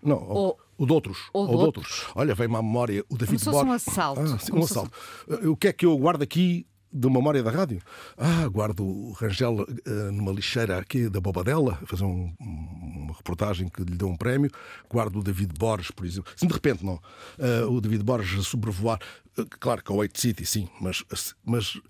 Não, 0.02 0.16
ou, 0.26 0.58
o 0.78 0.86
de 0.86 0.92
outros. 0.92 1.18
Ou, 1.34 1.46
de 1.46 1.54
outros. 1.54 2.06
Olha, 2.14 2.34
vem-me 2.34 2.56
à 2.56 2.62
memória 2.62 3.04
o 3.10 3.16
David 3.16 3.44
Borges. 3.44 3.62
um 3.62 3.72
assalto. 3.72 4.20
Ah, 4.20 4.38
sim, 4.38 4.52
um 4.52 4.64
assalto. 4.64 4.90
Fosse... 4.90 5.46
O 5.46 5.56
que 5.56 5.68
é 5.68 5.72
que 5.72 5.84
eu 5.84 5.96
guardo 5.98 6.22
aqui 6.22 6.66
de 6.92 7.08
memória 7.08 7.42
da 7.42 7.50
rádio? 7.50 7.80
Ah, 8.16 8.46
guardo 8.48 8.84
o 8.84 9.12
Rangel 9.12 9.62
uh, 9.62 10.12
numa 10.12 10.32
lixeira 10.32 10.78
aqui 10.78 11.08
da 11.08 11.20
Bobadela, 11.20 11.78
fazer 11.86 12.04
um, 12.04 12.32
uma 12.40 13.14
reportagem 13.14 13.68
que 13.68 13.82
lhe 13.82 13.96
deu 13.96 14.08
um 14.08 14.16
prémio. 14.16 14.50
Guardo 14.90 15.20
o 15.20 15.22
David 15.22 15.52
Borges, 15.58 15.90
por 15.90 16.06
exemplo. 16.06 16.32
Sim, 16.36 16.46
de 16.46 16.52
repente, 16.52 16.84
não. 16.84 17.00
Uh, 17.38 17.70
o 17.70 17.80
David 17.80 18.02
Borges 18.02 18.46
sobrevoar. 18.46 18.98
Uh, 19.38 19.46
claro 19.58 19.82
que 19.82 19.92
é 19.92 19.94
o 19.94 20.08
City, 20.14 20.44
sim, 20.44 20.68
mas, 20.80 21.04
mas 21.44 21.80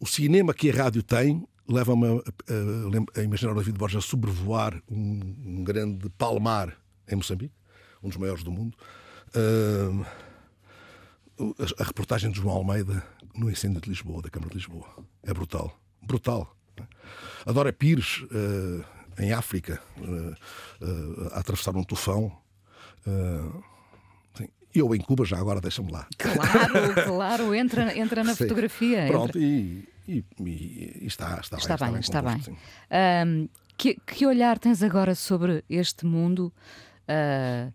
o 0.00 0.06
cinema 0.06 0.52
que 0.52 0.70
a 0.70 0.74
rádio 0.74 1.02
tem 1.02 1.46
leva-me 1.66 2.06
a, 2.06 3.18
a, 3.18 3.20
a, 3.20 3.24
imaginar 3.24 3.52
o 3.52 3.54
David 3.56 3.78
Borges 3.78 3.98
a 3.98 4.00
sobrevoar 4.06 4.80
um, 4.90 5.20
um 5.46 5.64
grande 5.64 6.10
palmar 6.10 6.76
em 7.08 7.16
Moçambique 7.16 7.54
um 8.04 8.08
dos 8.08 8.18
maiores 8.18 8.44
do 8.44 8.52
mundo. 8.52 8.76
Uh, 9.34 10.04
a 11.78 11.84
reportagem 11.84 12.30
de 12.30 12.38
João 12.38 12.56
Almeida 12.56 13.02
no 13.34 13.50
incêndio 13.50 13.80
de 13.80 13.88
Lisboa, 13.88 14.22
da 14.22 14.30
Câmara 14.30 14.50
de 14.50 14.56
Lisboa. 14.56 14.86
É 15.22 15.32
brutal. 15.32 15.76
Brutal. 16.02 16.54
A 17.46 17.52
Dora 17.52 17.72
Pires, 17.72 18.22
uh, 18.22 18.84
em 19.18 19.32
África, 19.32 19.80
uh, 19.98 21.28
a 21.32 21.40
atravessar 21.40 21.76
um 21.76 21.84
tufão. 21.84 22.36
Eu 24.74 24.92
em 24.94 25.00
Cuba 25.00 25.24
já 25.24 25.38
agora 25.38 25.60
deixa-me 25.60 25.92
lá. 25.92 26.06
Claro, 26.18 26.94
claro, 27.06 27.54
entra, 27.54 27.96
entra 27.96 28.24
na 28.24 28.34
Sim. 28.34 28.44
fotografia. 28.44 29.06
Pronto, 29.06 29.38
e, 29.38 29.88
e, 30.08 30.24
e, 30.40 31.06
está, 31.06 31.38
está, 31.40 31.58
está 31.58 31.76
bem. 31.76 32.00
Está 32.00 32.22
bem, 32.22 32.38
está 32.38 32.50
bem. 32.50 33.26
Um, 33.26 33.48
que, 33.76 33.94
que, 34.06 34.26
olhar 34.26 34.58
tens 34.58 34.82
agora 34.82 35.14
sobre 35.14 35.64
este 35.68 36.04
mundo? 36.04 36.52
Uh, 37.08 37.72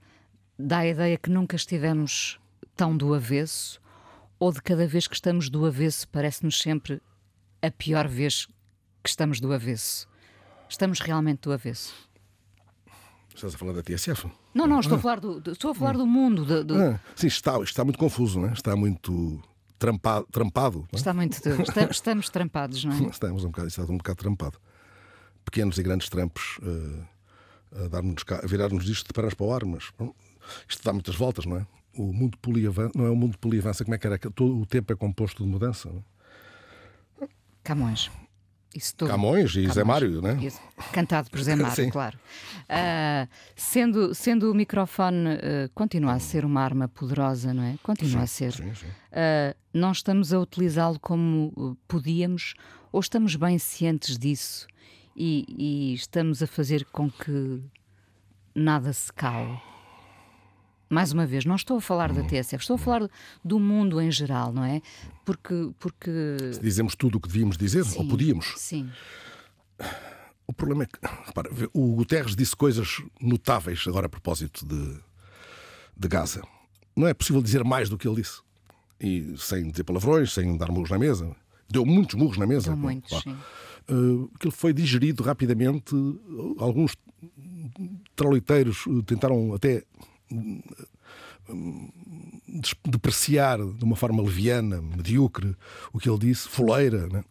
dá 0.57 0.79
a 0.79 0.87
ideia 0.87 1.17
que 1.17 1.29
nunca 1.29 1.55
estivemos 1.55 2.37
tão 2.79 2.95
do 2.95 3.13
avesso, 3.13 3.77
ou 4.39 4.53
de 4.53 4.61
cada 4.61 4.87
vez 4.87 5.05
que 5.05 5.13
estamos 5.13 5.49
do 5.49 5.65
avesso 5.65 6.07
parece-nos 6.07 6.61
sempre 6.61 7.01
a 7.61 7.69
pior 7.69 8.07
vez 8.07 8.45
que 9.03 9.09
estamos 9.09 9.41
do 9.41 9.51
avesso? 9.51 10.07
Estamos 10.69 11.01
realmente 11.01 11.41
do 11.41 11.51
avesso? 11.51 11.93
Estás 13.35 13.53
a 13.53 13.57
falar 13.57 13.73
da 13.73 13.83
TSF? 13.83 14.31
Não, 14.53 14.65
não, 14.65 14.79
estou, 14.79 14.95
ah. 14.95 14.97
a, 14.97 15.01
falar 15.01 15.19
do, 15.19 15.51
estou 15.51 15.71
a 15.71 15.75
falar 15.75 15.97
do 15.97 16.07
mundo. 16.07 16.63
Do. 16.63 16.81
Ah, 16.81 16.97
sim, 17.17 17.27
está, 17.27 17.59
está 17.59 17.83
muito 17.83 17.99
confuso, 17.99 18.39
não 18.39 18.47
é? 18.47 18.53
está 18.53 18.73
muito 18.77 19.43
trampado. 19.77 20.25
trampado 20.31 20.87
é? 20.93 20.95
Está 20.95 21.13
muito. 21.13 21.33
Estamos, 21.33 21.69
estamos 21.91 22.29
trampados, 22.29 22.85
não 22.85 22.93
é? 22.93 23.03
Estamos 23.11 23.43
um 23.43 23.47
bocado, 23.47 23.67
está 23.67 23.83
um 23.83 23.97
bocado 23.97 24.19
trampado. 24.19 24.57
Pequenos 25.43 25.77
e 25.77 25.83
grandes 25.83 26.07
trampos 26.07 26.57
uh, 26.59 27.05
a, 27.91 28.35
a 28.37 28.47
virar-nos 28.47 28.87
isto 28.87 29.07
de 29.07 29.13
pernas 29.13 29.33
para 29.33 29.45
o 29.45 29.53
ar, 29.53 29.65
mas 29.65 29.91
isto 30.69 30.81
dá 30.81 30.93
muitas 30.93 31.15
voltas, 31.15 31.45
não 31.45 31.57
é? 31.57 31.67
O 32.01 32.13
mundo 32.13 32.37
poliavança, 32.37 32.91
não 32.95 33.05
é 33.05 33.09
o 33.09 33.15
mundo 33.15 33.37
poliavança, 33.37 33.83
como 33.83 33.93
é 33.93 33.97
que 33.97 34.07
era? 34.07 34.17
Todo 34.17 34.61
o 34.61 34.65
tempo 34.65 34.93
é 34.93 34.95
composto 34.95 35.43
de 35.43 35.49
mudança. 35.49 35.89
É? 37.21 37.27
Camões. 37.61 38.09
Isso 38.73 38.95
tudo. 38.95 39.09
Camões 39.09 39.51
e 39.51 39.61
Camões. 39.61 39.73
Zé 39.73 39.83
Mário, 39.83 40.21
né? 40.21 40.37
Isso. 40.41 40.61
Cantado 40.93 41.29
por 41.29 41.41
Zé 41.41 41.55
Mário, 41.57 41.91
claro. 41.91 42.17
Uh, 42.69 43.27
sendo, 43.55 44.15
sendo 44.15 44.49
o 44.49 44.55
microfone 44.55 45.27
uh, 45.27 45.69
continua 45.73 46.13
a 46.13 46.19
ser 46.19 46.45
uma 46.45 46.61
arma 46.61 46.87
poderosa, 46.87 47.53
não 47.53 47.63
é? 47.63 47.75
Continua 47.83 48.25
sim, 48.27 48.45
a 48.45 48.51
ser. 48.51 48.53
Sim, 48.53 48.75
sim. 48.75 48.87
Uh, 48.87 49.55
não 49.73 49.91
estamos 49.91 50.31
a 50.31 50.39
utilizá-lo 50.39 50.99
como 50.99 51.77
podíamos 51.85 52.53
ou 52.91 53.01
estamos 53.01 53.35
bem 53.35 53.59
cientes 53.59 54.17
disso 54.17 54.67
e, 55.15 55.45
e 55.49 55.93
estamos 55.95 56.41
a 56.41 56.47
fazer 56.47 56.85
com 56.85 57.09
que 57.09 57.61
nada 58.55 58.93
se 58.93 59.11
cale? 59.11 59.59
Mais 60.89 61.11
uma 61.11 61.25
vez, 61.25 61.45
não 61.45 61.55
estou 61.55 61.77
a 61.77 61.81
falar 61.81 62.11
da 62.11 62.23
TSF, 62.23 62.55
estou 62.55 62.75
a 62.75 62.79
falar 62.79 63.09
do 63.45 63.59
mundo 63.59 64.01
em 64.01 64.11
geral, 64.11 64.51
não 64.51 64.63
é? 64.63 64.81
Porque. 65.23 65.71
porque... 65.79 66.11
Se 66.53 66.61
dizemos 66.61 66.95
tudo 66.95 67.17
o 67.17 67.21
que 67.21 67.27
devíamos 67.27 67.57
dizer, 67.57 67.85
sim, 67.85 67.99
ou 67.99 68.07
podíamos. 68.07 68.53
Sim. 68.57 68.89
O 70.47 70.53
problema 70.53 70.83
é 70.83 70.85
que, 70.87 70.97
repara, 71.27 71.49
o 71.73 71.95
Guterres 71.95 72.35
disse 72.35 72.55
coisas 72.55 73.03
notáveis 73.21 73.85
agora 73.87 74.07
a 74.07 74.09
propósito 74.09 74.65
de, 74.65 74.97
de 75.95 76.07
Gaza. 76.07 76.41
Não 76.95 77.07
é 77.07 77.13
possível 77.13 77.41
dizer 77.41 77.63
mais 77.63 77.87
do 77.87 77.97
que 77.97 78.07
ele 78.07 78.15
disse. 78.15 78.41
E 78.99 79.35
sem 79.37 79.69
dizer 79.69 79.83
palavrões, 79.83 80.33
sem 80.33 80.57
dar 80.57 80.71
murros 80.71 80.89
na 80.89 80.97
mesa. 80.97 81.35
Deu 81.69 81.85
muitos 81.85 82.15
murros 82.15 82.37
na 82.37 82.47
mesa. 82.47 82.71
Deu 82.71 82.77
muitos, 82.77 83.21
sim. 83.21 83.37
Uh, 83.87 84.29
aquilo 84.35 84.51
foi 84.51 84.73
digerido 84.73 85.23
rapidamente. 85.23 85.95
Alguns 86.57 86.95
troliteiros 88.15 88.85
tentaram 89.05 89.53
até 89.53 89.83
depreciar 92.85 93.57
de 93.57 93.83
uma 93.83 93.95
forma 93.95 94.21
leviana, 94.21 94.81
medíocre, 94.81 95.55
o 95.91 95.99
que 95.99 96.09
ele 96.09 96.19
disse, 96.19 96.47
foleira. 96.47 97.07
Né? 97.07 97.23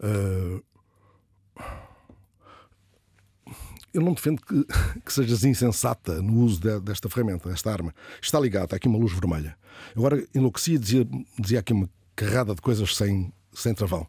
Uh, 0.00 0.62
eu 3.92 4.02
não 4.02 4.14
defendo 4.14 4.40
que, 4.42 4.64
que 5.04 5.12
sejas 5.12 5.44
insensata 5.44 6.20
no 6.22 6.40
uso 6.40 6.60
de, 6.60 6.80
desta 6.80 7.08
ferramenta, 7.08 7.48
desta 7.48 7.70
arma. 7.70 7.94
Está 8.20 8.38
ligado, 8.38 8.64
está 8.64 8.76
aqui 8.76 8.88
uma 8.88 8.98
luz 8.98 9.12
vermelha. 9.12 9.56
Agora 9.96 10.24
enlouquecia 10.34 10.78
dizia, 10.78 11.06
dizia 11.38 11.60
aqui 11.60 11.72
uma 11.72 11.88
carrada 12.14 12.54
de 12.54 12.60
coisas 12.60 12.96
sem, 12.96 13.32
sem 13.52 13.74
travão. 13.74 14.06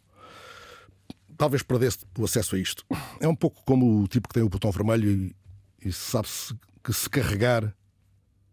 Talvez 1.38 1.64
perdesse 1.64 2.00
o 2.18 2.26
acesso 2.26 2.56
a 2.56 2.60
isto. 2.60 2.86
É 3.20 3.28
um 3.28 3.36
pouco 3.36 3.64
como 3.66 4.04
o 4.04 4.08
tipo 4.08 4.28
que 4.28 4.34
tem 4.34 4.44
o 4.44 4.50
botão 4.50 4.72
vermelho 4.72 5.10
e, 5.10 5.36
e 5.84 5.92
sabe-se 5.92 6.56
que 6.84 6.94
se 6.94 7.10
carregar 7.10 7.76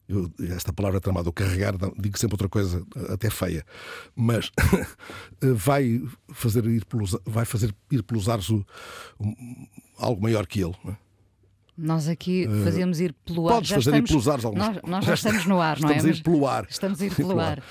eu, 0.09 0.30
esta 0.56 0.72
palavra 0.72 1.00
tramada, 1.00 1.28
o 1.28 1.32
carregar, 1.32 1.74
digo 1.98 2.18
sempre 2.18 2.34
outra 2.34 2.48
coisa, 2.48 2.82
até 3.11 3.28
feia, 3.28 3.64
mas 4.16 4.50
vai 5.40 6.02
fazer 6.32 6.64
ir 6.64 6.84
pelos, 6.86 7.16
vai 7.26 7.44
fazer 7.44 7.74
ir 7.90 8.02
pelos 8.02 8.28
ares 8.28 8.48
o, 8.48 8.64
um, 9.20 9.66
algo 9.98 10.22
maior 10.22 10.46
que 10.46 10.61
ele. 10.61 10.74
É? 10.86 11.09
Nós 11.76 12.09
aqui 12.09 12.44
eh, 12.44 12.64
fazemos 12.64 12.98
ir 12.98 13.14
pelo 13.24 13.48
ar. 13.48 13.54
Podes 13.54 13.68
já 13.68 13.76
fazer 13.76 13.90
estamos, 13.90 14.11
ir 14.11 14.12
pelos 14.12 14.28
ares 14.28 14.44
alguns. 14.44 14.66
Nós, 14.66 14.78
nós 14.84 15.04
já 15.04 15.14
estamos 15.14 15.46
no 15.46 15.61
ar, 15.61 15.78
não 15.78 15.90
é? 15.90 15.92
Estamos 15.92 16.16
a 16.16 16.18
ir 16.18 16.22
pelo 16.24 16.46
ar. 16.48 16.66
Estamos 16.68 17.00
a 17.00 17.06
ir 17.06 17.14
pelo 17.14 17.38
ar. 17.38 17.62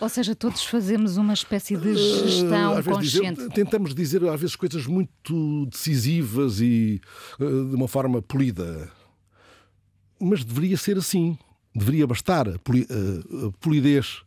Ou 0.00 0.08
seja, 0.08 0.36
todos 0.36 0.64
fazemos 0.64 1.16
uma 1.16 1.32
espécie 1.32 1.76
de 1.76 1.90
eh, 1.90 1.94
gestão 1.94 2.78
uh, 2.78 2.84
consciente. 2.84 3.38
Dizer, 3.38 3.50
tentamos 3.50 3.92
dizer 3.92 4.22
às 4.28 4.40
vezes 4.40 4.54
coisas 4.54 4.86
muito 4.86 5.66
decisivas 5.66 6.60
e 6.60 7.00
uh, 7.40 7.70
de 7.70 7.74
uma 7.74 7.88
forma 7.88 8.22
polida. 8.22 8.88
Mas 10.20 10.44
deveria 10.44 10.76
ser 10.76 10.96
assim 10.96 11.36
deveria 11.76 12.06
bastar, 12.06 12.48
a, 12.48 12.58
poli, 12.58 12.86
a, 12.90 13.46
a 13.46 13.52
polidez 13.60 14.22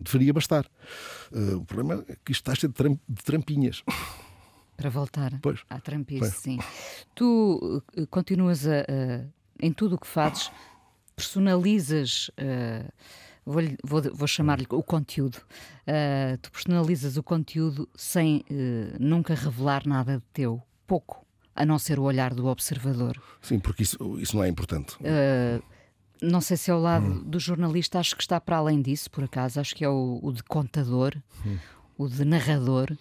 deveria 0.00 0.32
bastar. 0.32 0.66
Uh, 1.30 1.56
o 1.58 1.64
problema 1.64 2.04
é 2.08 2.16
que 2.24 2.32
isto 2.32 2.42
está 2.42 2.54
cheio 2.54 2.72
de, 2.72 2.74
tram, 2.74 2.98
de 3.08 3.22
trampinhas. 3.22 3.82
Para 4.76 4.90
voltar 4.90 5.38
pois. 5.42 5.60
à 5.68 5.78
trampice, 5.78 6.20
pois. 6.20 6.34
sim. 6.34 6.58
Tu 7.14 7.82
uh, 7.96 8.06
continuas 8.06 8.66
a, 8.66 8.80
a, 8.80 9.24
em 9.60 9.72
tudo 9.72 9.96
o 9.96 9.98
que 9.98 10.06
fazes, 10.06 10.50
personalizas. 11.14 12.30
Uh, 12.30 12.90
vou, 13.44 13.62
vou, 13.84 14.02
vou 14.14 14.26
chamar-lhe 14.26 14.66
o 14.70 14.82
conteúdo. 14.82 15.36
Uh, 15.86 16.38
tu 16.40 16.50
personalizas 16.50 17.16
o 17.16 17.22
conteúdo 17.22 17.88
sem 17.94 18.38
uh, 18.50 18.96
nunca 18.98 19.34
revelar 19.34 19.86
nada 19.86 20.16
de 20.16 20.24
teu. 20.32 20.62
Pouco. 20.86 21.26
A 21.54 21.66
não 21.66 21.78
ser 21.78 21.98
o 21.98 22.04
olhar 22.04 22.32
do 22.32 22.46
observador. 22.46 23.20
Sim, 23.42 23.58
porque 23.58 23.82
isso, 23.82 23.98
isso 24.18 24.34
não 24.34 24.42
é 24.42 24.48
importante. 24.48 24.96
Não 26.22 26.40
sei 26.40 26.56
se 26.56 26.70
é 26.70 26.74
o 26.74 26.78
lado 26.78 27.06
hum. 27.06 27.22
do 27.24 27.38
jornalista, 27.38 27.98
acho 27.98 28.14
que 28.14 28.22
está 28.22 28.40
para 28.40 28.56
além 28.56 28.82
disso, 28.82 29.10
por 29.10 29.24
acaso. 29.24 29.60
Acho 29.60 29.74
que 29.74 29.84
é 29.84 29.88
o, 29.88 30.20
o 30.22 30.32
de 30.32 30.42
contador, 30.42 31.14
hum. 31.46 31.56
o 31.96 32.08
de 32.08 32.24
narrador, 32.24 32.94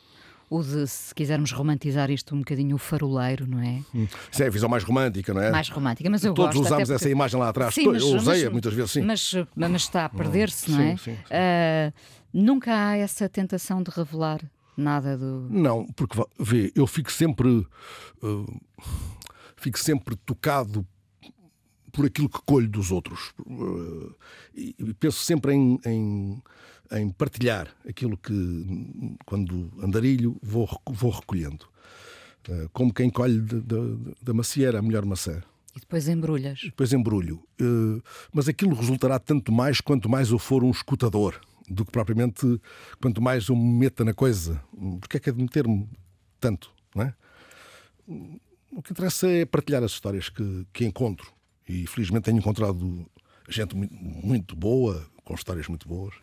o 0.50 0.64
de, 0.64 0.88
se 0.88 1.14
quisermos 1.14 1.52
romantizar 1.52 2.10
isto 2.10 2.34
um 2.34 2.40
bocadinho, 2.40 2.76
o 2.76 2.80
faroleiro, 2.80 3.46
não 3.46 3.60
é? 3.60 3.82
Hum. 3.94 4.08
Isso 4.32 4.42
é 4.42 4.48
a 4.48 4.50
visão 4.50 4.70
mais 4.70 4.84
romântica, 4.84 5.34
não 5.34 5.42
é? 5.42 5.52
Mais 5.52 5.70
romântica, 5.70 6.10
mas 6.10 6.24
eu 6.24 6.34
Todos 6.34 6.56
gosto. 6.56 6.70
Todos 6.70 6.72
usamos 6.72 6.90
essa 6.90 7.10
imagem 7.10 7.40
lá 7.40 7.50
atrás. 7.50 7.74
Sim, 7.74 7.88
mas, 7.88 8.02
eu 8.02 8.16
usei 8.16 8.50
muitas 8.50 8.74
vezes, 8.74 8.92
sim. 8.92 9.02
Mas, 9.02 9.34
mas 9.56 9.82
está 9.82 10.06
a 10.06 10.08
hum. 10.08 10.18
perder-se, 10.18 10.72
não 10.72 10.82
é? 10.82 10.92
Sim, 10.92 10.98
sim, 10.98 11.16
sim. 11.16 11.22
Uh, 11.22 11.94
nunca 12.34 12.72
há 12.74 12.98
essa 12.98 13.28
tentação 13.28 13.84
de 13.84 13.92
revelar 13.92 14.40
nada 14.76 15.18
do. 15.18 15.48
Não, 15.50 15.86
porque 15.88 16.18
vê, 16.40 16.72
eu 16.76 16.88
fico 16.88 17.12
sempre. 17.12 17.68
uh, 18.24 18.62
fico 19.58 19.78
sempre 19.78 20.16
tocado 20.16 20.86
por 21.92 22.06
aquilo 22.06 22.30
que 22.30 22.40
colho 22.46 22.68
dos 22.68 22.92
outros. 22.92 23.34
Uh, 23.40 24.14
e 24.56 24.94
penso 25.00 25.24
sempre 25.24 25.54
em, 25.54 25.80
em, 25.86 26.42
em 26.92 27.10
partilhar 27.10 27.74
aquilo 27.88 28.18
que, 28.18 29.18
quando 29.26 29.72
andarilho, 29.82 30.38
vou, 30.42 30.68
vou 30.88 31.12
recolhendo. 31.12 31.66
Uh, 32.48 32.70
como 32.72 32.94
quem 32.94 33.10
colhe 33.10 33.42
da 34.22 34.34
macieira 34.34 34.80
a 34.80 34.82
melhor 34.82 35.06
maçã. 35.06 35.42
E 35.76 35.80
depois 35.80 36.08
embrulhas. 36.08 36.62
Depois 36.64 36.94
embrulho. 36.94 37.44
Uh, 37.62 38.02
mas 38.34 38.48
aquilo 38.48 38.76
resultará 38.76 39.20
tanto 39.20 39.52
mais 39.52 39.82
quanto 39.82 40.10
mais 40.10 40.30
eu 40.30 40.40
for 40.40 40.64
um 40.64 40.72
escutador 40.72 41.40
do 41.70 41.86
que 41.86 41.92
propriamente 41.92 42.60
quanto 43.00 43.22
mais 43.22 43.48
eu 43.48 43.56
me 43.56 43.80
meta 43.80 44.04
na 44.04 44.14
coisa. 44.14 44.62
Porque 45.00 45.18
é 45.18 45.20
que 45.20 45.30
é 45.30 45.34
de 45.34 45.42
meter-me 45.42 45.88
tanto, 46.40 46.72
não 46.96 47.04
é? 47.04 47.14
O 48.72 48.82
que 48.82 48.92
interessa 48.92 49.28
é 49.28 49.46
partilhar 49.46 49.84
as 49.84 49.92
histórias 49.92 50.30
que, 50.30 50.66
que 50.74 50.86
encontro. 50.86 51.32
E 51.70 51.86
felizmente 51.86 52.24
tenho 52.24 52.40
encontrado 52.40 53.06
gente 53.48 53.76
muito, 53.76 54.56
boa, 54.56 55.06
com 55.24 55.36
histórias 55.36 55.68
muito 55.68 55.88
boas. 55.88 56.16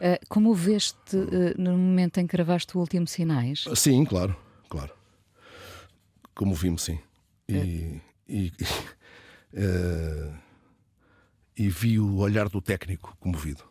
Ah, 0.00 0.20
como 0.28 0.54
veste 0.54 1.16
ah, 1.16 1.60
no 1.60 1.76
momento 1.76 2.18
em 2.18 2.26
que 2.28 2.36
gravaste 2.36 2.76
o 2.76 2.80
último 2.80 3.08
Sinais? 3.08 3.64
Sim, 3.74 4.04
claro, 4.04 4.36
claro. 4.68 4.92
Como 6.32 6.54
vimos, 6.54 6.82
sim. 6.82 7.00
E, 7.48 8.00
e, 8.28 8.52
eh, 9.52 10.32
e 11.56 11.68
vi 11.68 11.98
o 11.98 12.18
olhar 12.18 12.48
do 12.48 12.60
técnico 12.60 13.16
comovido. 13.18 13.64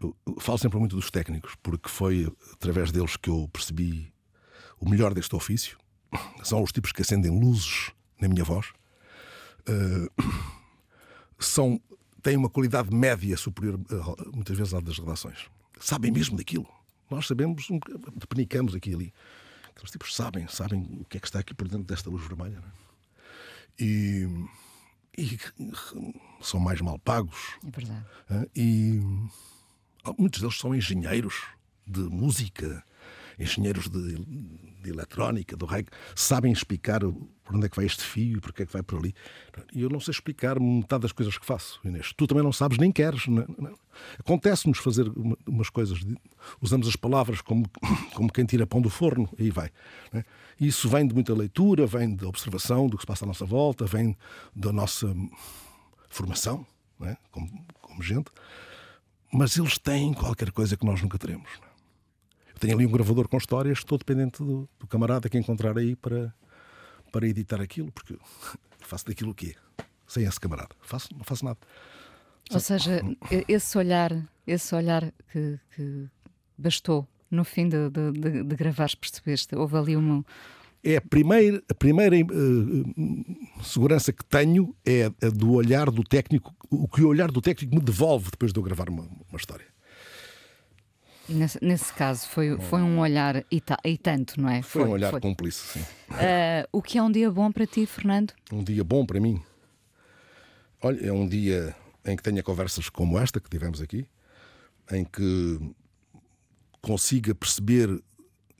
Eu, 0.00 0.16
eu 0.26 0.40
falo 0.40 0.56
sempre 0.56 0.78
muito 0.78 0.96
dos 0.96 1.10
técnicos, 1.10 1.54
porque 1.62 1.90
foi 1.90 2.34
através 2.54 2.90
deles 2.90 3.14
que 3.18 3.28
eu 3.28 3.46
percebi 3.52 4.10
o 4.80 4.88
melhor 4.88 5.12
deste 5.12 5.36
ofício. 5.36 5.78
São 6.42 6.62
os 6.62 6.72
tipos 6.72 6.92
que 6.92 7.02
acendem 7.02 7.30
luzes 7.30 7.92
na 8.18 8.26
minha 8.26 8.42
voz. 8.42 8.72
Eh, 9.66 10.08
são, 11.38 11.80
têm 12.22 12.36
uma 12.36 12.48
qualidade 12.50 12.94
média 12.94 13.36
superior, 13.36 13.80
eh, 13.90 14.32
muitas 14.32 14.56
vezes, 14.56 14.74
à 14.74 14.80
das 14.80 14.98
redações. 14.98 15.50
Sabem 15.80 16.10
mesmo 16.10 16.36
daquilo. 16.36 16.66
Nós 17.10 17.26
sabemos, 17.26 17.68
um 17.70 17.78
depenicamos 18.16 18.74
aqui 18.74 18.90
e 18.90 18.94
ali. 18.94 19.14
Aqueles 19.70 19.90
tipos 19.90 20.14
sabem, 20.14 20.46
sabem 20.48 20.80
o 21.00 21.04
que 21.04 21.16
é 21.16 21.20
que 21.20 21.26
está 21.26 21.40
aqui 21.40 21.52
por 21.52 21.68
dentro 21.68 21.84
desta 21.84 22.08
luz 22.08 22.26
vermelha. 22.26 22.60
não 22.60 22.68
é? 22.68 22.72
E, 23.78 24.28
e 25.18 25.38
são 26.40 26.60
mais 26.60 26.80
mal 26.80 26.98
pagos. 26.98 27.56
É 27.66 27.70
verdade. 27.70 28.04
E 28.54 29.00
muitos 30.16 30.40
deles 30.40 30.56
são 30.58 30.74
engenheiros 30.74 31.42
de 31.86 32.00
música, 32.00 32.84
engenheiros 33.38 33.88
de, 33.88 34.14
de 34.82 34.90
eletrónica, 34.90 35.56
do 35.56 35.64
raio, 35.66 35.86
sabem 36.14 36.52
explicar 36.52 37.00
por 37.00 37.56
onde 37.56 37.66
é 37.66 37.68
que 37.68 37.76
vai 37.76 37.84
este 37.86 38.02
fio 38.02 38.38
e 38.38 38.40
porque 38.40 38.62
é 38.62 38.66
que 38.66 38.72
vai 38.72 38.82
por 38.82 38.98
ali. 38.98 39.14
E 39.72 39.82
eu 39.82 39.88
não 39.90 40.00
sei 40.00 40.12
explicar 40.12 40.58
metade 40.60 41.02
das 41.02 41.12
coisas 41.12 41.36
que 41.36 41.44
faço, 41.44 41.78
Inês. 41.84 42.12
Tu 42.16 42.26
também 42.26 42.42
não 42.44 42.52
sabes 42.52 42.78
nem 42.78 42.90
queres. 42.92 43.22
é? 43.26 43.30
Não. 43.30 43.74
Acontece-nos 44.18 44.78
fazer 44.78 45.08
uma- 45.08 45.36
umas 45.46 45.68
coisas, 45.70 45.98
usamos 46.60 46.88
as 46.88 46.96
palavras 46.96 47.40
como, 47.40 47.66
como 48.14 48.32
quem 48.32 48.44
tira 48.44 48.66
pão 48.66 48.80
do 48.80 48.90
forno, 48.90 49.28
aí 49.38 49.50
vai. 49.50 49.70
é? 50.12 50.24
E 50.60 50.66
Isso 50.68 50.88
vem 50.88 51.06
de 51.06 51.12
muita 51.14 51.34
leitura, 51.34 51.86
vem 51.86 52.14
da 52.14 52.26
observação 52.28 52.86
do 52.88 52.96
que 52.96 53.02
se 53.02 53.06
passa 53.06 53.24
à 53.24 53.28
nossa 53.28 53.44
volta, 53.44 53.84
vem 53.86 54.16
da 54.54 54.72
nossa 54.72 55.14
formação, 56.08 56.66
não 56.98 57.08
é? 57.08 57.16
como, 57.30 57.48
como 57.82 58.02
gente 58.02 58.30
mas 59.36 59.56
eles 59.56 59.78
têm 59.78 60.12
qualquer 60.14 60.52
coisa 60.52 60.76
que 60.76 60.86
nós 60.86 61.02
nunca 61.02 61.18
teremos. 61.18 61.48
não 61.60 61.66
é? 61.66 61.70
Tenho 62.64 62.76
ali 62.76 62.86
um 62.86 62.90
gravador 62.90 63.28
com 63.28 63.36
histórias, 63.36 63.78
estou 63.78 63.98
dependente 63.98 64.42
do, 64.42 64.68
do 64.78 64.86
camarada 64.86 65.28
que 65.28 65.36
encontrar 65.36 65.76
aí 65.76 65.94
para, 65.94 66.34
para 67.12 67.28
editar 67.28 67.60
aquilo, 67.60 67.92
porque 67.92 68.16
faço 68.80 69.06
daquilo 69.06 69.32
o 69.32 69.34
quê? 69.34 69.54
Sem 70.06 70.24
esse 70.24 70.40
camarada. 70.40 70.74
Faço, 70.80 71.08
não 71.14 71.24
faço 71.24 71.44
nada. 71.44 71.58
Ou 72.50 72.60
seja, 72.60 73.02
esse 73.48 73.76
olhar, 73.78 74.12
esse 74.46 74.74
olhar 74.74 75.12
que, 75.32 75.58
que 75.74 76.06
bastou 76.56 77.08
no 77.30 77.44
fim 77.44 77.68
de, 77.68 77.88
de, 77.90 78.12
de, 78.12 78.42
de 78.44 78.56
gravares, 78.56 78.94
percebeste? 78.94 79.56
Houve 79.56 79.76
ali 79.76 79.96
uma. 79.96 80.24
É 80.82 80.98
a 80.98 81.00
primeira, 81.00 81.62
a 81.68 81.74
primeira 81.74 82.14
eh, 82.14 82.24
segurança 83.62 84.12
que 84.12 84.22
tenho 84.26 84.76
é 84.84 85.06
a 85.06 85.30
do 85.30 85.52
olhar 85.52 85.90
do 85.90 86.04
técnico, 86.04 86.54
o 86.70 86.86
que 86.86 87.02
o 87.02 87.08
olhar 87.08 87.30
do 87.30 87.40
técnico 87.40 87.74
me 87.74 87.80
devolve 87.80 88.30
depois 88.30 88.52
de 88.52 88.58
eu 88.58 88.62
gravar 88.62 88.90
uma, 88.90 89.02
uma 89.02 89.38
história. 89.38 89.73
Nesse, 91.28 91.58
nesse 91.64 91.92
caso, 91.94 92.28
foi, 92.28 92.58
foi 92.58 92.82
um 92.82 92.98
olhar 93.00 93.44
e, 93.50 93.58
ta- 93.60 93.78
e 93.84 93.96
tanto, 93.96 94.38
não 94.40 94.48
é? 94.48 94.60
Foi, 94.60 94.84
um 94.84 94.90
olhar 94.90 95.18
cúmplice, 95.20 95.78
sim. 95.78 95.84
Ah, 96.10 96.68
o 96.70 96.82
que 96.82 96.98
é 96.98 97.02
um 97.02 97.10
dia 97.10 97.30
bom 97.30 97.50
para 97.50 97.66
ti, 97.66 97.86
Fernando? 97.86 98.32
um 98.52 98.62
dia 98.62 98.84
bom 98.84 99.06
para 99.06 99.18
mim. 99.18 99.40
Olha, 100.82 101.06
é 101.06 101.10
um 101.12 101.26
dia 101.26 101.74
em 102.04 102.14
que 102.14 102.22
tenha 102.22 102.42
conversas 102.42 102.90
como 102.90 103.18
esta 103.18 103.40
que 103.40 103.48
tivemos 103.48 103.80
aqui, 103.80 104.06
em 104.92 105.02
que 105.02 105.58
consiga 106.82 107.34
perceber, 107.34 107.88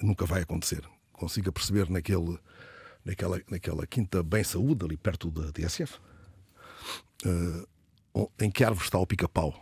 nunca 0.02 0.24
vai 0.24 0.40
acontecer, 0.42 0.82
consiga 1.12 1.52
perceber 1.52 1.90
naquele, 1.90 2.38
naquela, 3.04 3.40
naquela 3.50 3.86
quinta 3.86 4.22
bem 4.22 4.42
saúde, 4.42 4.84
ali 4.86 4.96
perto 4.96 5.30
da 5.30 5.50
DSF, 5.50 5.98
eh, 7.26 7.66
o- 8.14 8.30
em 8.40 8.50
que 8.50 8.64
árvore 8.64 8.84
está 8.86 8.98
o 8.98 9.06
pica-pau 9.06 9.54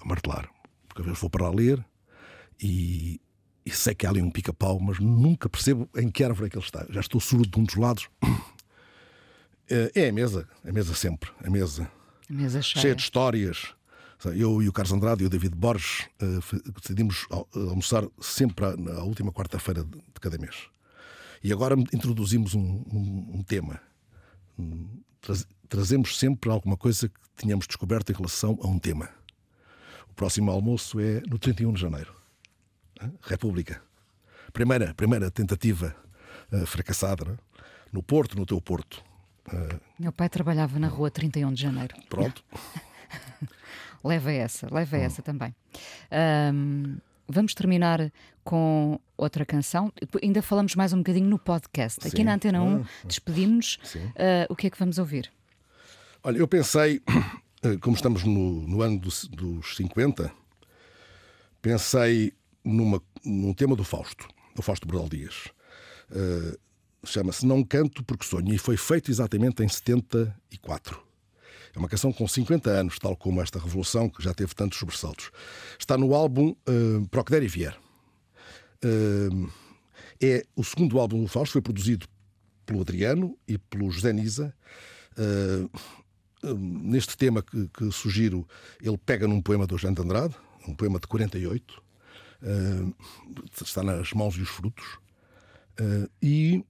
a 0.00 0.04
martelar. 0.04 0.48
Porque 0.86 1.00
às 1.00 1.06
vezes 1.06 1.20
vou 1.20 1.30
para 1.30 1.44
lá 1.48 1.50
ler 1.54 1.82
e, 2.62 3.20
e 3.64 3.70
sei 3.70 3.94
que 3.94 4.06
há 4.06 4.10
ali 4.10 4.20
um 4.22 4.30
pica-pau, 4.30 4.78
mas 4.80 4.98
nunca 4.98 5.48
percebo 5.48 5.88
em 5.96 6.10
que 6.10 6.22
árvore 6.24 6.46
é 6.46 6.50
que 6.50 6.56
ele 6.56 6.64
está. 6.64 6.86
Já 6.90 7.00
estou 7.00 7.20
surdo 7.20 7.48
de 7.48 7.58
um 7.58 7.64
dos 7.64 7.76
lados. 7.76 8.08
Eh, 9.68 9.90
É 9.94 10.08
a 10.08 10.12
mesa, 10.12 10.48
a 10.66 10.72
mesa 10.72 10.94
sempre, 10.94 11.30
a 11.44 11.48
mesa 11.50 11.90
A 12.28 12.32
mesa 12.32 12.60
cheia. 12.60 12.82
cheia 12.82 12.94
de 12.96 13.02
histórias. 13.02 13.68
Eu 14.36 14.60
e 14.62 14.68
o 14.68 14.72
Carlos 14.72 14.92
Andrade 14.92 15.22
e 15.22 15.26
o 15.26 15.30
David 15.30 15.54
Borges 15.54 16.08
eh, 16.20 16.26
decidimos 16.80 17.26
al- 17.30 17.48
almoçar 17.54 18.04
sempre 18.20 18.64
na 18.76 19.02
última 19.02 19.32
quarta-feira 19.32 19.82
de 19.84 20.20
cada 20.20 20.36
mês. 20.38 20.56
E 21.42 21.52
agora 21.52 21.74
introduzimos 21.94 22.54
um, 22.54 22.60
um- 22.60 23.30
um 23.38 23.42
tema. 23.42 23.80
Hum, 24.58 24.88
traz- 25.20 25.46
Trazemos 25.68 26.18
sempre 26.18 26.50
alguma 26.50 26.76
coisa 26.76 27.08
que 27.08 27.14
tínhamos 27.36 27.64
descoberto 27.68 28.10
em 28.10 28.14
relação 28.16 28.58
a 28.60 28.66
um 28.66 28.76
tema. 28.76 29.08
O 30.10 30.14
próximo 30.14 30.50
almoço 30.50 30.98
é 30.98 31.22
no 31.28 31.38
31 31.38 31.72
de 31.72 31.80
janeiro. 31.80 32.12
República. 33.22 33.80
Primeira, 34.52 34.92
primeira 34.94 35.30
tentativa 35.30 35.94
eh, 36.52 36.66
fracassada 36.66 37.24
é? 37.32 37.62
no 37.92 38.02
Porto, 38.02 38.36
no 38.36 38.44
teu 38.46 38.60
Porto. 38.60 39.02
Eh, 39.52 39.76
Meu 39.98 40.12
pai 40.12 40.28
trabalhava 40.28 40.78
na 40.78 40.88
rua 40.88 41.10
31 41.10 41.52
de 41.52 41.62
janeiro. 41.62 41.94
pronto. 42.08 42.42
Leva 44.02 44.32
essa, 44.32 44.66
leva 44.72 44.96
Hum. 44.96 45.00
essa 45.00 45.20
também. 45.22 45.54
Ahm, 46.10 46.96
vamos 47.28 47.52
terminar 47.54 48.10
com 48.42 48.98
outra 49.16 49.44
canção. 49.44 49.92
Ainda 50.22 50.40
falamos 50.40 50.74
mais 50.74 50.92
um 50.94 50.98
bocadinho 50.98 51.28
no 51.28 51.38
podcast. 51.38 52.00
Aqui 52.06 52.18
Sim. 52.18 52.24
na 52.24 52.34
Antena 52.34 52.62
1 52.62 52.76
Ah, 52.82 52.86
despedimos-nos. 53.04 53.78
Sim. 53.84 54.10
Ah, 54.16 54.46
o 54.48 54.56
que 54.56 54.68
é 54.68 54.70
que 54.70 54.78
vamos 54.78 54.96
ouvir? 54.98 55.30
Olha, 56.24 56.38
eu 56.38 56.48
pensei, 56.48 57.02
eh, 57.62 57.76
como 57.82 57.94
estamos 57.94 58.24
no, 58.24 58.62
no 58.66 58.80
ano 58.80 58.98
dos, 58.98 59.26
dos 59.26 59.76
50, 59.76 60.32
pensei 61.60 62.32
numa, 62.64 63.02
num 63.24 63.52
tema 63.54 63.76
do 63.76 63.84
Fausto, 63.84 64.28
do 64.54 64.62
Fausto 64.62 64.86
Bordal 64.86 65.08
Dias. 65.08 65.48
Eh, 66.10 66.58
Chama-se 67.04 67.46
Não 67.46 67.64
Canto 67.64 68.04
Porque 68.04 68.26
Sonho 68.26 68.52
e 68.52 68.58
foi 68.58 68.76
feito 68.76 69.10
exatamente 69.10 69.62
em 69.62 69.68
74. 69.68 71.00
É 71.74 71.78
uma 71.78 71.88
canção 71.88 72.12
com 72.12 72.26
50 72.26 72.68
anos, 72.68 72.98
tal 72.98 73.16
como 73.16 73.40
esta 73.40 73.58
revolução 73.58 74.08
que 74.08 74.22
já 74.22 74.34
teve 74.34 74.54
tantos 74.54 74.78
sobressaltos. 74.78 75.30
Está 75.78 75.96
no 75.96 76.14
álbum 76.14 76.54
uh, 76.68 77.30
der 77.30 77.42
e 77.42 77.48
vier. 77.48 77.78
Eh, 78.82 79.48
é 80.20 80.46
o 80.56 80.64
segundo 80.64 80.98
álbum 80.98 81.22
do 81.22 81.28
Fausto, 81.28 81.52
foi 81.52 81.62
produzido 81.62 82.06
pelo 82.66 82.80
Adriano 82.80 83.38
e 83.46 83.56
pelo 83.56 83.90
José 83.90 84.12
Nisa. 84.12 84.54
Eh, 85.16 85.68
neste 86.54 87.16
tema 87.16 87.42
que, 87.42 87.68
que 87.68 87.90
sugiro, 87.92 88.46
ele 88.82 88.98
pega 88.98 89.28
num 89.28 89.40
poema 89.40 89.66
do 89.66 89.74
Eugênio 89.74 89.96
de 89.96 90.02
Andrade, 90.02 90.34
um 90.66 90.74
poema 90.74 90.98
de 90.98 91.06
48, 91.06 91.82
eh, 92.42 92.92
está 93.62 93.82
nas 93.82 94.12
mãos 94.12 94.34
e 94.36 94.40
os 94.42 94.48
frutos, 94.48 94.98
eh, 95.78 96.08
e 96.22 96.64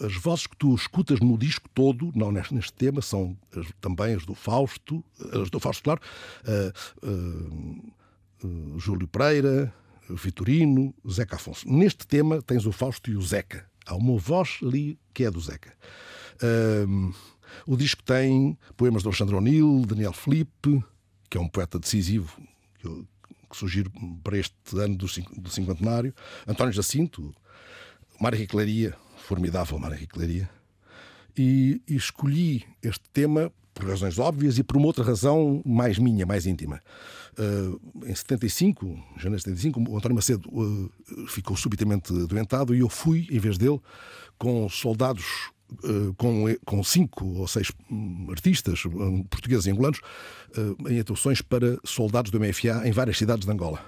as 0.00 0.14
vozes 0.14 0.46
que 0.46 0.56
tu 0.56 0.74
escutas 0.74 1.18
no 1.20 1.36
disco 1.36 1.68
todo, 1.74 2.12
não 2.14 2.30
neste, 2.30 2.54
neste 2.54 2.72
tema, 2.72 3.02
são 3.02 3.36
as- 3.56 3.72
também 3.80 4.14
as 4.14 4.24
do 4.24 4.34
Fausto, 4.34 5.02
as 5.40 5.50
do 5.50 5.58
Fausto, 5.58 5.82
claro, 5.82 6.00
eh, 6.46 6.72
Júlio 8.78 9.06
Pereira, 9.08 9.72
Vitorino, 10.10 10.94
Zeca 11.08 11.36
Afonso. 11.36 11.68
Neste 11.68 12.06
tema 12.06 12.42
tens 12.42 12.66
o 12.66 12.72
Fausto 12.72 13.10
e 13.10 13.16
o 13.16 13.22
Zeca. 13.22 13.64
Há 13.86 13.94
uma 13.94 14.18
voz 14.18 14.58
ali 14.62 14.98
que 15.14 15.24
é 15.24 15.30
do 15.30 15.40
Zeca. 15.40 15.72
O 17.66 17.76
disco 17.76 18.02
tem 18.02 18.58
poemas 18.76 19.02
de 19.02 19.08
Alexandre 19.08 19.34
O'Neill, 19.36 19.84
Daniel 19.86 20.12
Felipe, 20.12 20.82
que 21.30 21.38
é 21.38 21.40
um 21.40 21.48
poeta 21.48 21.78
decisivo, 21.78 22.36
que 22.78 22.86
eu 22.86 23.06
que 23.52 23.56
surgir 23.58 23.88
para 24.24 24.36
este 24.36 24.54
ano 24.74 24.96
do, 24.96 25.06
do 25.36 25.50
cinquentenário. 25.50 26.14
António 26.46 26.72
Jacinto, 26.72 27.34
Mário 28.20 28.38
Riclaria, 28.38 28.96
formidável 29.18 29.78
Mário 29.78 29.96
Riclaria. 29.96 30.50
E, 31.36 31.80
e 31.88 31.96
escolhi 31.96 32.64
este 32.82 33.08
tema 33.12 33.52
por 33.74 33.88
razões 33.88 34.18
óbvias 34.18 34.58
e 34.58 34.62
por 34.62 34.76
uma 34.76 34.86
outra 34.86 35.04
razão 35.04 35.62
mais 35.64 35.98
minha, 35.98 36.26
mais 36.26 36.46
íntima. 36.46 36.80
Uh, 37.38 38.06
em 38.06 38.14
75, 38.14 38.86
janeiro 39.16 39.36
de 39.36 39.42
75, 39.42 39.80
o 39.90 39.96
António 39.96 40.14
Macedo 40.14 40.48
uh, 40.50 40.90
ficou 41.28 41.56
subitamente 41.56 42.12
doentado 42.26 42.74
e 42.74 42.80
eu 42.80 42.88
fui, 42.88 43.26
em 43.30 43.38
vez 43.38 43.56
dele, 43.56 43.80
com 44.38 44.68
soldados, 44.68 45.50
com, 46.16 46.44
com 46.64 46.84
cinco 46.84 47.24
ou 47.38 47.46
seis 47.48 47.72
hum, 47.90 48.28
artistas 48.30 48.84
hum, 48.84 49.24
portugueses 49.24 49.66
e 49.66 49.70
angolanos, 49.70 50.00
em 50.88 51.00
atuações 51.00 51.40
para 51.40 51.78
soldados 51.84 52.30
do 52.30 52.38
MFA 52.38 52.86
em 52.86 52.92
várias 52.92 53.18
cidades 53.18 53.46
de 53.46 53.52
Angola. 53.52 53.84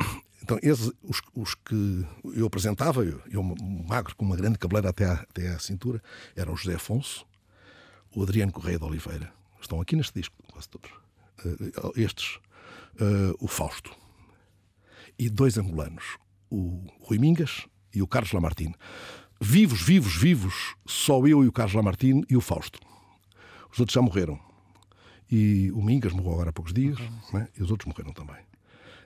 Então, 0.46 0.60
esses, 0.62 0.92
os, 1.02 1.20
os, 1.34 1.56
que 1.56 2.06
eu 2.36 2.46
apresentava, 2.46 3.04
eu, 3.04 3.20
eu 3.28 3.42
magro 3.42 4.14
com 4.14 4.24
uma 4.24 4.36
grande 4.36 4.56
cabeleira 4.56 4.90
até 4.90 5.04
à, 5.04 5.14
até 5.14 5.48
à 5.48 5.58
cintura, 5.58 6.00
eram 6.36 6.52
o 6.52 6.56
José 6.56 6.76
Afonso, 6.76 7.26
o 8.14 8.22
Adriano 8.22 8.52
Correia 8.52 8.78
de 8.78 8.84
Oliveira. 8.84 9.32
Estão 9.60 9.80
aqui 9.80 9.96
neste 9.96 10.14
disco, 10.14 10.36
quase 10.52 10.68
todos. 10.68 10.90
Uh, 11.44 12.00
estes, 12.00 12.36
uh, 13.00 13.36
o 13.40 13.48
Fausto. 13.48 13.90
E 15.18 15.28
dois 15.28 15.58
angolanos, 15.58 16.16
o 16.50 16.80
Rui 17.00 17.18
Mingas 17.18 17.66
e 17.92 18.00
o 18.00 18.06
Carlos 18.06 18.32
Lamartine. 18.32 18.74
Vivos, 19.40 19.82
vivos, 19.82 20.16
vivos, 20.16 20.74
só 20.86 21.18
eu 21.26 21.44
e 21.44 21.48
o 21.48 21.52
Carlos 21.52 21.74
Lamartine 21.74 22.24
e 22.28 22.36
o 22.36 22.40
Fausto. 22.40 22.80
Os 23.70 23.78
outros 23.78 23.94
já 23.94 24.00
morreram. 24.00 24.38
E 25.30 25.70
o 25.72 25.82
Mingas 25.82 26.12
morreu 26.12 26.32
agora 26.32 26.50
há 26.50 26.52
poucos 26.52 26.72
dias, 26.72 26.98
né? 27.32 27.48
e 27.58 27.62
os 27.62 27.70
outros 27.70 27.86
morreram 27.86 28.12
também. 28.12 28.42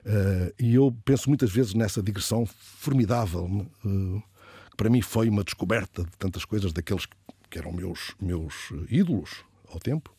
Uh, 0.05 0.53
e 0.57 0.73
eu 0.73 0.95
penso 1.03 1.29
muitas 1.29 1.51
vezes 1.51 1.73
nessa 1.73 2.01
digressão 2.01 2.45
formidável, 2.45 3.43
uh, 3.45 4.23
que 4.69 4.77
para 4.77 4.89
mim 4.89 5.01
foi 5.01 5.27
uma 5.27 5.43
descoberta 5.43 6.03
de 6.03 6.11
tantas 6.17 6.45
coisas 6.45 6.71
daqueles 6.71 7.05
que 7.49 7.57
eram 7.59 7.71
meus, 7.71 8.15
meus 8.19 8.71
ídolos 8.89 9.43
ao 9.69 9.79
tempo. 9.79 10.11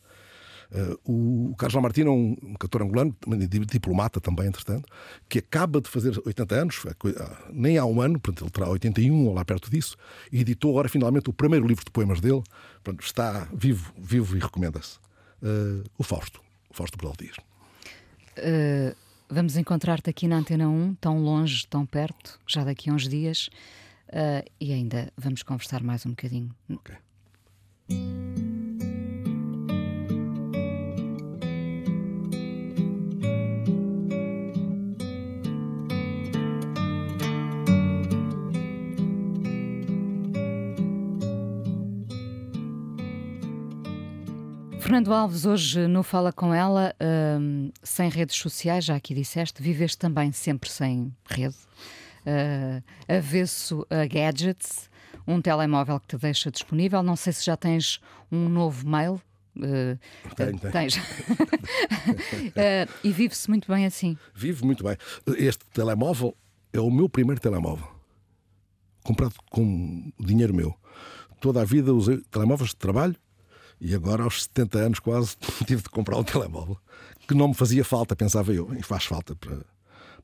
Uh, 0.73 1.51
o 1.51 1.55
Carlos 1.57 1.75
Lamartine 1.75 2.09
é 2.09 2.11
um, 2.11 2.35
um 2.43 2.55
cantor 2.55 2.83
angolano, 2.83 3.15
diplomata 3.71 4.19
também, 4.23 4.47
entretanto, 4.47 4.89
que 5.29 5.39
acaba 5.39 5.83
de 5.83 5.89
fazer 5.89 6.19
80 6.25 6.55
anos, 6.55 6.83
nem 7.53 7.77
há 7.77 7.85
um 7.85 8.01
ano, 8.01 8.19
portanto, 8.19 8.45
ele 8.45 8.51
terá 8.51 8.71
81 8.71 9.27
ou 9.27 9.35
lá 9.35 9.45
perto 9.45 9.71
disso, 9.71 9.97
e 10.33 10.41
editou 10.41 10.71
agora 10.71 10.89
finalmente 10.89 11.29
o 11.29 11.33
primeiro 11.33 11.67
livro 11.67 11.85
de 11.85 11.91
poemas 11.91 12.21
dele. 12.21 12.43
Portanto, 12.83 13.05
está 13.05 13.47
vivo, 13.53 13.93
vivo 13.99 14.35
e 14.35 14.41
recomenda-se. 14.41 14.97
Uh, 15.43 15.85
o 15.99 16.03
Fausto, 16.03 16.41
o 16.71 16.75
Fausto 16.75 16.97
Bordal 16.97 17.17
Dias. 17.19 17.37
Uh, 18.39 18.97
vamos 19.29 19.59
encontrar-te 19.59 20.09
aqui 20.09 20.27
na 20.27 20.37
Antena 20.39 20.71
1, 20.71 20.95
tão 20.95 21.19
longe, 21.19 21.67
tão 21.67 21.85
perto, 21.85 22.41
já 22.47 22.65
daqui 22.65 22.89
a 22.89 22.95
uns 22.95 23.07
dias, 23.07 23.51
e 24.61 24.73
ainda 24.73 25.13
vamos 25.17 25.43
conversar 25.43 25.83
mais 25.83 26.05
um 26.07 26.11
bocadinho. 26.11 26.55
Okay. 26.71 26.97
Fernando 44.93 45.15
Alves, 45.15 45.47
hoje 45.47 45.87
no 45.87 46.03
Fala 46.03 46.31
Com 46.35 46.53
Ela, 46.53 46.95
hum, 47.41 47.71
sem 47.83 48.11
redes 48.11 48.37
sociais, 48.37 48.85
já 48.85 48.95
aqui 48.95 49.15
disseste, 49.15 49.63
viveste 49.63 49.97
também 49.97 50.31
sempre 50.33 50.69
sem 50.69 51.11
rede, 51.25 51.57
uh, 52.27 52.85
avesso 53.09 53.87
a 53.89 54.05
gadgets, 54.07 54.91
um 55.27 55.41
telemóvel 55.41 55.99
que 55.99 56.09
te 56.09 56.19
deixa 56.19 56.51
disponível. 56.51 57.03
Não 57.03 57.17
sei 57.17 57.33
se 57.33 57.43
já 57.43 57.57
tens 57.57 58.03
um 58.31 58.51
novo 58.51 58.87
mail. 58.87 59.15
Uh, 59.57 59.99
tenho, 60.37 60.59
tenho. 60.59 60.73
Tens. 60.73 60.97
uh, 61.01 62.93
e 63.03 63.11
vive-se 63.11 63.49
muito 63.49 63.73
bem 63.73 63.87
assim. 63.87 64.19
Vive 64.35 64.63
muito 64.63 64.85
bem. 64.85 64.99
Este 65.39 65.65
telemóvel 65.73 66.37
é 66.71 66.81
o 66.81 66.91
meu 66.91 67.09
primeiro 67.09 67.41
telemóvel. 67.41 67.89
Comprado 69.03 69.37
com 69.51 70.13
dinheiro 70.21 70.53
meu. 70.53 70.79
Toda 71.41 71.63
a 71.63 71.65
vida 71.65 71.95
usei 71.95 72.19
telemóveis 72.31 72.69
de 72.73 72.77
trabalho 72.77 73.17
e 73.85 73.97
agora, 73.97 74.23
aos 74.23 74.45
70 74.45 74.79
anos 74.79 74.99
quase, 75.01 75.37
tive 75.67 75.83
de 75.83 75.89
comprar 75.89 76.17
um 76.17 76.23
telemóvel 76.23 76.79
que 77.27 77.35
não 77.35 77.49
me 77.49 77.55
fazia 77.55 77.85
falta, 77.85 78.15
pensava 78.15 78.53
eu, 78.53 78.73
e 78.75 78.83
faz 78.83 79.05
falta 79.05 79.35
para, 79.35 79.59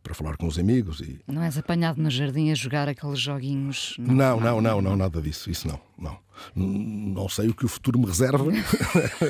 para 0.00 0.14
falar 0.14 0.36
com 0.36 0.46
os 0.46 0.58
amigos. 0.60 1.00
E... 1.00 1.20
Não 1.26 1.42
és 1.42 1.58
apanhado 1.58 2.00
no 2.00 2.08
jardim 2.08 2.52
a 2.52 2.54
jogar 2.54 2.88
aqueles 2.88 3.18
joguinhos? 3.18 3.96
Não, 3.98 4.38
não, 4.38 4.60
não, 4.60 4.80
não, 4.80 4.96
nada 4.96 5.20
disso. 5.20 5.50
Isso 5.50 5.66
não, 5.66 5.80
não. 5.98 6.18
Não 6.54 7.28
sei 7.28 7.48
o 7.48 7.54
que 7.54 7.64
o 7.64 7.68
futuro 7.68 7.98
me 7.98 8.06
reserva, 8.06 8.44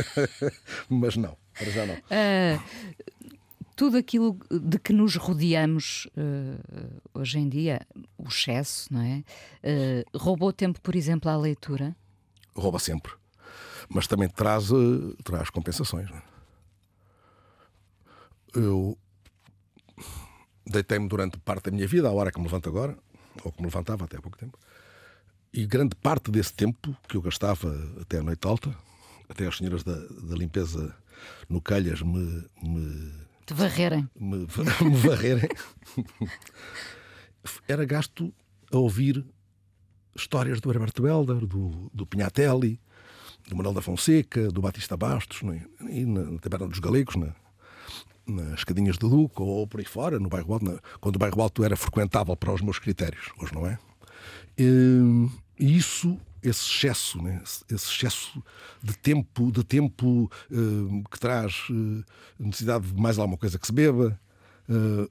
mas 0.91 1.17
não, 1.17 1.35
para 1.55 1.71
já 1.71 1.87
não. 1.87 1.95
Uh, 1.95 2.63
tudo 3.75 3.97
aquilo 3.97 4.39
de 4.51 4.79
que 4.79 4.93
nos 4.93 5.17
rodeamos 5.17 6.07
uh, 6.09 7.01
hoje 7.15 7.39
em 7.39 7.49
dia, 7.49 7.81
o 8.19 8.29
excesso, 8.29 8.93
não 8.93 9.01
é? 9.01 9.25
Uh, 9.65 10.19
roubou 10.19 10.53
tempo, 10.53 10.83
por 10.83 10.95
exemplo, 10.95 11.31
à 11.31 11.37
leitura? 11.37 11.97
Rouba 12.55 12.79
sempre 12.79 13.13
mas 13.89 14.07
também 14.07 14.29
traz, 14.29 14.71
eh, 14.71 15.23
traz 15.25 15.51
compensações. 15.51 16.11
É? 16.11 16.23
Eu 18.55 18.99
deitei-me 20.67 21.09
durante 21.09 21.39
parte 21.39 21.65
da 21.65 21.71
minha 21.71 21.87
vida, 21.87 22.09
a 22.09 22.13
hora 22.13 22.31
que 22.31 22.39
me 22.39 22.45
levanto 22.45 22.69
agora, 22.69 22.97
ou 23.45 23.53
que 23.53 23.61
me 23.61 23.67
levantava 23.67 24.05
até 24.05 24.19
há 24.19 24.21
pouco 24.21 24.37
tempo, 24.37 24.59
e 25.53 25.67
grande 25.67 25.95
parte 25.95 26.31
desse 26.31 26.53
tempo 26.53 26.95
que 27.09 27.17
eu 27.17 27.23
gastava 27.23 27.75
até 28.01 28.19
a 28.19 28.23
noite 28.23 28.47
alta, 28.47 28.75
até 29.29 29.47
as 29.47 29.57
senhoras 29.57 29.83
da, 29.83 29.95
da 29.95 30.37
limpeza 30.37 30.95
no 31.49 31.61
Calhas 31.61 32.03
me. 32.03 32.45
me 32.63 33.13
Te 33.47 33.55
varrerem. 33.55 34.09
Me, 34.15 34.47
me 34.85 34.97
varrerem. 34.97 35.49
era 37.67 37.85
gasto 37.85 38.33
a 38.71 38.77
ouvir 38.77 39.25
histórias 40.15 40.61
do 40.61 40.71
Herberto 40.71 41.07
Helder, 41.07 41.47
do, 41.47 41.91
do 41.95 42.07
Pinhatelli, 42.07 42.81
do 43.49 43.57
Manuel 43.57 43.75
da 43.75 43.83
Fonseca, 43.83 44.49
do 44.49 44.61
Batista 44.61 44.97
Bastos, 44.97 45.41
e 45.89 46.05
na, 46.05 46.23
na 46.23 46.39
Taberna 46.39 46.69
dos 46.69 46.79
Galegos, 46.79 47.17
na, 47.17 47.35
nas 48.27 48.59
Escadinhas 48.59 48.99
do 48.99 49.09
Duque, 49.09 49.41
ou 49.41 49.67
por 49.67 49.81
aí 49.81 49.87
fora, 49.87 50.21
no 50.21 50.29
bairro 50.29 50.53
Alto, 50.53 50.65
na, 50.65 50.79
quando 51.01 51.17
o 51.17 51.19
bairro 51.19 51.41
Alto 51.41 51.65
era 51.65 51.77
frequentável 51.77 52.37
para 52.37 52.53
os 52.53 52.61
meus 52.61 52.79
critérios, 52.79 53.31
hoje 53.41 53.55
não 53.55 53.67
é? 53.67 53.79
E, 54.59 55.29
isso, 55.59 56.19
esse 56.43 56.67
excesso, 56.67 57.23
né? 57.23 57.41
esse 57.45 57.65
excesso 57.71 58.43
de 58.83 58.97
tempo, 58.97 59.51
de 59.51 59.65
tempo 59.65 60.31
uh, 60.51 61.05
que 61.11 61.19
traz 61.19 61.69
uh, 61.71 62.05
necessidade 62.39 62.93
de 62.93 63.01
mais 63.01 63.19
alguma 63.19 63.39
coisa 63.39 63.59
que 63.59 63.67
se 63.67 63.73
beba, 63.73 64.21
uh, 64.69 65.11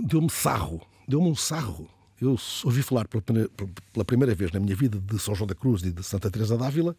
deu-me 0.00 0.30
sarro, 0.30 0.80
deu-me 1.06 1.28
um 1.28 1.36
sarro 1.36 1.88
eu 2.20 2.36
ouvi 2.64 2.82
falar 2.82 3.06
pela, 3.08 4.04
primeira 4.04 4.34
vez 4.34 4.52
na 4.52 4.60
minha 4.60 4.76
vida 4.76 4.98
de 4.98 5.18
São 5.18 5.34
João 5.34 5.46
da 5.46 5.54
Cruz 5.54 5.82
e 5.82 5.90
de 5.90 6.02
Santa 6.02 6.30
Teresa 6.30 6.56
d'Ávila, 6.56 6.96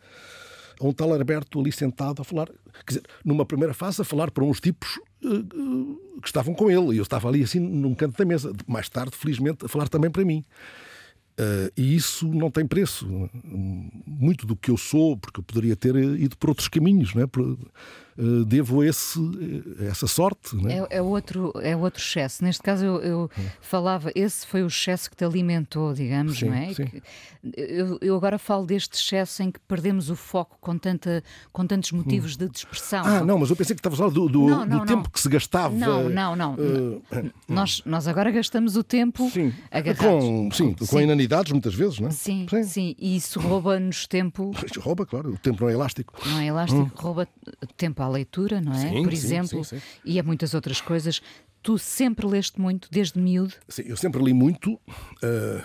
a 0.79 0.85
um 0.85 0.91
tal 0.91 1.13
Alberto 1.13 1.59
ali 1.59 1.71
sentado 1.71 2.21
a 2.21 2.25
falar, 2.25 2.47
quer 2.85 2.95
dizer, 2.95 3.03
numa 3.23 3.45
primeira 3.45 3.73
fase 3.73 4.01
a 4.01 4.05
falar 4.05 4.29
para 4.31 4.43
uns 4.43 4.59
tipos 4.59 4.99
uh, 5.23 6.19
que 6.21 6.27
estavam 6.27 6.53
com 6.53 6.69
ele, 6.69 6.95
e 6.95 6.97
eu 6.97 7.03
estava 7.03 7.29
ali 7.29 7.43
assim 7.43 7.59
num 7.59 7.95
canto 7.95 8.17
da 8.17 8.25
mesa, 8.25 8.51
mais 8.67 8.89
tarde, 8.89 9.15
felizmente, 9.15 9.65
a 9.65 9.67
falar 9.67 9.87
também 9.87 10.11
para 10.11 10.25
mim. 10.25 10.43
Uh, 11.39 11.71
e 11.75 11.95
isso 11.95 12.27
não 12.27 12.49
tem 12.49 12.65
preço. 12.65 13.07
Muito 13.43 14.45
do 14.45 14.55
que 14.55 14.71
eu 14.71 14.77
sou, 14.77 15.17
porque 15.17 15.39
eu 15.39 15.43
poderia 15.43 15.75
ter 15.75 15.95
ido 15.95 16.37
por 16.37 16.49
outros 16.49 16.67
caminhos, 16.67 17.13
não 17.13 17.23
é? 17.23 17.27
Por, 17.27 17.57
devo 18.45 18.83
esse, 18.83 19.19
essa 19.89 20.07
sorte. 20.07 20.55
É? 20.67 20.73
É, 20.73 20.97
é? 20.97 21.01
outro, 21.01 21.51
é 21.61 21.75
outro 21.75 22.01
excesso. 22.01 22.43
Neste 22.43 22.63
caso, 22.63 22.85
eu, 22.85 23.01
eu 23.01 23.31
é. 23.37 23.41
falava, 23.61 24.11
esse 24.15 24.47
foi 24.47 24.63
o 24.63 24.67
excesso 24.67 25.09
que 25.09 25.17
te 25.17 25.25
alimentou, 25.25 25.93
digamos, 25.93 26.39
sim, 26.39 26.45
não 26.45 26.53
é? 26.53 26.73
Sim. 26.73 26.87
Eu, 27.55 27.99
eu, 28.01 28.15
agora 28.15 28.39
falo 28.39 28.65
deste 28.65 28.95
excesso 28.95 29.43
em 29.43 29.51
que 29.51 29.59
perdemos 29.59 30.09
o 30.09 30.15
foco 30.15 30.57
com, 30.59 30.77
tanta, 30.77 31.23
com 31.51 31.67
tantos 31.67 31.91
motivos 31.91 32.35
hum. 32.35 32.39
de 32.39 32.49
dispersão. 32.49 33.03
Ah, 33.05 33.23
não, 33.23 33.37
mas 33.37 33.49
eu 33.49 33.55
pensei 33.55 33.75
que 33.75 33.79
estavas 33.79 33.99
a 33.99 34.03
falar 34.03 34.13
do, 34.13 34.27
do, 34.27 34.47
não, 34.47 34.65
não, 34.65 34.79
do 34.79 34.85
tempo 34.85 35.09
que 35.11 35.19
se 35.19 35.29
gastava. 35.29 35.75
Não, 35.75 36.09
não, 36.09 36.35
não. 36.35 36.53
Uh, 36.55 37.01
nós, 37.47 37.83
nós 37.85 38.07
agora 38.07 38.31
gastamos 38.31 38.75
o 38.75 38.83
tempo 38.83 39.29
sim. 39.29 39.53
agarrados. 39.69 40.23
Com, 40.23 40.49
sim, 40.51 40.73
com, 40.73 40.85
com 40.87 41.01
inanidades, 41.01 41.51
muitas 41.51 41.75
vezes, 41.75 41.99
não 41.99 42.07
é? 42.07 42.11
Sim, 42.11 42.47
sim. 42.49 42.63
sim. 42.63 42.95
E 42.97 43.15
isso 43.15 43.39
rouba-nos 43.39 44.07
tempo. 44.07 44.51
rouba, 44.79 45.05
claro. 45.05 45.33
O 45.33 45.37
tempo 45.37 45.63
não 45.63 45.69
é 45.69 45.73
elástico. 45.73 46.13
Não 46.25 46.39
é 46.39 46.45
elástico, 46.47 46.81
hum. 46.81 46.91
rouba 46.95 47.27
tempo 47.77 48.01
à 48.05 48.09
leitura, 48.09 48.61
não 48.61 48.73
é? 48.73 48.89
Sim, 48.89 49.03
Por 49.03 49.11
sim, 49.11 49.17
exemplo, 49.17 49.63
sim, 49.63 49.81
e 50.03 50.19
a 50.19 50.23
muitas 50.23 50.53
outras 50.53 50.79
coisas. 50.81 51.21
Tu 51.61 51.77
sempre 51.79 52.27
leste 52.27 52.61
muito, 52.61 52.87
desde 52.91 53.19
miúdo? 53.19 53.53
Sim, 53.67 53.83
eu 53.87 53.97
sempre 53.97 54.23
li 54.23 54.33
muito 54.33 54.73
uh, 54.73 55.63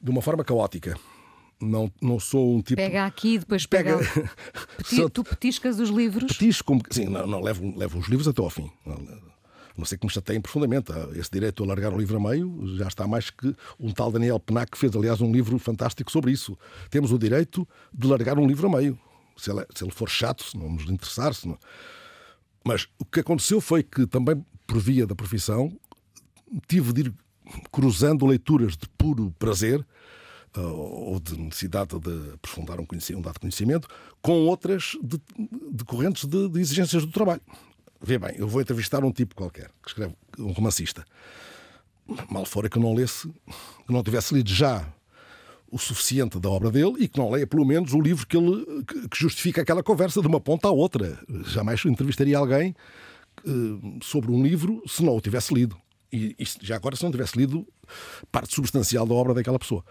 de 0.00 0.10
uma 0.10 0.22
forma 0.22 0.44
caótica. 0.44 0.96
Não, 1.60 1.90
não 2.00 2.18
sou 2.18 2.56
um 2.56 2.62
tipo. 2.62 2.76
Pega 2.76 3.06
aqui, 3.06 3.38
depois 3.38 3.66
pega. 3.66 3.98
pega... 3.98 4.30
Peti... 4.78 5.10
Tu 5.10 5.24
petiscas 5.24 5.78
os 5.78 5.90
livros? 5.90 6.32
Petisco, 6.32 6.78
sim, 6.90 7.06
não, 7.06 7.26
não 7.26 7.40
levo, 7.40 7.76
levo 7.76 7.98
os 7.98 8.08
livros 8.08 8.26
até 8.26 8.40
ao 8.40 8.50
fim. 8.50 8.70
Não 9.76 9.84
ser 9.84 9.96
que 9.96 10.06
me 10.06 10.12
chateiem 10.12 10.40
profundamente. 10.40 10.92
Ah, 10.92 11.08
Esse 11.14 11.30
direito 11.30 11.62
a 11.64 11.66
largar 11.66 11.92
um 11.92 11.98
livro 11.98 12.16
a 12.16 12.20
meio 12.20 12.76
já 12.76 12.88
está 12.88 13.06
mais 13.06 13.30
que 13.30 13.54
um 13.78 13.90
tal 13.92 14.10
Daniel 14.10 14.38
Penac 14.38 14.70
que 14.72 14.78
fez, 14.78 14.94
aliás, 14.94 15.20
um 15.20 15.32
livro 15.32 15.58
fantástico 15.58 16.10
sobre 16.10 16.32
isso. 16.32 16.58
Temos 16.90 17.12
o 17.12 17.18
direito 17.18 17.66
de 17.92 18.06
largar 18.06 18.38
um 18.38 18.46
livro 18.46 18.66
a 18.66 18.78
meio. 18.78 18.98
Se 19.36 19.50
ele, 19.50 19.64
se 19.74 19.84
ele 19.84 19.92
for 19.92 20.08
chato, 20.08 20.44
se 20.44 20.56
não 20.56 20.70
nos 20.70 20.88
interessar. 20.88 21.34
Se 21.34 21.48
não... 21.48 21.58
Mas 22.64 22.88
o 22.98 23.04
que 23.04 23.20
aconteceu 23.20 23.60
foi 23.60 23.82
que 23.82 24.06
também, 24.06 24.44
por 24.66 24.78
via 24.78 25.06
da 25.06 25.14
profissão, 25.14 25.76
tive 26.68 26.92
de 26.92 27.00
ir 27.02 27.14
cruzando 27.70 28.26
leituras 28.26 28.76
de 28.76 28.88
puro 28.90 29.34
prazer 29.38 29.84
ah, 30.54 30.60
ou 30.60 31.18
de 31.18 31.36
necessidade 31.38 31.98
de 31.98 32.34
aprofundar 32.34 32.78
um, 32.80 32.86
um 33.16 33.20
dado 33.20 33.40
conhecimento 33.40 33.88
com 34.20 34.46
outras 34.46 34.96
de- 35.02 35.20
decorrentes 35.70 36.24
de, 36.24 36.48
de 36.48 36.60
exigências 36.60 37.04
do 37.04 37.12
trabalho. 37.12 37.42
Vê 38.00 38.18
bem, 38.18 38.34
eu 38.36 38.48
vou 38.48 38.60
entrevistar 38.60 39.04
um 39.04 39.12
tipo 39.12 39.34
qualquer 39.34 39.70
que 39.82 39.88
escreve, 39.88 40.14
um 40.38 40.52
romancista. 40.52 41.04
Mal 42.30 42.44
fora 42.44 42.68
que 42.68 42.78
eu 42.78 42.82
não 42.82 42.94
lesse, 42.94 43.28
que 43.86 43.92
não 43.92 44.02
tivesse 44.02 44.34
lido 44.34 44.50
já 44.52 44.86
o 45.72 45.78
suficiente 45.78 46.38
da 46.38 46.50
obra 46.50 46.70
dele 46.70 46.96
e 46.98 47.08
que 47.08 47.18
não 47.18 47.30
leia 47.30 47.46
pelo 47.46 47.64
menos 47.64 47.94
o 47.94 48.00
livro 48.00 48.26
que, 48.26 48.36
ele, 48.36 48.84
que- 48.84 49.08
justifica 49.18 49.62
aquela 49.62 49.82
conversa 49.82 50.20
de 50.20 50.26
uma 50.28 50.38
ponta 50.38 50.68
à 50.68 50.70
outra. 50.70 51.18
Jamais 51.46 51.82
entrevistaria 51.86 52.36
alguém 52.36 52.76
eh, 53.44 53.50
sobre 54.02 54.30
um 54.30 54.42
livro 54.42 54.82
se 54.86 55.02
não 55.02 55.16
o 55.16 55.20
tivesse 55.20 55.54
lido. 55.54 55.74
E, 56.12 56.36
e 56.38 56.44
já 56.60 56.76
agora 56.76 56.94
se 56.94 57.02
não 57.02 57.10
tivesse 57.10 57.38
lido 57.38 57.66
parte 58.30 58.54
substancial 58.54 59.06
da 59.06 59.14
obra 59.14 59.32
daquela 59.32 59.58
pessoa. 59.58 59.82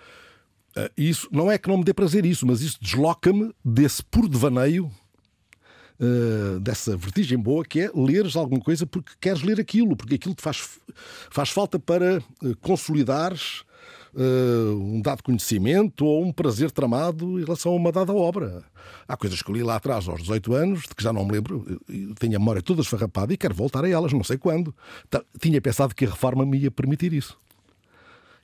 Eh, 0.75 0.91
isso 0.95 1.27
não 1.31 1.51
é 1.51 1.57
que 1.57 1.67
não 1.67 1.77
me 1.79 1.83
dê 1.83 1.95
prazer 1.95 2.27
isso, 2.27 2.45
mas 2.45 2.61
isso 2.61 2.77
desloca-me 2.79 3.51
desse 3.65 4.03
puro 4.03 4.29
devaneio 4.29 4.91
eh, 5.99 6.59
dessa 6.59 6.95
vertigem 6.95 7.39
boa 7.39 7.65
que 7.65 7.79
é 7.81 7.91
leres 7.95 8.35
alguma 8.35 8.61
coisa 8.61 8.85
porque 8.85 9.13
queres 9.19 9.41
ler 9.41 9.59
aquilo, 9.59 9.95
porque 9.97 10.13
aquilo 10.13 10.35
te 10.35 10.43
faz, 10.43 10.79
faz 11.31 11.49
falta 11.49 11.79
para 11.79 12.21
consolidares 12.61 13.63
eh, 14.15 14.71
um 14.73 15.01
dado 15.01 15.23
conhecimento 15.23 16.05
ou 16.05 16.23
um 16.25 16.31
prazer 16.31 16.71
tramado 16.71 17.39
em 17.39 17.43
relação 17.43 17.71
a 17.71 17.75
uma 17.75 17.91
dada 17.91 18.13
obra. 18.13 18.63
Há 19.07 19.15
coisas 19.17 19.41
que 19.41 19.49
eu 19.49 19.55
li 19.55 19.63
lá 19.63 19.75
atrás, 19.75 20.07
aos 20.07 20.21
18 20.21 20.53
anos, 20.53 20.81
de 20.83 20.95
que 20.95 21.03
já 21.03 21.11
não 21.13 21.25
me 21.25 21.31
lembro, 21.33 21.79
tenho 22.19 22.35
a 22.35 22.39
memória 22.39 22.61
toda 22.61 22.81
esfarrapada 22.81 23.33
e 23.33 23.37
quero 23.37 23.53
voltar 23.53 23.83
a 23.85 23.89
elas, 23.89 24.13
não 24.13 24.23
sei 24.23 24.37
quando. 24.37 24.73
Tinha 25.39 25.61
pensado 25.61 25.93
que 25.95 26.05
a 26.05 26.09
reforma 26.09 26.45
me 26.45 26.57
ia 26.57 26.71
permitir 26.71 27.13
isso. 27.13 27.37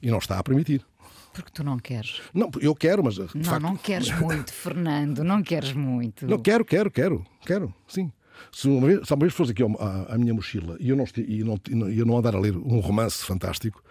E 0.02 0.10
não 0.12 0.18
está 0.20 0.38
a 0.38 0.44
permitir. 0.44 0.86
Porque 1.34 1.52
tu 1.54 1.64
não 1.64 1.78
queres. 1.78 2.22
Não, 2.34 2.50
eu 2.62 2.74
quero, 2.74 3.04
mas. 3.04 3.18
Não, 3.18 3.28
facto, 3.44 3.62
não 3.62 3.76
queres 3.76 4.12
muito, 4.20 4.52
Fernando, 4.54 5.24
não 5.24 5.44
queres 5.44 5.72
muito. 5.74 6.26
Não, 6.28 6.40
quero, 6.40 6.66
quero, 6.66 6.90
quero, 6.90 7.26
quero, 7.46 7.74
sim. 7.88 8.12
Se 8.52 8.68
uma 8.68 8.88
vez, 8.88 9.08
se 9.08 9.14
uma 9.14 9.20
vez 9.22 9.34
fosse 9.34 9.52
aqui 9.52 9.64
ao- 9.64 9.82
à, 9.82 10.14
à 10.14 10.18
minha 10.18 10.34
mochila 10.34 10.78
e 10.80 10.90
eu 10.90 10.96
não, 10.96 11.06
e 11.18 11.44
não, 11.44 11.90
eu 11.90 12.06
não 12.06 12.18
andar 12.18 12.36
a 12.36 12.40
ler 12.40 12.56
um 12.56 12.80
romance 12.80 13.24
fantástico, 13.26 13.84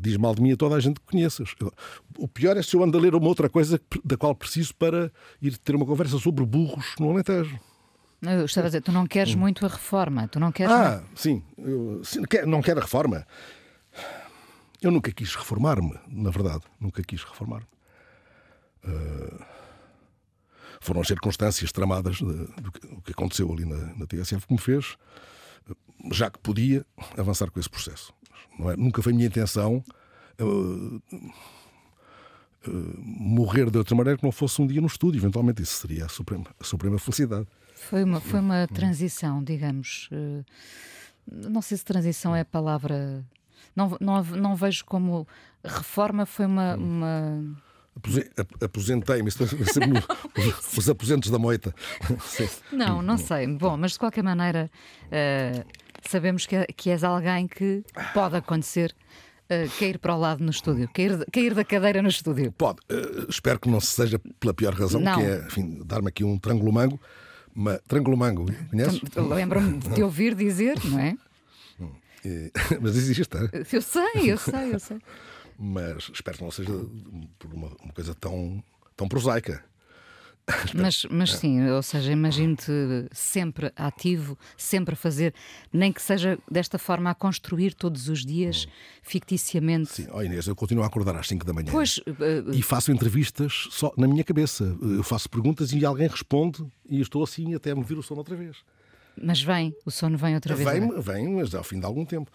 diz 0.00 0.16
mal 0.16 0.34
de 0.34 0.42
mim 0.42 0.52
a 0.52 0.56
toda 0.56 0.74
a 0.76 0.80
gente 0.80 1.00
que 1.00 1.06
conheças. 1.06 1.54
O 2.18 2.26
pior 2.28 2.56
é 2.56 2.62
se 2.62 2.74
eu 2.74 2.82
ando 2.82 2.96
a 2.98 3.00
ler 3.00 3.14
uma 3.14 3.26
outra 3.28 3.48
coisa 3.48 3.80
da 4.04 4.16
qual 4.16 4.34
preciso 4.34 4.74
para 4.74 5.10
ir 5.40 5.56
ter 5.58 5.74
uma 5.74 5.86
conversa 5.86 6.18
sobre 6.18 6.44
burros 6.44 6.94
no 6.98 7.10
Alentejo. 7.10 7.58
Eu 8.22 8.46
estava 8.46 8.66
a 8.66 8.70
dizer, 8.70 8.80
tu 8.82 8.90
não 8.92 9.06
queres 9.06 9.34
muito 9.34 9.64
a 9.64 9.68
reforma, 9.68 10.26
tu 10.26 10.40
não 10.40 10.50
queres. 10.50 10.72
Ah, 10.72 11.02
sim, 11.14 11.42
eu, 11.58 12.00
sim, 12.02 12.22
quer- 12.24 12.46
não 12.46 12.62
quero 12.62 12.80
a 12.80 12.82
reforma. 12.82 13.26
Eu 14.82 14.90
nunca 14.90 15.12
quis 15.12 15.34
reformar-me, 15.34 15.94
na 16.08 16.30
verdade, 16.30 16.62
nunca 16.80 17.02
quis 17.02 17.22
reformar-me. 17.22 17.66
Ah, 18.84 19.46
foram 20.80 21.00
as 21.00 21.06
circunstâncias 21.08 21.72
tramadas 21.72 22.20
do 22.20 23.02
que 23.04 23.12
aconteceu 23.12 23.50
ali 23.52 23.64
na, 23.64 23.94
na 23.96 24.06
TSF 24.06 24.46
que 24.46 24.52
me 24.52 24.58
fez, 24.60 24.96
eh, 25.68 25.74
já 26.12 26.30
que 26.30 26.38
podia, 26.38 26.84
avançar 27.16 27.50
com 27.50 27.58
esse 27.58 27.68
processo. 27.70 28.12
É? 28.70 28.76
Nunca 28.76 29.02
foi 29.02 29.12
minha 29.12 29.26
intenção 29.26 29.82
ah, 30.38 31.00
ah, 32.66 32.70
morrer 33.02 33.70
de 33.70 33.78
outra 33.78 33.94
maneira 33.94 34.18
que 34.18 34.24
não 34.24 34.32
fosse 34.32 34.60
um 34.60 34.66
dia 34.66 34.80
no 34.80 34.86
estúdio. 34.86 35.18
Eventualmente, 35.18 35.62
isso 35.62 35.76
seria 35.80 36.06
a 36.06 36.08
suprema, 36.08 36.46
a 36.60 36.64
suprema 36.64 36.98
felicidade. 36.98 37.46
Foi 37.74 38.02
uma, 38.04 38.20
foi 38.20 38.40
uma 38.40 38.66
transição, 38.68 39.42
digamos. 39.44 40.08
eh, 40.12 40.42
Não 41.30 41.60
sei 41.62 41.76
se 41.76 41.84
transição 41.84 42.34
é 42.34 42.40
a 42.40 42.44
palavra. 42.44 43.24
Não, 43.74 43.96
não, 44.00 44.22
não 44.24 44.56
vejo 44.56 44.84
como. 44.84 45.26
Reforma 45.62 46.24
foi 46.24 46.46
uma. 46.46 46.76
uma... 46.76 47.56
Apose- 47.96 48.30
ap- 48.36 48.62
Aposentei-me, 48.64 49.28
os, 49.28 50.76
os 50.78 50.88
aposentos 50.88 51.30
da 51.30 51.38
moita. 51.38 51.74
Não, 52.72 53.00
não 53.02 53.16
sei. 53.18 53.46
Bom, 53.46 53.76
mas 53.76 53.92
de 53.92 53.98
qualquer 53.98 54.22
maneira, 54.22 54.70
eh, 55.10 55.64
sabemos 56.10 56.46
que, 56.46 56.64
que 56.76 56.90
és 56.90 57.04
alguém 57.04 57.46
que 57.46 57.84
pode 58.14 58.36
acontecer 58.36 58.94
eh, 59.48 59.68
cair 59.78 59.98
para 59.98 60.14
o 60.14 60.18
lado 60.18 60.42
no 60.42 60.50
estúdio, 60.50 60.88
cair, 60.92 61.24
cair 61.32 61.54
da 61.54 61.64
cadeira 61.64 62.02
no 62.02 62.08
estúdio. 62.08 62.50
Pode, 62.52 62.80
eh, 62.88 63.26
espero 63.28 63.58
que 63.60 63.68
não 63.68 63.80
seja 63.80 64.20
pela 64.40 64.52
pior 64.52 64.74
razão, 64.74 65.00
Não. 65.00 65.16
que 65.16 65.22
é 65.22 65.38
enfim, 65.46 65.82
dar-me 65.84 66.08
aqui 66.08 66.24
um 66.24 66.38
trângulo 66.38 66.72
mango. 66.72 67.00
Mas, 67.54 67.80
trângulo 67.88 68.16
mango, 68.16 68.46
conheces? 68.70 69.00
Lembro-me 69.16 69.78
de 69.78 69.94
te 69.94 70.02
ouvir 70.02 70.34
dizer, 70.34 70.78
não 70.84 70.98
é? 70.98 71.16
Eh, 72.28 72.50
Mas 72.80 72.96
existe, 72.96 73.36
é? 73.36 73.62
Eu 73.72 73.80
sei, 73.80 74.32
eu 74.32 74.36
sei, 74.36 74.74
eu 74.74 74.80
sei. 74.80 74.98
mas 75.56 76.10
espero 76.12 76.38
que 76.38 76.42
não 76.42 76.50
seja 76.50 76.72
por 77.38 77.54
uma, 77.54 77.68
uma 77.80 77.92
coisa 77.92 78.14
tão, 78.16 78.60
tão 78.96 79.06
prosaica. 79.06 79.64
Mas, 80.74 81.04
mas 81.10 81.32
sim, 81.34 81.68
ou 81.70 81.82
seja, 81.82 82.12
imagino-te 82.12 82.70
sempre 83.10 83.72
ativo, 83.74 84.38
sempre 84.56 84.92
a 84.94 84.96
fazer, 84.96 85.34
nem 85.72 85.92
que 85.92 86.00
seja 86.00 86.38
desta 86.48 86.78
forma 86.78 87.10
a 87.10 87.14
construir 87.16 87.74
todos 87.74 88.08
os 88.08 88.24
dias, 88.24 88.68
ficticiamente. 89.02 89.90
Sim, 89.90 90.06
ó 90.10 90.22
Inês, 90.22 90.46
eu 90.46 90.54
continuo 90.54 90.84
a 90.84 90.86
acordar 90.86 91.16
às 91.16 91.26
5 91.26 91.44
da 91.44 91.52
manhã. 91.52 91.72
Pois, 91.72 92.00
eh, 92.06 92.44
E 92.52 92.62
faço 92.62 92.92
entrevistas 92.92 93.66
só 93.70 93.92
na 93.96 94.06
minha 94.06 94.22
cabeça. 94.22 94.76
Eu 94.80 95.02
faço 95.02 95.28
perguntas 95.28 95.72
e 95.72 95.84
alguém 95.84 96.06
responde 96.06 96.64
e 96.88 97.00
estou 97.00 97.24
assim 97.24 97.52
até 97.54 97.74
me 97.74 97.82
vir 97.82 97.98
o 97.98 98.02
sono 98.02 98.20
outra 98.20 98.36
vez. 98.36 98.56
mas 99.20 99.42
vem, 99.42 99.74
o 99.84 99.90
sono 99.90 100.16
vem 100.16 100.34
outra 100.36 100.54
vez. 100.54 100.68
Vem, 100.68 100.90
é? 100.96 101.00
vem, 101.00 101.28
mas 101.34 101.54
ao 101.56 101.64
fim 101.64 101.80
de 101.80 101.86
algum 101.86 102.04
tempo. 102.04 102.30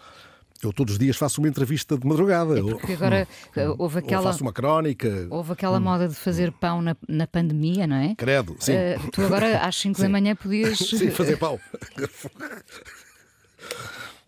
Eu 0.64 0.72
todos 0.72 0.94
os 0.94 1.00
dias 1.00 1.18
faço 1.18 1.42
uma 1.42 1.48
entrevista 1.48 1.98
de 1.98 2.06
madrugada. 2.06 2.58
Eu- 2.58 2.78
Porque 2.78 2.94
agora 2.94 3.28
eh, 3.56 3.68
houve 3.78 3.98
ou 3.98 4.04
aquela, 4.06 4.24
faço 4.32 4.44
uma 4.44 4.54
crónica. 4.54 5.28
houve 5.30 5.54
aquela 5.54 5.80
moda 5.80 6.08
de 6.08 6.14
fazer 6.16 6.52
pão 6.52 6.82
na, 6.82 6.96
na 7.08 7.26
pandemia, 7.26 7.88
não 7.88 7.96
é? 7.96 8.14
Credo, 8.16 8.56
sim. 8.60 8.74
Eh, 8.74 9.00
tu 9.12 9.22
agora 9.24 9.60
às 9.60 9.76
5 9.76 10.00
da 10.02 10.08
manhã 10.10 10.36
podias. 10.36 10.78
Sim, 11.02 11.10
fazer 11.12 11.38
pau. 11.38 11.60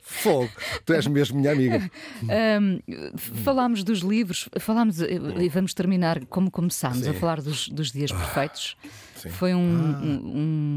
Fogo. 0.02 0.50
Tu 0.86 0.94
és 0.94 1.06
mesmo 1.08 1.40
minha 1.40 1.52
amiga. 1.52 1.90
Ahm, 2.30 2.80
falámos 3.44 3.84
dos 3.84 4.00
livros, 4.00 4.48
falámos 4.60 5.02
eh, 5.02 5.08
e 5.42 5.50
vamos 5.50 5.74
terminar 5.74 6.26
como 6.28 6.50
começámos 6.52 7.06
a 7.08 7.14
Sim. 7.14 7.20
falar 7.20 7.42
dos, 7.42 7.68
dos 7.70 7.92
Dias 7.92 8.12
Perfeitos. 8.12 8.78
Sim. 9.16 9.30
Foi 9.30 9.54
um, 9.54 9.60
um, 9.60 10.22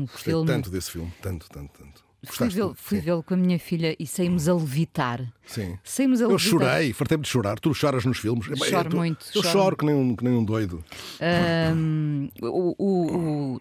um 0.02 0.06
Gostei 0.10 0.32
filme. 0.32 0.46
tanto 0.46 0.70
desse 0.70 0.90
filme. 0.90 1.12
Tanto, 1.22 1.46
tanto, 1.50 1.70
tanto. 1.78 2.05
Fui 2.24 2.28
Gostaste? 2.30 2.54
vê-lo 2.56 2.74
fui 2.76 2.98
vê-lo 3.00 3.22
com 3.22 3.34
a 3.34 3.36
minha 3.36 3.58
filha 3.58 3.94
e 3.98 4.06
saímos 4.06 4.48
a 4.48 4.54
levitar. 4.54 5.22
Sim. 5.46 5.78
Saímos 5.84 6.20
a 6.20 6.24
Eu 6.24 6.30
levitar. 6.30 6.50
chorei, 6.50 6.92
fartei-me 6.92 7.22
de 7.22 7.28
chorar. 7.28 7.58
Tu 7.60 7.72
choras 7.74 8.04
nos 8.04 8.18
filmes. 8.18 8.48
Eu 8.48 8.56
Choro 8.56 8.90
tô- 8.90 8.96
muito, 8.96 9.26
Eu 9.34 9.42
choro 9.42 9.48
choro 9.52 9.76
que 9.76 9.84
nem, 9.84 9.94
um, 9.94 10.16
que 10.16 10.24
nem 10.24 10.32
um 10.34 10.44
doido. 10.44 10.82
Ahm, 11.20 12.28
o, 12.42 12.74
o- 12.78 13.54
o 13.56 13.60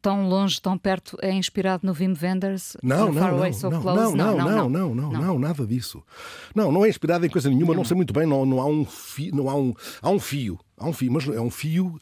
Tão 0.00 0.28
Longe, 0.28 0.60
Tão 0.60 0.76
Perto 0.76 1.16
é 1.22 1.32
inspirado 1.32 1.86
no 1.86 1.92
Wim 1.98 2.14
Wenders? 2.22 2.76
Não, 2.82 3.10
não, 3.10 3.38
não, 3.38 3.52
So 3.54 3.70
não, 3.70 3.80
não, 3.80 4.12
não, 4.14 4.36
não, 4.36 4.68
não, 4.68 4.94
não, 4.94 5.10
não, 5.12 5.38
nada 5.38 5.66
disso. 5.66 6.02
Não, 6.54 6.70
não 6.70 6.84
é 6.84 6.90
inspirado 6.90 7.24
em 7.24 7.30
coisa 7.30 7.48
nenhuma, 7.48 7.74
não 7.74 7.84
sei 7.84 7.96
muito 7.96 8.12
bem, 8.12 8.26
não, 8.26 8.44
não 8.44 8.60
há 8.60 8.66
um 8.66 8.84
fio, 8.84 9.34
não 9.34 9.48
há 9.48 9.54
um, 9.56 9.74
há 10.02 10.10
um 10.10 10.20
fio, 10.20 10.58
há 10.76 10.86
um 10.86 10.92
fio, 10.92 11.10
mas 11.10 11.26
é 11.26 11.40
um 11.40 11.50
fio 11.50 11.98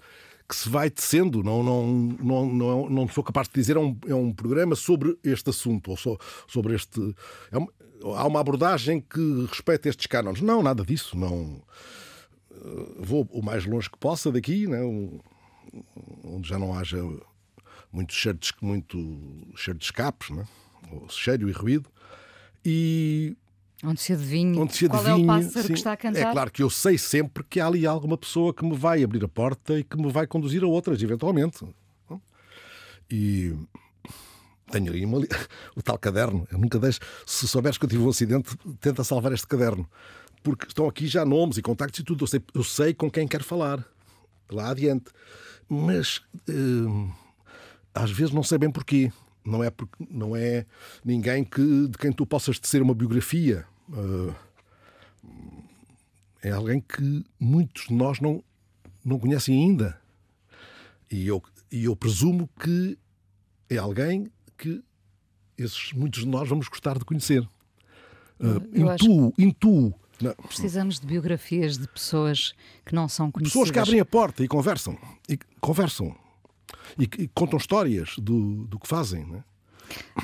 que 0.52 0.58
se 0.58 0.68
vai 0.68 0.90
tecendo, 0.90 1.42
não, 1.42 1.62
não, 1.62 1.86
não, 2.22 2.46
não, 2.52 2.90
não 2.90 3.08
sou 3.08 3.24
capaz 3.24 3.48
de 3.48 3.54
dizer, 3.54 3.76
é 3.76 3.80
um, 3.80 3.96
é 4.06 4.14
um 4.14 4.30
programa 4.32 4.76
sobre 4.76 5.16
este 5.24 5.48
assunto, 5.48 5.90
ou 5.90 5.96
so- 5.96 6.18
sobre 6.46 6.74
este. 6.74 7.14
é 7.50 7.56
uma- 7.56 7.72
há 8.18 8.26
uma 8.26 8.40
abordagem 8.40 9.00
que 9.00 9.46
respeita 9.48 9.88
estes 9.88 10.06
cânones. 10.06 10.42
Não, 10.42 10.62
nada 10.62 10.84
disso, 10.84 11.16
não. 11.16 11.62
Eh, 12.50 12.92
Vou 12.98 13.26
o 13.32 13.42
mais 13.42 13.64
longe 13.64 13.88
que 13.90 13.96
possa 13.98 14.30
daqui, 14.30 14.66
né, 14.66 14.80
onde 16.24 16.48
já 16.48 16.58
não 16.58 16.74
haja 16.74 16.98
muito 17.90 18.12
cheiro 18.12 18.38
de, 18.38 18.52
muito 18.60 18.98
cheiro 19.56 19.78
de 19.78 19.84
escapes, 19.86 20.30
né? 20.30 20.46
cheiro 21.08 21.48
e 21.48 21.52
ruído, 21.52 21.88
e 22.64 23.34
Onde 23.84 24.00
se 24.00 24.12
adivinha. 24.12 24.60
onde 24.60 24.74
se 24.76 24.88
Qual 24.88 25.04
é 25.04 25.10
o 25.10 25.12
adivinha. 25.14 25.26
pássaro 25.26 25.66
sim, 25.66 25.72
que 25.72 25.78
está 25.78 25.92
a 25.92 25.96
cantar? 25.96 26.20
É 26.20 26.32
claro 26.32 26.50
que 26.52 26.62
eu 26.62 26.70
sei 26.70 26.96
sempre 26.96 27.42
que 27.42 27.58
há 27.58 27.66
ali 27.66 27.86
alguma 27.86 28.16
pessoa 28.16 28.54
que 28.54 28.64
me 28.64 28.76
vai 28.76 29.02
abrir 29.02 29.24
a 29.24 29.28
porta 29.28 29.78
e 29.78 29.82
que 29.84 29.96
me 29.96 30.10
vai 30.10 30.26
conduzir 30.26 30.62
a 30.62 30.66
outras, 30.66 31.02
eventualmente. 31.02 31.64
E 33.10 33.54
tenho 34.70 34.90
ali 34.90 35.04
uma 35.04 35.18
o 35.76 35.82
tal 35.82 35.98
caderno. 35.98 36.46
Eu 36.50 36.58
nunca 36.58 36.78
deixo. 36.78 37.00
Se 37.26 37.46
souberes 37.46 37.76
que 37.76 37.84
eu 37.84 37.88
tive 37.88 38.02
um 38.02 38.08
acidente, 38.08 38.56
tenta 38.80 39.04
salvar 39.04 39.32
este 39.32 39.46
caderno. 39.46 39.86
Porque 40.42 40.66
estão 40.66 40.88
aqui 40.88 41.06
já 41.06 41.24
nomes 41.24 41.56
e 41.58 41.62
contactos 41.62 42.00
e 42.00 42.04
tudo. 42.04 42.22
Eu 42.22 42.26
sei, 42.28 42.42
eu 42.54 42.64
sei 42.64 42.94
com 42.94 43.10
quem 43.10 43.28
quero 43.28 43.44
falar. 43.44 43.84
Lá 44.50 44.70
adiante. 44.70 45.06
Mas 45.68 46.22
hum, 46.48 47.10
às 47.94 48.10
vezes 48.10 48.32
não 48.32 48.42
sei 48.42 48.58
bem 48.58 48.70
porquê. 48.70 49.12
não 49.44 49.62
é 49.62 49.70
porque 49.70 50.04
não 50.10 50.34
é 50.36 50.64
ninguém 51.04 51.44
que 51.44 51.88
de 51.88 51.98
quem 51.98 52.12
tu 52.12 52.24
possas 52.26 52.58
tecer 52.58 52.80
uma 52.80 52.94
biografia. 52.94 53.66
Uh, 53.88 54.34
é 56.42 56.50
alguém 56.50 56.80
que 56.80 57.24
muitos 57.38 57.86
de 57.86 57.94
nós 57.94 58.20
não, 58.20 58.42
não 59.04 59.18
conhecem 59.18 59.56
ainda. 59.56 60.00
E 61.10 61.26
eu, 61.26 61.42
e 61.70 61.84
eu 61.84 61.94
presumo 61.94 62.48
que 62.58 62.98
é 63.70 63.76
alguém 63.76 64.30
que 64.58 64.82
esses, 65.56 65.92
muitos 65.92 66.20
de 66.20 66.26
nós 66.26 66.48
vamos 66.48 66.68
gostar 66.68 66.98
de 66.98 67.04
conhecer. 67.04 67.46
Uh, 68.40 69.32
intuo. 69.38 69.94
Precisamos 70.46 71.00
de 71.00 71.06
biografias 71.06 71.78
de 71.78 71.86
pessoas 71.88 72.54
que 72.84 72.94
não 72.94 73.08
são 73.08 73.30
conhecidas. 73.30 73.52
Pessoas 73.52 73.70
que 73.70 73.78
abrem 73.78 74.00
a 74.00 74.04
porta 74.04 74.44
e 74.44 74.48
conversam. 74.48 74.96
E 75.28 75.38
conversam. 75.60 76.16
E, 76.98 77.04
e 77.22 77.28
contam 77.28 77.58
histórias 77.58 78.16
do, 78.18 78.64
do 78.66 78.78
que 78.78 78.86
fazem. 78.86 79.34
É? 79.34 79.51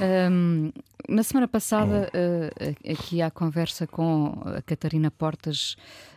Um, 0.00 0.70
na 1.08 1.22
semana 1.22 1.48
passada, 1.48 2.10
uh, 2.12 2.92
aqui 2.92 3.22
à 3.22 3.30
conversa 3.30 3.86
com 3.86 4.42
a 4.44 4.62
Catarina 4.62 5.10
Portas, 5.10 5.76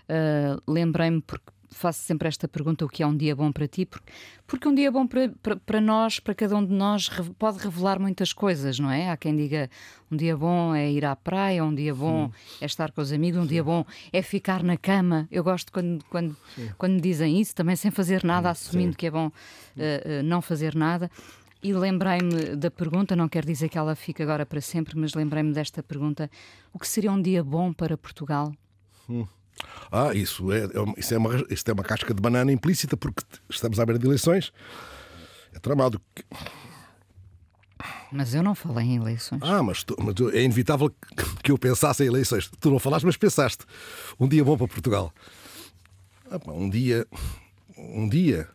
uh, 0.10 0.62
lembrei-me, 0.72 1.22
porque 1.22 1.52
faço 1.72 2.02
sempre 2.02 2.28
esta 2.28 2.48
pergunta: 2.48 2.86
o 2.86 2.90
que 2.90 3.02
é 3.02 3.08
um 3.08 3.16
dia 3.16 3.36
bom 3.36 3.52
para 3.52 3.68
ti? 3.68 3.86
Porque, 3.86 4.12
porque 4.46 4.68
um 4.68 4.76
dia 4.76 4.92
bom 4.92 5.08
para, 5.08 5.30
para, 5.42 5.56
para, 5.56 5.82
nós, 5.82 6.20
para 6.20 6.36
cada 6.36 6.56
um 6.56 6.66
de 6.66 6.74
nós, 6.74 7.10
pode 7.40 7.58
revelar 7.60 8.00
muitas 8.00 8.34
coisas, 8.34 8.78
não 8.78 8.92
é? 8.92 9.10
Há 9.10 9.18
quem 9.18 9.36
diga 9.36 9.70
um 10.12 10.18
dia 10.18 10.36
bom 10.36 10.76
é 10.76 10.92
ir 10.92 11.06
à 11.06 11.16
praia, 11.16 11.64
um 11.64 11.74
dia 11.74 11.96
bom 11.96 12.28
Sim. 12.28 12.58
é 12.62 12.66
estar 12.66 12.92
com 12.92 13.02
os 13.02 13.12
amigos, 13.12 13.40
um 13.40 13.44
Sim. 13.44 13.50
dia 13.50 13.64
bom 13.64 13.86
é 14.12 14.22
ficar 14.22 14.62
na 14.62 14.78
cama. 14.78 15.28
Eu 15.32 15.44
gosto 15.44 15.72
quando, 15.72 16.04
quando, 16.10 16.36
quando 16.78 16.94
me 16.94 17.02
dizem 17.02 17.40
isso, 17.40 17.56
também 17.56 17.76
sem 17.76 17.90
fazer 17.90 18.24
nada, 18.24 18.50
assumindo 18.50 18.96
que 18.96 19.08
é 19.08 19.12
bom 19.12 19.28
uh, 19.28 20.24
não 20.24 20.42
fazer 20.42 20.76
nada. 20.76 21.10
E 21.64 21.74
lembrei-me 21.74 22.56
da 22.56 22.72
pergunta, 22.72 23.16
não 23.16 23.30
quer 23.30 23.46
dizer 23.46 23.70
que 23.70 23.78
ela 23.78 23.96
fique 23.96 24.24
agora 24.24 24.46
para 24.46 24.60
sempre, 24.60 24.98
mas 24.98 25.14
lembrei-me 25.14 25.54
desta 25.54 25.84
pergunta: 25.84 26.30
o 26.74 26.80
que 26.80 26.88
seria 26.88 27.12
um 27.12 27.22
dia 27.22 27.44
bom 27.44 27.72
para 27.72 27.98
Portugal? 27.98 28.52
Hum. 29.08 29.28
Ah, 29.92 30.14
isso 30.14 30.52
é, 30.52 30.64
é 30.64 30.68
isso, 30.98 31.14
é 31.14 31.18
uma, 31.18 31.46
isso 31.50 31.70
é 31.70 31.74
uma 31.74 31.84
casca 31.84 32.14
de 32.14 32.22
banana 32.22 32.52
implícita, 32.52 32.98
porque 32.98 33.24
estamos 33.50 33.80
à 33.80 33.86
beira 33.86 34.00
de 34.00 34.08
eleições. 34.08 34.52
É 35.54 35.60
tramado. 35.60 36.02
Mas 38.12 38.34
eu 38.34 38.42
não 38.42 38.56
falei 38.56 38.88
em 38.88 38.98
eleições. 38.98 39.42
Ah, 39.44 39.62
mas, 39.62 39.84
tu, 39.84 39.96
mas 40.00 40.16
é 40.34 40.44
inevitável 40.44 40.92
que 41.44 41.52
eu 41.52 41.58
pensasse 41.58 42.04
em 42.04 42.08
eleições. 42.08 42.50
Tu 42.60 42.70
não 42.70 42.80
falaste, 42.80 43.06
mas 43.06 43.18
pensaste. 43.18 43.66
Um 44.20 44.28
dia 44.28 44.44
bom 44.44 44.58
para 44.58 44.68
Portugal. 44.68 45.14
Ah, 46.30 46.40
um 46.48 46.70
dia. 46.70 47.06
Um 47.78 48.10
dia. 48.10 48.50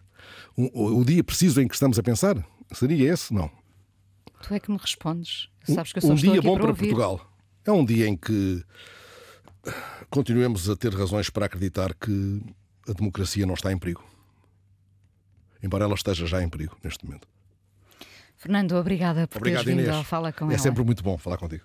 Um, 0.57 0.99
o 0.99 1.05
dia 1.05 1.23
preciso 1.23 1.61
em 1.61 1.69
que 1.69 1.75
estamos 1.75 1.99
a 1.99 2.03
pensar? 2.03 2.37
Seria 2.73 3.13
esse? 3.13 3.33
Não. 3.33 3.51
Tu 4.43 4.55
é 4.55 4.61
que 4.61 4.71
me 4.71 4.77
respondes. 4.79 5.49
Sabes 5.65 5.93
que 5.93 5.99
eu 5.99 6.03
só 6.03 6.09
um 6.09 6.15
estou 6.15 6.31
dia 6.33 6.41
aqui 6.41 6.47
bom 6.49 6.55
para, 6.57 6.67
para. 6.67 6.75
Portugal. 6.77 7.33
É 7.65 7.73
um 7.73 7.85
dia 7.85 8.07
em 8.07 8.17
que 8.17 8.65
continuemos 10.11 10.69
a 10.71 10.77
ter 10.77 10.95
razões 10.95 11.31
para 11.31 11.47
acreditar 11.47 11.95
que 11.95 12.41
a 12.89 12.93
democracia 12.93 13.45
não 13.47 13.55
está 13.55 13.73
em 13.73 13.79
perigo. 13.79 14.05
Embora 15.63 15.85
ela 15.85 15.95
esteja 15.95 16.27
já 16.27 16.43
em 16.43 16.49
perigo 16.49 16.77
neste 16.85 17.05
momento. 17.05 17.27
Fernando, 18.37 18.73
obrigada 18.77 19.27
por 19.27 19.39
Obrigado, 19.39 19.65
teres 19.65 19.77
vindo 19.79 19.85
Inês. 19.87 19.97
ao 19.97 20.05
Fala 20.05 20.33
com 20.33 20.45
é 20.51 20.55
ela. 20.55 20.59
sempre 20.63 20.85
muito 20.85 21.03
bom 21.03 21.17
falar 21.19 21.39
contigo. 21.39 21.65